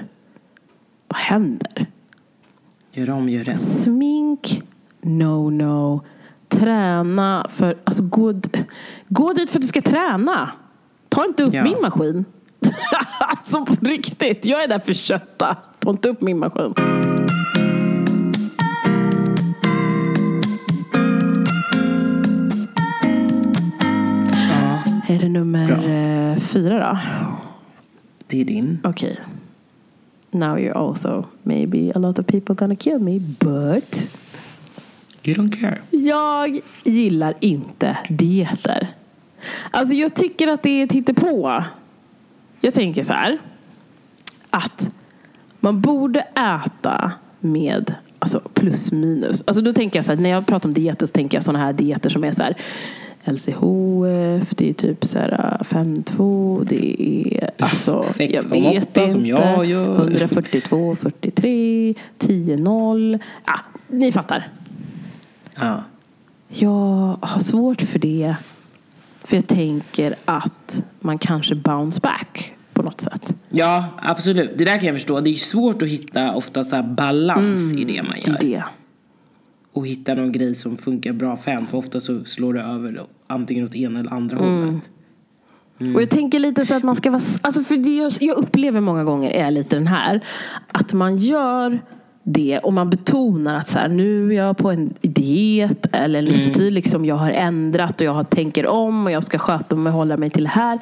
Vad 1.08 1.20
händer? 1.20 1.86
Gör 2.94 3.10
om, 3.10 3.30
gör 3.30 3.44
rätt. 3.44 3.60
Smink, 3.60 4.62
no 5.02 5.50
no. 5.50 6.02
Träna 6.50 7.46
för, 7.50 7.78
alltså 7.84 8.04
gå, 8.04 8.34
gå 9.08 9.34
dit 9.34 9.50
för 9.50 9.58
att 9.58 9.62
du 9.62 9.68
ska 9.68 9.82
träna. 9.82 10.52
Ta 11.22 11.28
inte 11.28 11.44
upp 11.44 11.54
Ja. 11.54 11.64
min 11.64 11.82
maskin. 11.82 12.26
alltså 13.20 13.66
på 13.66 13.76
riktigt, 13.82 14.46
jag 14.46 14.64
är 14.64 14.68
där 14.68 14.80
för 14.80 14.94
kötta. 14.94 15.58
Ta 15.80 15.90
inte 15.90 16.10
upp 16.10 16.22
min 16.22 16.40
maskin. 16.40 16.74
Är 25.08 25.20
det 25.20 25.30
nummer 25.30 25.68
Bra. 25.68 25.84
eh, 25.84 26.40
fyra 26.40 26.80
då? 26.80 26.98
det 28.28 28.42
är 28.42 28.46
din. 28.46 28.80
Okej. 28.84 29.20
Now 30.32 30.58
you're 30.58 30.90
also 30.90 31.26
maybe 31.44 31.92
a 31.96 32.00
lot 32.00 32.20
of 32.20 32.28
people 32.28 32.56
gonna 32.56 32.76
kill 32.76 33.00
me 33.00 33.20
but 33.20 34.10
You 35.24 35.36
don't 35.36 35.62
care. 35.62 35.82
Jag 35.90 36.60
gillar 36.84 37.34
inte 37.40 37.98
dieter. 38.10 38.88
Alltså 39.72 39.94
jag 39.94 40.14
tycker 40.14 40.48
att 40.48 40.64
det 40.64 40.70
är 40.70 40.84
ett 40.86 40.92
hittepå. 40.92 41.64
Jag 42.62 42.74
tänker 42.74 43.04
så 43.04 43.14
här. 43.14 43.38
Att 44.50 44.94
man 45.60 45.82
borde 45.82 46.20
äta 46.20 47.12
med 47.40 47.96
alltså 48.20 48.40
plus 48.54 48.92
minus. 48.92 49.44
Alltså 49.48 49.62
då 49.62 49.74
tänker 49.74 50.00
jag 50.00 50.06
så 50.06 50.12
här, 50.12 50.20
när 50.20 50.30
jag 50.30 50.46
pratar 50.46 50.70
om 50.70 50.74
dieter 50.74 51.06
så 51.06 51.12
tänker 51.12 51.38
jag 51.38 51.44
sådana 51.44 51.66
här 51.66 51.74
dieter 51.74 52.10
som 52.10 52.24
är 52.24 52.32
så 52.32 52.44
här 52.44 52.58
LCHF, 53.26 54.56
det 54.56 54.70
är 54.70 54.74
typ 54.74 55.06
så 55.06 55.20
här 55.20 55.58
5-2, 55.62 56.66
det 56.66 57.02
är 57.04 57.52
alltså, 57.60 57.92
jag 57.92 58.06
16, 58.06 58.62
vet 58.64 58.84
8 58.90 59.02
inte. 59.02 59.10
som 59.10 59.26
jag 59.26 59.66
gör. 59.66 59.96
142, 59.96 60.96
43, 60.96 61.94
10-0. 62.20 63.20
Ah, 63.46 63.60
ni 63.88 64.12
fattar. 64.12 64.48
Ja. 65.56 65.84
Jag 66.48 67.18
har 67.22 67.40
svårt 67.40 67.82
för 67.82 68.00
det. 68.00 68.36
För 69.24 69.36
jag 69.38 69.48
tänker 69.48 70.16
att 70.26 70.84
man 71.00 71.18
kanske 71.18 71.56
bounce 71.56 72.00
back 72.02 72.54
på 72.74 72.82
något 72.82 73.02
sätt. 73.02 73.34
ja, 73.50 73.86
absolut. 74.02 74.52
Det 74.58 74.66
där 74.66 74.76
kan 74.78 74.86
jag 74.86 74.96
förstå. 74.96 75.20
Det 75.20 75.30
är 75.30 75.34
svårt 75.34 75.82
att 75.82 75.88
hitta 75.88 76.34
ofta 76.36 76.64
så 76.64 76.76
här 76.76 76.84
balans 76.84 77.74
i 77.74 77.84
det 77.84 78.04
man 78.04 78.14
Det 78.26 78.32
gör. 78.32 78.38
det. 78.40 78.64
Och 79.74 79.88
hitta 79.88 80.14
någon 80.14 80.32
grej 80.32 80.56
som 80.56 80.78
funkar 80.78 81.14
bra 81.14 81.38
för 81.38 81.52
en. 81.52 81.68
För 81.68 81.78
ofta 81.78 82.00
så 82.00 82.24
slår 82.26 82.54
det 82.54 82.62
över 82.62 83.02
antingen 83.28 83.66
åt 83.66 83.76
ena 83.76 84.00
eller 84.00 84.14
andra 84.14 84.38
Mm. 84.38 84.60
hållet. 84.66 84.90
Och 85.96 86.02
jag 86.02 86.10
tänker 86.10 86.40
lite 86.40 86.66
så 86.66 86.76
att 86.76 86.84
man 86.84 86.96
ska 86.96 87.12
vara... 87.12 87.22
Alltså 87.42 87.64
för 87.64 87.78
det 87.78 87.90
jag, 87.96 88.12
jag 88.20 88.38
upplever 88.38 88.82
många 88.82 89.04
gånger 89.04 89.30
är 89.32 89.52
lite 89.52 89.76
den 89.76 89.88
här. 89.88 90.22
Att 90.72 90.94
man 90.94 91.18
gör 91.18 91.80
det 92.34 92.60
och 92.60 92.74
man 92.74 92.90
betonar 92.90 93.56
att 93.56 93.68
så 93.68 93.80
här, 93.80 93.88
nu 93.88 94.32
är 94.32 94.38
jag 94.38 94.58
på 94.58 94.72
en 94.72 94.94
diet 95.02 95.86
eller 95.92 96.20
en 96.20 96.26
livsstil. 96.26 96.74
Liksom 96.74 97.06
jag 97.06 97.16
har 97.16 97.32
ändrat 97.32 98.02
och 98.02 98.08
jag 98.08 98.30
tänker 98.30 98.68
om 98.68 99.06
och 99.06 99.12
jag 99.12 99.24
ska 99.24 99.38
sköta 99.38 99.76
mig 99.76 99.92
och 99.92 99.98
hålla 99.98 100.18
mig 100.18 100.30
till 100.30 100.44
det 100.44 100.50
här. 100.50 100.80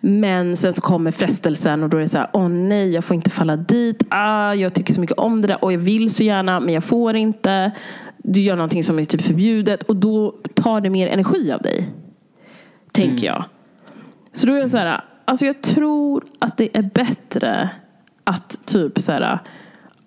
Men 0.00 0.56
sen 0.56 0.72
så 0.72 0.82
kommer 0.82 1.10
frestelsen 1.10 1.82
och 1.82 1.88
då 1.88 1.96
är 1.96 2.00
det 2.00 2.08
så 2.08 2.18
här, 2.18 2.30
åh 2.32 2.48
nej 2.48 2.90
jag 2.90 3.04
får 3.04 3.14
inte 3.14 3.30
falla 3.30 3.56
dit. 3.56 4.02
Ah, 4.08 4.54
jag 4.54 4.74
tycker 4.74 4.94
så 4.94 5.00
mycket 5.00 5.18
om 5.18 5.40
det 5.40 5.48
där 5.48 5.64
och 5.64 5.72
jag 5.72 5.78
vill 5.78 6.14
så 6.14 6.22
gärna 6.22 6.60
men 6.60 6.74
jag 6.74 6.84
får 6.84 7.16
inte. 7.16 7.72
Du 8.16 8.40
gör 8.40 8.56
någonting 8.56 8.84
som 8.84 8.98
är 8.98 9.04
typ 9.04 9.22
förbjudet 9.22 9.82
och 9.82 9.96
då 9.96 10.34
tar 10.54 10.80
det 10.80 10.90
mer 10.90 11.08
energi 11.08 11.52
av 11.52 11.62
dig. 11.62 11.88
Tänker 12.92 13.26
jag. 13.26 13.44
Så 14.32 14.46
då 14.46 14.54
är 14.54 14.58
jag 14.58 14.70
så 14.70 14.78
här, 14.78 15.04
alltså 15.24 15.46
jag 15.46 15.62
tror 15.62 16.24
att 16.38 16.56
det 16.56 16.76
är 16.78 16.82
bättre 16.82 17.70
att 18.24 18.66
typ 18.66 18.98
så 18.98 19.12
här, 19.12 19.38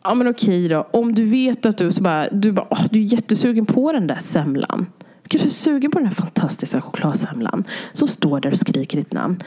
ja 0.07 0.13
men 0.13 0.27
okej 0.27 0.67
då, 0.67 0.87
om 0.91 1.15
du 1.15 1.23
vet 1.23 1.65
att 1.65 1.77
du 1.77 1.91
så 1.91 2.01
bara, 2.01 2.29
du 2.29 2.51
bara, 2.51 2.67
åh, 2.69 2.85
du 2.91 2.99
är 2.99 3.03
jättesugen 3.03 3.65
på 3.65 3.91
den 3.91 4.07
där 4.07 4.19
semlan. 4.19 4.87
Du 5.23 5.29
kanske 5.29 5.47
är 5.47 5.51
sugen 5.51 5.91
på 5.91 5.99
den 5.99 6.07
här 6.07 6.15
fantastiska 6.15 6.81
chokladsemlan. 6.81 7.63
Så 7.93 8.07
står 8.07 8.39
där 8.39 8.51
och 8.51 8.59
skriker 8.59 8.97
ditt 8.97 9.13
namn. 9.13 9.37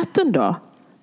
Ät 0.00 0.14
den 0.14 0.32
då. 0.32 0.56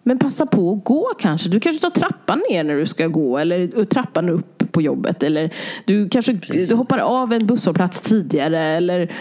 Men 0.04 0.19
passa 0.19 0.45
på 0.45 0.74
att 0.74 0.84
gå 0.84 1.12
kanske. 1.19 1.50
Du 1.50 1.60
kanske 1.60 1.82
tar 1.82 1.89
trappan 1.89 2.41
ner 2.50 2.63
när 2.63 2.76
du 2.76 2.86
ska 2.86 3.08
gå 3.08 3.38
eller 3.38 3.86
trappan 3.86 4.30
upp 4.30 4.72
på 4.72 4.82
jobbet. 4.82 5.24
Eller 5.24 5.54
du 5.86 6.10
kanske 6.10 6.34
du 6.34 6.76
hoppar 6.76 6.98
av 6.98 7.34
en 7.34 7.48
busshållplats 7.48 8.02
tidigare. 8.02 8.60
Eller 8.60 9.12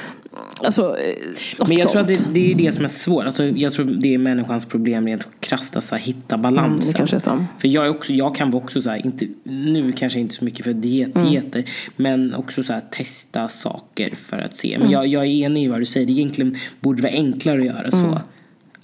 alltså, 0.64 0.99
eh, 0.99 1.14
Men 1.59 1.71
jag 1.71 1.79
tror 1.91 2.05
sånt. 2.05 2.11
att 2.11 2.35
det, 2.35 2.41
det 2.41 2.53
är 2.53 2.55
det 2.55 2.73
som 2.73 2.85
är 2.85 2.88
svårt. 2.88 3.25
Alltså, 3.25 3.45
jag 3.45 3.73
tror 3.73 3.85
det 3.85 4.14
är 4.14 4.19
människans 4.19 4.64
problem 4.64 5.07
rent 5.07 5.27
krasst 5.41 5.77
att 5.77 5.93
hitta 6.01 6.38
balansen. 6.38 6.95
Mm, 6.97 7.07
det. 7.25 7.47
För 7.61 7.69
jag, 7.69 7.87
är 7.87 7.91
också, 7.91 8.12
jag 8.12 8.35
kan 8.35 8.51
vara 8.51 8.62
också 8.62 8.81
så 8.83 8.91
här, 8.91 9.07
inte, 9.07 9.27
nu 9.45 9.93
kanske 9.93 10.21
inte 10.21 10.35
så 10.35 10.45
mycket 10.45 10.64
för 10.64 10.73
diet, 10.73 11.17
Mm. 11.17 11.31
dieter, 11.31 11.64
men 11.97 12.35
också 12.35 12.62
så 12.62 12.73
här, 12.73 12.83
testa 12.91 13.49
saker 13.49 14.14
för 14.14 14.38
att 14.38 14.57
se. 14.57 14.75
Mm. 14.75 14.83
Men 14.83 14.91
jag, 14.93 15.07
jag 15.07 15.23
är 15.23 15.31
enig 15.31 15.64
i 15.64 15.69
vad 15.69 15.81
du 15.81 15.85
säger, 15.85 16.07
det 16.07 16.12
egentligen 16.12 16.57
borde 16.81 17.03
vara 17.03 17.12
enklare 17.12 17.59
att 17.59 17.67
göra 17.67 17.88
Mm. 17.88 17.91
så. 18.12 18.21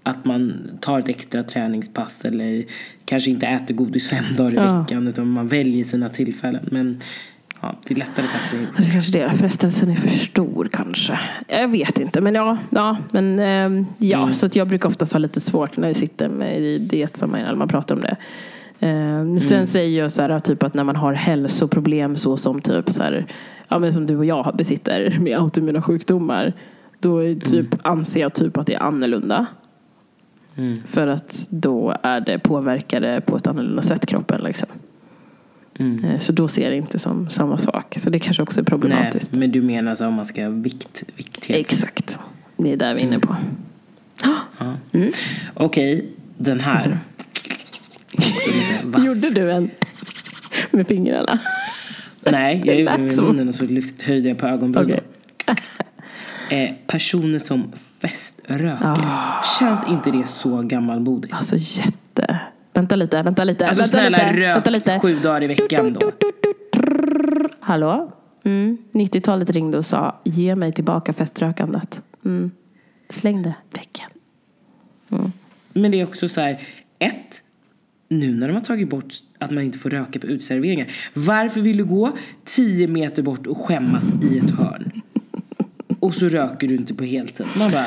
Att 0.07 0.25
man 0.25 0.71
tar 0.81 0.99
ett 0.99 1.09
extra 1.09 1.43
träningspass 1.43 2.25
eller 2.25 2.65
kanske 3.05 3.31
inte 3.31 3.47
äter 3.47 3.75
godis 3.75 4.09
fem 4.11 4.25
dagar 4.37 4.53
i 4.53 4.57
Ja. 4.57 4.81
veckan 4.83 5.09
utan 5.09 5.29
man 5.29 5.49
väljer 5.49 5.85
sina 5.85 6.09
tillfällen. 6.09 6.69
Men 6.71 7.01
Ja, 7.65 7.75
det 7.87 7.95
är 7.95 7.99
lättare 7.99 8.27
sagt 8.27 8.55
än 8.55 8.61
gjort. 8.61 8.71
Det 8.77 8.83
är 8.89 8.93
kanske 8.93 9.13
det. 9.19 9.33
Frestelsen 9.33 9.91
är 9.91 9.95
för 9.97 10.09
stor 10.09 10.69
kanske. 10.73 11.21
Jag 11.49 11.69
vet 11.69 11.99
inte. 11.99 12.21
Men 12.21 12.35
ja, 12.35 12.59
ja, 12.71 12.97
men, 13.11 13.39
ehm, 13.39 13.87
ja 13.99 14.19
Mm. 14.23 14.33
så 14.33 14.47
att 14.47 14.57
jag 14.57 14.69
brukar 14.69 14.89
oftast 14.89 15.13
ha 15.13 15.19
lite 15.19 15.41
svårt 15.41 15.77
när 15.77 15.89
jag 15.89 15.97
sitter 15.97 16.29
med 16.29 16.61
i 16.61 16.79
dietsammanhang 16.79 17.49
när 17.49 17.55
man 17.55 17.69
pratar 17.69 17.95
om 17.95 18.01
det. 18.01 18.17
Sen 19.41 19.53
Mm. 19.53 19.67
säger 19.67 19.99
jag 20.03 20.11
så 20.13 20.23
här, 20.23 20.41
typ 20.41 20.63
att 20.63 20.75
när 20.75 20.85
man 20.85 20.97
har 20.97 21.13
hälsoproblem 21.13 22.17
så 22.17 22.37
som 22.37 22.61
typ 22.61 22.93
så 22.93 23.03
här, 23.03 23.27
ja, 23.69 23.79
men 23.79 23.93
som 23.93 24.07
du 24.07 24.17
och 24.17 24.25
jag 24.25 24.55
besitter 24.57 25.17
med 25.21 25.39
autoimmuna 25.39 25.83
sjukdomar. 25.83 26.53
Då 27.01 27.19
är 27.19 27.35
typ, 27.35 27.67
anser 27.83 28.21
jag 28.21 28.33
typ 28.35 28.57
att 28.57 28.67
det 28.67 28.75
är 28.75 28.83
annorlunda. 28.83 29.47
Mm. 30.57 30.75
För 30.87 31.07
att 31.07 31.47
då 31.51 31.95
är 32.03 32.21
det 32.21 32.39
påverkade 32.39 33.21
på 33.27 33.37
ett 33.37 33.47
annorlunda 33.47 33.83
sätt 33.83 34.07
kroppen. 34.07 34.41
Liksom. 34.45 34.69
Mm. 35.79 36.05
Eh, 36.05 36.19
Så 36.19 36.33
då 36.33 36.49
ser 36.49 36.63
jag 36.63 36.73
det 36.73 36.77
inte 36.77 36.99
som 36.99 37.29
samma 37.29 37.59
sak. 37.59 37.97
Så 38.01 38.11
det 38.11 38.19
kanske 38.19 38.43
också 38.43 38.61
är 38.61 38.63
Nej, 38.63 38.69
problematiskt. 38.69 39.35
men 39.35 39.51
du 39.53 39.63
menar 39.63 39.95
så 39.95 40.07
om 40.07 40.15
man 40.15 40.27
ska 40.27 40.49
vikt, 40.49 41.03
vikthets... 41.17 41.73
Exakt. 41.73 42.19
Det 42.57 42.73
är 42.73 42.77
där 42.77 42.95
vi 42.95 43.01
är 43.01 43.07
inne 43.07 43.19
på. 43.19 43.37
Ja. 44.59 44.77
Okej, 45.55 46.07
den 46.37 46.61
här. 46.61 47.01
Vass. 48.85 49.05
Gjorde 49.05 49.31
du 49.31 49.53
en 49.53 49.71
med 50.71 50.87
fingrarna? 50.89 51.39
Nej, 52.21 52.63
jag 52.65 52.81
gjorde 52.81 52.99
med 52.99 53.17
munnen 53.23 53.49
och 53.49 53.55
så 53.55 53.65
lyft, 53.65 54.03
höjde 54.03 54.29
jag 54.29 54.39
på 54.39 54.47
ögonbrynen. 54.47 55.01
Okej. 55.47 55.57
Eh, 56.51 56.71
personer 56.87 57.39
som 57.39 57.73
feströker. 58.01 58.79
Ah. 58.85 59.45
Känns 59.59 59.81
inte 59.89 60.11
det 60.11 60.27
så 60.27 60.63
gammalmodigt? 60.63 61.35
Alltså 61.35 61.57
jätte... 61.57 62.41
Vänta 62.75 62.97
lite, 62.97 63.23
vänta 63.23 63.45
lite. 63.45 63.67
Alltså 63.67 63.83
vänta 63.83 63.99
snälla, 63.99 64.19
lite, 64.19 64.47
rök 64.47 64.57
vänta 64.57 64.71
lite. 64.71 65.01
sju 65.01 65.19
dagar 65.23 65.43
i 65.43 65.47
veckan 65.47 65.93
då. 65.93 66.13
Hallå? 67.61 68.13
Mm. 68.45 68.79
90-talet 68.93 69.51
ringde 69.51 69.79
och 69.79 69.87
sa 69.87 70.21
ge 70.25 70.55
mig 70.55 70.73
tillbaka 70.73 71.13
feströkandet. 71.13 72.03
Mm. 72.25 72.51
Släng 73.09 73.43
det 73.43 73.55
väggen. 73.71 74.11
Men 75.73 75.91
det 75.91 76.01
är 76.01 76.05
också 76.05 76.29
så 76.29 76.41
här, 76.41 76.61
ett, 76.99 77.43
nu 78.09 78.35
när 78.35 78.49
de 78.49 78.55
har 78.55 78.61
tagit 78.61 78.91
bort 78.91 79.15
att 79.39 79.51
man 79.51 79.65
inte 79.65 79.79
får 79.79 79.91
röka 79.91 80.19
på 80.19 80.27
uteserveringar. 80.27 80.87
Varför 81.15 81.61
vill 81.61 81.77
du 81.77 81.85
gå 81.85 82.13
10 82.45 82.89
meter 82.89 83.23
bort 83.23 83.47
och 83.47 83.59
skämmas 83.59 84.15
i 84.23 84.39
ett 84.39 84.51
hörn? 84.51 85.03
Och 86.01 86.15
så 86.15 86.29
röker 86.29 86.69
du 86.69 86.75
inte 86.75 86.95
på 86.95 87.05
heltid. 87.05 87.47
Man 87.59 87.71
bara, 87.71 87.87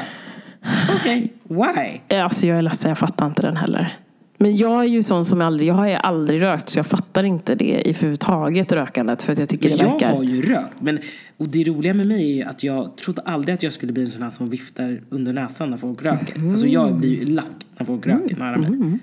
okej, 0.96 1.34
why? 1.44 2.18
Alltså 2.18 2.48
jag 2.48 2.58
är 2.58 2.62
ledsen, 2.62 2.90
jag 2.90 2.98
fattar 2.98 3.26
inte 3.26 3.42
den 3.42 3.58
heller. 3.58 3.98
Men 4.40 4.56
jag 4.56 4.80
är 4.80 4.84
ju 4.88 5.04
sån 5.04 5.26
som 5.26 5.42
aldrig, 5.42 5.70
jag 5.70 5.74
har 5.74 5.88
ju 5.88 5.94
aldrig 5.94 6.42
rökt 6.42 6.70
så 6.70 6.80
jag 6.80 6.86
fattar 6.88 7.24
inte 7.24 7.56
det 7.56 7.66
i 7.66 7.90
överhuvudtaget 7.90 8.72
rökandet 8.72 9.24
för 9.24 9.34
att 9.34 9.40
jag 9.40 9.50
tycker 9.50 9.70
Men 9.70 9.78
det 9.78 9.84
jag 9.84 9.92
verkar... 9.92 10.14
har 10.14 10.24
ju 10.24 10.42
rökt. 10.42 10.82
Men, 10.82 11.00
och 11.38 11.50
det 11.50 11.64
roliga 11.64 11.94
med 11.94 12.08
mig 12.08 12.32
är 12.32 12.36
ju 12.36 12.44
att 12.44 12.64
jag 12.64 12.96
trodde 12.98 13.22
aldrig 13.22 13.54
att 13.56 13.64
jag 13.64 13.74
skulle 13.74 13.94
bli 13.94 14.04
en 14.04 14.10
sån 14.10 14.22
här 14.24 14.30
som 14.30 14.50
viftar 14.50 15.02
under 15.10 15.34
näsan 15.34 15.70
när 15.72 15.78
folk 15.78 16.02
röker. 16.04 16.50
Alltså 16.52 16.68
jag 16.68 16.96
blir 16.96 17.10
ju 17.10 17.26
lack 17.26 17.46
när 17.78 17.86
folk 17.86 18.08
röker 18.08 18.36
nära 18.36 18.58
mig. 18.58 19.00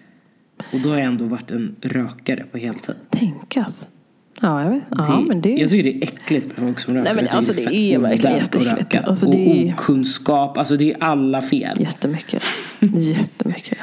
Och 0.73 0.81
då 0.81 0.89
har 0.89 0.97
jag 0.97 1.05
ändå 1.07 1.25
varit 1.25 1.51
en 1.51 1.77
rökare 1.81 2.45
på 2.53 2.59
heltid. 2.59 2.95
Tänkas. 3.11 3.89
Ja, 4.41 4.63
jag 4.65 4.71
vet. 4.71 4.83
Ja, 4.91 4.97
Det- 5.23 5.29
men 5.29 5.41
det... 5.41 5.51
Jag 5.51 5.71
tycker 5.71 5.83
det 5.85 5.97
är 5.97 6.03
äckligt 6.03 6.47
med 6.47 6.57
folk 6.57 6.81
som 6.81 6.95
röker. 6.95 7.05
Nej, 7.05 7.15
men 7.15 7.25
Jag 7.25 7.31
tycker 7.31 7.37
alltså, 7.37 7.71
är 7.71 7.71
det 7.71 7.95
är 7.95 7.99
verkligen 7.99 8.37
jätteäckligt. 8.37 9.05
Alltså, 9.05 9.27
och 9.27 9.33
det 9.33 9.69
är- 9.69 9.75
okunskap. 9.75 10.59
Alltså 10.59 10.77
det 10.77 10.93
är 10.93 10.97
alla 11.03 11.43
fel. 11.43 11.81
Jättemycket. 11.81 12.43
Jättemycket. 12.95 13.79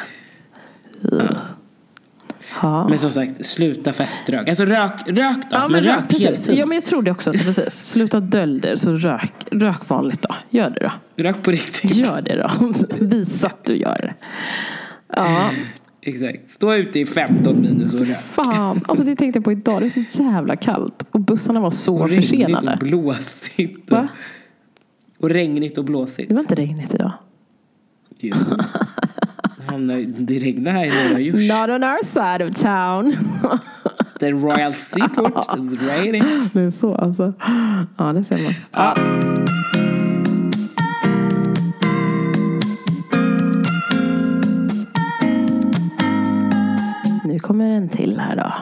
Ja. 2.62 2.88
Men 2.90 2.98
som 3.00 3.12
sagt, 3.12 3.46
sluta 3.46 3.94
feströk. 3.94 4.50
Alltså 4.50 4.66
rök, 4.66 4.92
rök 5.06 5.38
då. 5.38 5.48
Ja, 5.52 5.68
men, 5.68 5.84
rök 5.84 6.10
precis. 6.10 6.26
heltid. 6.26 6.56
Ja, 6.60 6.66
men 6.66 6.76
jag 6.76 6.84
tror 6.86 7.02
det 7.02 7.12
också. 7.12 7.30
Att, 7.30 7.44
precis. 7.46 7.74
Sluta 7.74 8.20
dölj 8.20 8.62
det, 8.62 8.78
så 8.78 8.92
rök, 8.94 9.34
rök 9.52 9.90
vanligt 9.90 10.22
då. 10.22 10.36
Gör 10.50 10.70
det 10.70 10.80
då. 10.80 11.24
Rök 11.24 11.44
på 11.44 11.52
riktigt. 11.52 11.96
Gör 11.96 12.22
det 12.22 12.36
då. 12.36 12.72
Visa 13.06 13.48
att 13.48 13.66
du 13.66 13.76
gör 13.76 13.98
det. 14.02 14.14
Ja, 15.16 15.50
Exakt. 16.04 16.50
Stå 16.52 16.74
ute 16.76 17.00
i 17.00 17.06
15 17.06 17.62
minus 17.62 17.94
och 17.94 18.00
rök. 18.00 18.18
fan. 18.18 18.82
Alltså 18.88 19.06
det 19.06 19.16
tänkte 19.16 19.38
jag 19.38 19.44
på 19.44 19.52
idag. 19.52 19.82
Det 19.82 19.86
är 19.86 19.90
så 20.12 20.24
jävla 20.24 20.56
kallt. 20.56 21.06
Och 21.12 21.20
bussarna 21.20 21.60
var 21.60 21.72
så 21.72 21.98
Och 21.98 22.10
försenade. 22.10 22.74
och 22.74 22.80
blåsigt. 22.80 23.92
Va? 23.92 24.08
Och 25.20 25.30
regnigt 25.30 25.78
och 25.78 25.86
blåsigt. 25.86 26.30
Det 26.30 26.36
var 26.36 26.42
inte 26.42 26.56
regnigt 26.56 26.94
idag. 26.94 27.14
Jo. 28.20 28.36
Det 30.08 30.40
regnar 30.40 30.72
här 30.72 30.86
i 30.86 31.10
norra 31.10 31.20
Djurs. 31.20 31.50
Not 31.50 31.70
on 31.70 31.84
our 31.84 32.04
side 32.04 32.42
of 32.42 32.56
town. 32.56 33.16
The 34.20 34.32
Royal 34.32 34.74
Seaport 34.74 35.60
is 35.60 35.82
raining. 35.88 36.24
Det 36.54 36.62
är 36.62 36.72
så 36.72 36.96
alltså. 36.96 37.34
Ja, 37.98 38.14
det 38.14 38.24
ser 38.24 38.38
man. 38.38 38.54
Ja. 38.72 38.96
Nu 47.24 47.40
kommer 47.40 47.66
en 47.70 47.90
till 47.90 48.20
här 48.20 48.36
då. 48.36 48.54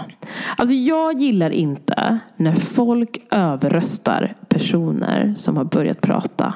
Alltså 0.57 0.75
jag 0.75 1.19
gillar 1.19 1.49
inte 1.49 2.19
när 2.35 2.53
folk 2.53 3.17
överröstar 3.31 4.33
personer 4.49 5.33
som 5.37 5.57
har 5.57 5.63
börjat 5.65 6.01
prata. 6.01 6.53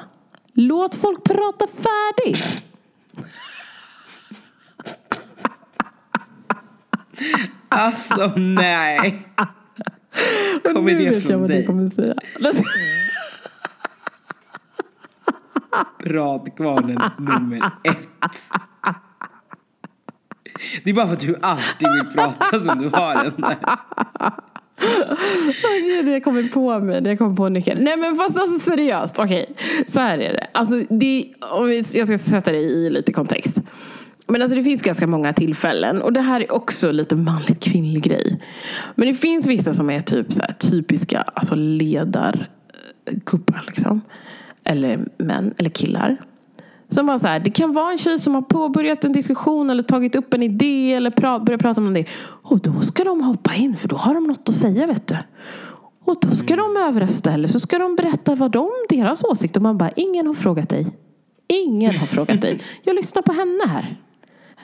Låt 0.52 0.94
folk 0.94 1.24
prata 1.24 1.66
färdigt. 1.66 2.62
Alltså 7.68 8.32
nej. 8.36 9.28
Kommer 10.62 10.90
det 10.90 10.96
vet 10.96 11.14
jag 11.14 11.22
från 11.22 11.40
vad 11.40 11.50
du 11.50 11.54
dig? 11.54 11.66
kommer 11.66 11.88
säga. 11.88 12.14
Pratkvarnen 16.04 16.98
nummer 17.18 17.70
ett. 17.82 18.08
Det 20.84 20.90
är 20.90 20.94
bara 20.94 21.06
för 21.06 21.12
att 21.12 21.20
du 21.20 21.36
alltid 21.42 21.88
vill 21.92 22.12
prata 22.14 22.60
som 22.60 22.78
du 22.82 22.88
har 22.88 23.14
den 23.14 23.32
där. 23.36 23.56
Det 26.02 26.10
jag 26.10 26.24
kommer 26.24 26.48
på 26.48 26.80
mig. 26.80 27.00
Det 27.00 27.10
jag 27.10 27.18
kommer 27.18 27.36
på 27.36 27.48
nyckeln. 27.48 27.84
Nej 27.84 27.96
men 27.96 28.16
fast 28.16 28.38
alltså 28.38 28.58
seriöst. 28.58 29.18
Okej, 29.18 29.54
så 29.86 30.00
här 30.00 30.18
är 30.18 30.32
det. 30.32 30.46
Alltså, 30.52 30.82
det 30.90 31.32
om 31.40 31.72
jag 31.72 32.06
ska 32.06 32.18
sätta 32.18 32.52
det 32.52 32.58
i 32.58 32.90
lite 32.90 33.12
kontext. 33.12 33.58
Men 34.26 34.42
alltså 34.42 34.56
det 34.56 34.62
finns 34.62 34.82
ganska 34.82 35.06
många 35.06 35.32
tillfällen. 35.32 36.02
Och 36.02 36.12
det 36.12 36.20
här 36.20 36.40
är 36.40 36.52
också 36.52 36.92
lite 36.92 37.16
manlig 37.16 37.60
kvinnlig 37.60 38.02
grej. 38.02 38.40
Men 38.94 39.08
det 39.08 39.14
finns 39.14 39.46
vissa 39.46 39.72
som 39.72 39.90
är 39.90 40.00
typ 40.00 40.32
så 40.32 40.42
här, 40.42 40.52
typiska 40.52 41.20
alltså 41.20 41.54
ledargubbar 41.54 42.48
eh, 43.56 43.66
liksom. 43.66 44.00
Eller 44.64 45.08
män, 45.16 45.54
eller 45.58 45.70
killar. 45.70 46.16
Som 46.88 47.06
bara 47.06 47.18
så 47.18 47.26
här, 47.26 47.40
det 47.40 47.50
kan 47.50 47.72
vara 47.72 47.92
en 47.92 47.98
tjej 47.98 48.18
som 48.18 48.34
har 48.34 48.42
påbörjat 48.42 49.04
en 49.04 49.12
diskussion 49.12 49.70
eller 49.70 49.82
tagit 49.82 50.16
upp 50.16 50.34
en 50.34 50.42
idé 50.42 50.92
eller 50.94 51.10
pra- 51.10 51.44
börjat 51.44 51.60
prata 51.62 51.80
om 51.80 51.94
det. 51.94 52.04
Och 52.42 52.60
då 52.60 52.80
ska 52.80 53.04
de 53.04 53.22
hoppa 53.22 53.54
in 53.54 53.76
för 53.76 53.88
då 53.88 53.96
har 53.96 54.14
de 54.14 54.24
något 54.24 54.48
att 54.48 54.54
säga 54.54 54.86
vet 54.86 55.06
du. 55.06 55.16
Och 56.04 56.16
då 56.20 56.36
ska 56.36 56.56
de 56.56 56.76
överrösta 56.76 57.32
eller 57.32 57.48
så 57.48 57.60
ska 57.60 57.78
de 57.78 57.96
berätta 57.96 58.34
vad 58.34 58.50
de, 58.50 58.70
deras 58.88 59.24
åsikt. 59.24 59.56
Och 59.56 59.62
man 59.62 59.78
bara, 59.78 59.90
ingen 59.96 60.26
har 60.26 60.34
frågat 60.34 60.68
dig. 60.68 60.86
Ingen 61.48 61.96
har 61.96 62.06
frågat 62.06 62.40
dig. 62.40 62.60
Jag 62.82 62.96
lyssnar 62.96 63.22
på 63.22 63.32
henne 63.32 63.64
här. 63.68 63.96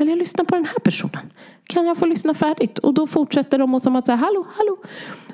Eller 0.01 0.13
jag 0.13 0.19
lyssnar 0.19 0.45
på 0.45 0.55
den 0.55 0.65
här 0.65 0.79
personen. 0.79 1.33
Kan 1.65 1.87
jag 1.87 1.99
få 1.99 2.07
lyssna 2.07 2.35
färdigt? 2.35 2.79
Och 2.79 2.95
då 2.95 3.07
fortsätter 3.07 3.59
de 3.59 3.75
och 3.75 3.83
som 3.83 3.97
att 3.97 4.07
säga 4.07 4.17
hallå, 4.17 4.47
hallå. 4.53 4.77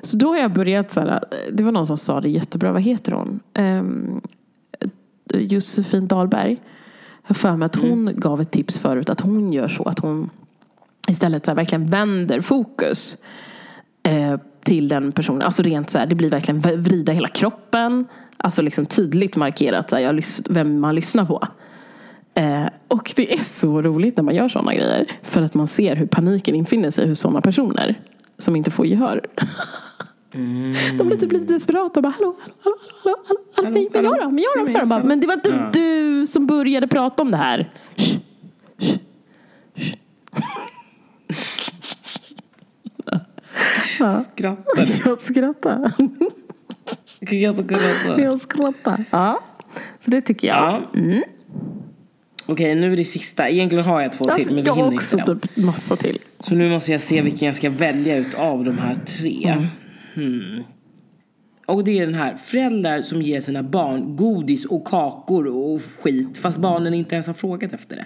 Så 0.01 0.17
då 0.17 0.27
har 0.27 0.37
jag 0.37 0.53
börjat 0.53 0.91
så 0.91 0.99
här, 0.99 1.23
det 1.51 1.63
var 1.63 1.71
någon 1.71 1.87
som 1.87 1.97
sa 1.97 2.21
det 2.21 2.29
jättebra, 2.29 2.71
vad 2.71 2.81
heter 2.81 3.11
hon? 3.11 3.39
Um, 3.53 4.21
Josefin 5.33 6.07
Dahlberg. 6.07 6.61
Jag 7.27 7.37
för 7.37 7.55
mig 7.55 7.65
att 7.65 7.75
hon 7.75 8.11
gav 8.15 8.41
ett 8.41 8.51
tips 8.51 8.79
förut 8.79 9.09
att 9.09 9.21
hon 9.21 9.53
gör 9.53 9.67
så 9.67 9.83
att 9.83 9.99
hon 9.99 10.29
istället 11.07 11.45
så 11.45 11.51
här 11.51 11.55
verkligen 11.55 11.85
vänder 11.85 12.41
fokus 12.41 13.17
eh, 14.03 14.39
till 14.63 14.87
den 14.87 15.11
personen. 15.11 15.41
Alltså 15.41 15.63
rent 15.63 15.89
så 15.89 15.97
här, 15.97 16.05
det 16.05 16.15
blir 16.15 16.29
verkligen 16.29 16.59
vrida 16.59 17.13
hela 17.13 17.27
kroppen. 17.27 18.05
Alltså 18.37 18.61
liksom 18.61 18.85
tydligt 18.85 19.35
markerat 19.35 19.89
så 19.89 19.95
här, 19.95 20.03
jag 20.03 20.23
vem 20.49 20.79
man 20.79 20.95
lyssnar 20.95 21.25
på. 21.25 21.47
Eh, 22.37 22.65
och 22.87 23.13
det 23.15 23.33
är 23.33 23.37
så 23.43 23.81
roligt 23.81 24.17
när 24.17 24.23
man 24.23 24.35
gör 24.35 24.47
sådana 24.47 24.73
grejer. 24.73 25.11
För 25.23 25.41
att 25.41 25.53
man 25.53 25.67
ser 25.67 25.95
hur 25.95 26.05
paniken 26.07 26.55
infinner 26.55 26.89
sig 26.91 27.09
hos 27.09 27.19
sådana 27.19 27.41
personer 27.41 28.01
som 28.37 28.55
inte 28.55 28.71
får 28.71 28.85
gehör. 28.85 29.21
De 30.97 31.07
blir 31.07 31.17
typ 31.17 31.31
lite 31.31 31.53
desperata 31.53 32.01
bara 32.01 32.13
hallå, 32.19 32.35
hallå, 32.63 32.75
hallå, 33.03 33.15
hallå, 33.27 33.27
hallå, 33.27 33.39
hallå, 33.55 33.69
men, 33.69 33.73
men 33.93 34.03
jag 34.03 34.19
då, 34.21 34.29
men 34.29 34.43
jag 34.43 34.65
då, 34.65 34.71
jag 34.71 34.81
då. 34.81 34.85
Bara, 34.85 34.95
hallå. 34.95 35.07
Men 35.07 35.19
det 35.19 35.27
var 35.27 35.33
inte 35.33 35.49
Ja. 35.49 35.69
du 35.73 36.25
som 36.27 36.47
började 36.47 36.87
prata 36.87 37.23
om 37.23 37.31
det 37.31 37.37
här. 37.37 37.71
Shh, 37.97 38.17
shh, 38.77 38.97
shh. 39.75 39.87
Skrattar 43.95 44.31
du? 44.35 45.09
Jag 45.09 45.19
skrattar. 45.19 45.91
Skratta, 47.09 47.63
skratta. 47.63 48.21
Jag 48.21 48.41
skrattar. 48.41 49.03
Ja, 49.09 49.39
så 49.99 50.11
det 50.11 50.21
tycker 50.21 50.47
jag. 50.47 50.57
Ja. 50.93 50.99
Mm. 50.99 51.23
Okej, 52.47 52.75
nu 52.75 52.93
är 52.93 52.97
det 52.97 53.03
sista. 53.03 53.49
Egentligen 53.49 53.85
har 53.85 54.01
jag 54.01 54.11
två 54.11 54.25
till, 54.25 54.33
Alltså, 54.33 54.53
men 54.53 54.63
vi 54.63 54.67
jag 54.67 54.73
har 54.73 54.83
hinner 54.83 54.95
också 54.95 55.17
inte 55.17 55.35
typ 55.35 55.57
massa 55.57 55.95
till. 55.95 56.19
Så 56.39 56.55
nu 56.55 56.69
måste 56.69 56.91
jag 56.91 57.01
se 57.01 57.21
vilken 57.21 57.45
jag 57.45 57.55
ska 57.55 57.69
välja 57.69 58.17
ut 58.17 58.35
av 58.35 58.63
de 58.63 58.77
här 58.77 58.97
tre. 59.05 59.47
Mm. 59.47 59.67
Hmm. 60.13 60.63
Och 61.65 61.83
det 61.83 61.99
är 61.99 62.05
den 62.05 62.15
här, 62.15 62.35
föräldrar 62.35 63.01
som 63.01 63.21
ger 63.21 63.41
sina 63.41 63.63
barn 63.63 64.15
godis 64.15 64.65
och 64.65 64.87
kakor 64.87 65.47
och 65.47 65.81
skit 66.03 66.37
fast 66.37 66.59
barnen 66.59 66.93
inte 66.93 67.15
ens 67.15 67.27
har 67.27 67.33
frågat 67.33 67.73
efter 67.73 67.95
det. 67.95 68.05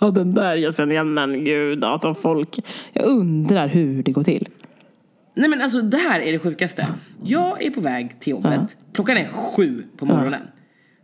Och 0.00 0.14
den 0.14 0.34
där 0.34 0.56
jag 0.56 0.74
känner 0.74 0.92
igen, 0.92 1.14
men 1.14 1.44
gud 1.44 1.84
alltså 1.84 2.14
folk. 2.14 2.58
Jag 2.92 3.04
undrar 3.04 3.68
hur 3.68 4.02
det 4.02 4.12
går 4.12 4.22
till. 4.22 4.48
Nej 5.34 5.48
men 5.48 5.60
alltså 5.60 5.82
det 5.82 5.96
här 5.96 6.20
är 6.20 6.32
det 6.32 6.38
sjukaste. 6.38 6.86
Jag 7.24 7.62
är 7.62 7.70
på 7.70 7.80
väg 7.80 8.20
till 8.20 8.30
jobbet, 8.30 8.76
klockan 8.92 9.16
är 9.16 9.28
sju 9.28 9.82
på 9.96 10.06
morgonen. 10.06 10.42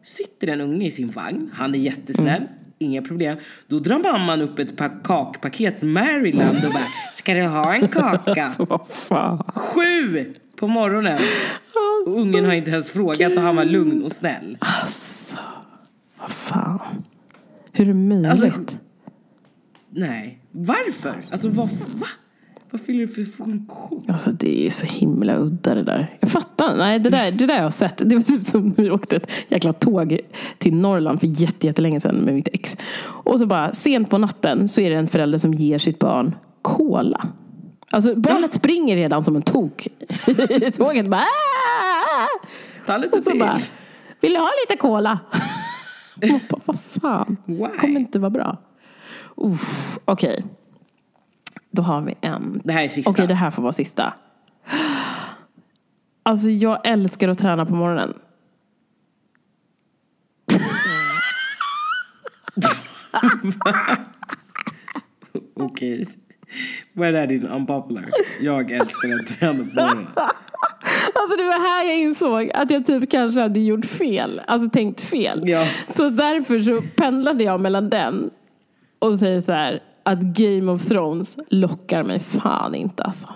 Sitter 0.03 0.47
en 0.49 0.61
unge 0.61 0.87
i 0.87 0.91
sin 0.91 1.11
vagn, 1.11 1.51
han 1.55 1.75
är 1.75 1.79
jättesnäll, 1.79 2.43
inga 2.79 3.03
problem. 3.03 3.39
Då 3.69 3.79
drar 3.79 3.99
mamman 3.99 4.41
upp 4.43 4.59
ett 4.59 4.77
pa- 4.77 4.89
kakpaket 4.89 5.83
Maryland 5.83 6.65
och 6.65 6.73
bara 6.73 6.87
Ska 7.17 7.35
du 7.35 7.43
ha 7.43 7.75
en 7.75 7.89
kaka? 7.89 8.47
Så 8.57 8.65
vad 8.65 8.89
fan. 8.89 9.39
Sju 9.55 10.33
på 10.57 10.69
morgonen! 10.69 11.19
Och 12.07 12.17
ungen 12.21 12.45
har 12.45 12.53
inte 12.53 12.71
ens 12.71 12.91
frågat 12.91 13.37
och 13.37 13.43
han 13.43 13.57
var 13.57 13.65
lugn 13.65 14.03
och 14.05 14.13
snäll. 14.13 14.57
Alltså, 14.61 15.39
vad 16.21 16.31
fan. 16.31 17.03
Hur 17.73 17.85
är 17.89 17.93
det 17.93 17.99
möjligt? 17.99 18.31
Alltså, 18.31 18.77
Nej, 19.91 20.39
varför? 20.51 21.23
Alltså 21.31 21.49
vad, 21.49 21.69
va? 21.71 22.07
Vad 22.71 22.81
fyller 22.81 23.01
det 23.01 23.09
för 23.09 23.25
funktion? 23.25 24.05
Alltså 24.09 24.33
det 24.33 24.67
är 24.67 24.71
så 24.71 24.87
himla 24.87 25.37
udda 25.39 25.75
det 25.75 25.83
där. 25.83 26.17
Jag 26.21 26.31
fattar. 26.31 26.77
Nej, 26.77 26.99
det 26.99 27.11
där, 27.11 27.31
det 27.33 27.47
där 27.47 27.55
har 27.55 27.63
jag 27.63 27.73
sett. 27.73 27.97
Det 28.09 28.15
var 28.17 28.23
typ 28.23 28.43
som 28.43 28.69
när 28.77 28.85
vi 28.85 28.91
åkte 28.91 29.17
ett 29.17 29.31
jäkla 29.49 29.73
tåg 29.73 30.19
till 30.59 30.75
Norrland 30.75 31.21
för 31.21 31.27
jätte- 31.27 31.67
jättelänge 31.67 32.01
sedan 32.01 32.17
med 32.17 32.35
mitt 32.35 32.49
ex. 32.53 32.77
Och 33.05 33.39
så 33.39 33.47
bara 33.47 33.73
sent 33.73 34.11
på 34.11 34.19
natten 34.19 34.69
så 34.69 34.81
är 34.81 34.91
det 34.91 34.97
en 34.97 35.07
förälder 35.09 35.39
som 35.39 35.55
ger 35.55 35.79
sitt 35.79 35.99
barn 35.99 36.35
cola. 36.63 37.29
Alltså 37.91 38.15
barnet 38.17 38.53
springer 38.53 38.97
redan 38.97 39.25
som 39.25 39.37
en 39.37 39.43
tok 39.43 39.87
i 40.27 40.71
tåget. 40.77 41.07
Bara, 41.07 41.21
"Ah!" 41.21 42.27
Ta 42.87 42.97
lite 42.97 43.17
och 43.17 43.23
så 43.23 43.31
till. 43.31 43.41
bara, 43.41 43.59
vill 44.21 44.33
du 44.33 44.39
ha 44.39 44.49
lite 44.69 44.81
cola? 44.81 45.19
Bara, 46.51 46.61
vad 46.65 46.81
fan. 46.81 47.37
Why? 47.45 47.67
kommer 47.81 48.01
inte 48.01 48.19
vara 48.19 48.31
bra. 48.31 48.57
Okej. 50.05 50.45
Då 51.79 51.83
har 51.83 52.01
vi 52.01 52.15
en. 52.21 52.61
Det 52.65 52.73
här 52.73 52.85
är 52.85 52.89
sista. 52.89 53.11
Okej, 53.11 53.27
det 53.27 53.35
här 53.35 53.51
får 53.51 53.63
vara 53.63 53.73
sista. 53.73 54.15
Alltså 56.23 56.51
jag 56.51 56.87
älskar 56.87 57.29
att 57.29 57.39
träna 57.39 57.67
på 57.67 57.75
morgonen. 57.75 58.15
Okej. 65.55 66.09
Vad 66.93 67.15
är 67.15 67.27
din 67.27 67.47
unpopular? 67.47 68.05
Jag 68.41 68.71
älskar 68.71 69.09
att 69.15 69.39
träna 69.39 69.59
på 69.59 69.65
morgonen. 69.65 70.07
Alltså 71.15 71.37
det 71.37 71.45
var 71.45 71.69
här 71.69 71.87
jag 71.87 71.99
insåg 71.99 72.51
att 72.55 72.71
jag 72.71 72.87
typ 72.87 73.11
kanske 73.11 73.41
hade 73.41 73.61
gjort 73.61 73.87
fel. 73.87 74.41
Alltså 74.47 74.71
tänkt 74.71 75.01
fel. 75.01 75.49
Ja. 75.49 75.67
Så 75.89 76.11
därför 76.11 76.61
så 76.61 76.83
pendlade 76.97 77.45
jag 77.45 77.61
mellan 77.61 77.91
den 77.91 78.31
och 78.99 79.19
säger 79.19 79.41
så 79.41 79.53
här 79.53 79.83
att 80.09 80.21
Game 80.21 80.73
of 80.73 80.85
Thrones 80.85 81.39
lockar 81.51 82.03
mig 82.05 82.19
fan 82.19 82.75
inte 82.75 83.03
alltså. 83.03 83.35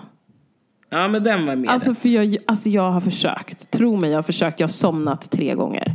Ja 0.89 1.07
men 1.07 1.23
den 1.23 1.45
var 1.45 1.55
med. 1.55 1.69
Alltså 1.69 1.95
för 1.95 2.09
jag, 2.09 2.37
alltså 2.47 2.69
jag 2.69 2.91
har 2.91 3.01
försökt. 3.01 3.71
Tro 3.71 3.95
mig, 3.95 4.09
jag 4.09 4.17
har 4.17 4.23
försökt. 4.23 4.59
Jag 4.59 4.67
har 4.67 4.71
somnat 4.71 5.31
tre 5.31 5.55
gånger. 5.55 5.93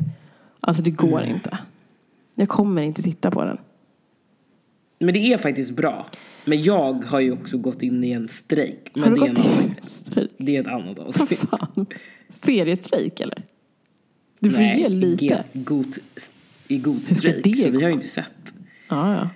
Alltså 0.61 0.83
det 0.83 0.91
går 0.91 1.21
Mm. 1.23 1.35
inte. 1.35 1.59
Jag 2.35 2.49
kommer 2.49 2.83
inte 2.83 3.03
titta 3.03 3.31
på 3.31 3.45
den. 3.45 3.59
Men 4.99 5.15
det 5.15 5.33
är 5.33 5.39
faktiskt 5.39 5.71
bra. 5.71 6.07
Men 6.45 6.63
jag 6.63 7.05
har 7.05 7.21
ju 7.21 7.33
också 7.33 7.59
gått 7.59 7.83
in 7.83 8.05
i 8.05 8.11
en 8.11 8.29
strejk. 8.29 8.91
Men 8.95 9.03
Har 9.03 9.11
du 9.11 9.17
det, 9.17 9.23
är 9.27 9.29
en 9.29 9.35
gått 9.35 9.45
annan, 9.47 9.71
i 9.83 9.87
strejk? 9.87 10.31
det 10.39 10.57
är 10.57 10.61
ett 10.61 10.67
annat 10.69 10.99
avsnitt. 10.99 11.39
fan? 11.39 11.87
Seriestrejk 12.29 13.21
eller? 13.21 13.43
Du 14.41 14.51
får 14.51 14.65
ge 14.65 14.89
lite. 14.89 15.45
god, 15.53 15.99
i 16.69 16.79
god 16.79 17.07
strejk. 17.07 17.45
det 17.45 17.55
Så 17.57 17.71
vi 17.71 17.83
har 17.83 17.89
ju 17.89 17.95
inte 17.95 18.09
sett. 18.09 18.53
Ja, 18.89 19.15
ja. 19.15 19.29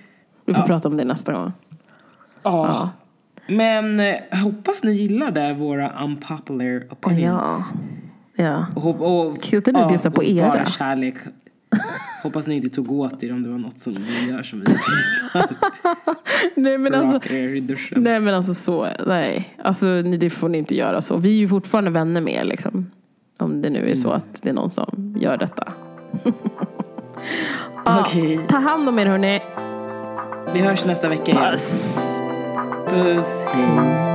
Du 0.45 0.53
får 0.53 0.61
prata 0.63 0.89
om 0.89 0.97
det 0.97 1.03
nästa 1.05 1.33
gång. 1.33 1.51
Ja. 2.43 2.89
Men 3.47 3.99
eh, 3.99 4.15
hoppas 4.43 4.83
ni 4.83 4.91
gillade 4.91 5.53
våra 5.53 6.03
unpopular 6.03 6.83
opinions. 6.89 7.71
Ja. 8.35 8.65
Och, 8.75 8.81
hop- 8.81 9.01
och, 9.01 9.41
Kul 9.43 9.59
att 9.59 9.73
ni 9.73 9.85
bjussar 9.89 10.09
på 10.09 10.17
och 10.17 10.23
era. 10.23 10.47
Bara 10.47 10.65
kärlek. 10.65 11.15
Hoppas 12.23 12.47
ni 12.47 12.55
inte 12.55 12.69
tog 12.69 12.91
åt 12.91 13.23
er 13.23 13.33
om 13.33 13.43
det 13.43 13.49
var 13.49 13.57
något 13.57 13.81
som 13.81 13.93
vi 13.93 14.29
gör 14.31 14.43
som 14.43 14.59
vi. 14.59 14.65
Nej 16.61 16.77
men 16.77 16.93
alltså. 16.93 17.19
Nej 17.95 18.19
men 18.19 18.33
alltså 18.33 18.53
så, 18.53 18.87
nej. 19.07 19.55
Alltså 19.63 19.85
ni- 19.85 20.17
det 20.17 20.29
får 20.29 20.49
ni 20.49 20.57
inte 20.57 20.75
göra 20.75 21.01
så. 21.01 21.17
Vi 21.17 21.29
är 21.29 21.39
ju 21.39 21.47
fortfarande 21.47 21.91
vänner 21.91 22.21
med 22.21 22.33
er 22.33 22.43
liksom. 22.43 22.91
Om 23.37 23.61
det 23.61 23.69
nu 23.69 23.89
är 23.91 23.95
så 23.95 24.11
att 24.11 24.41
det 24.41 24.49
är 24.49 24.53
någon 24.53 24.71
som 24.71 25.15
gör 25.19 25.37
detta. 25.37 25.73
Ja, 27.85 28.01
Okej. 28.01 28.39
Ta 28.47 28.57
hand 28.57 28.89
om 28.89 28.99
er 28.99 29.05
hörni. 29.05 29.41
Vi 30.53 30.59
hörs 30.59 30.85
nästa 30.85 31.09
vecka 31.09 31.31
igen. 31.31 31.51
Puss. 31.51 31.99
Puss. 32.87 33.45
Hej. 33.53 34.12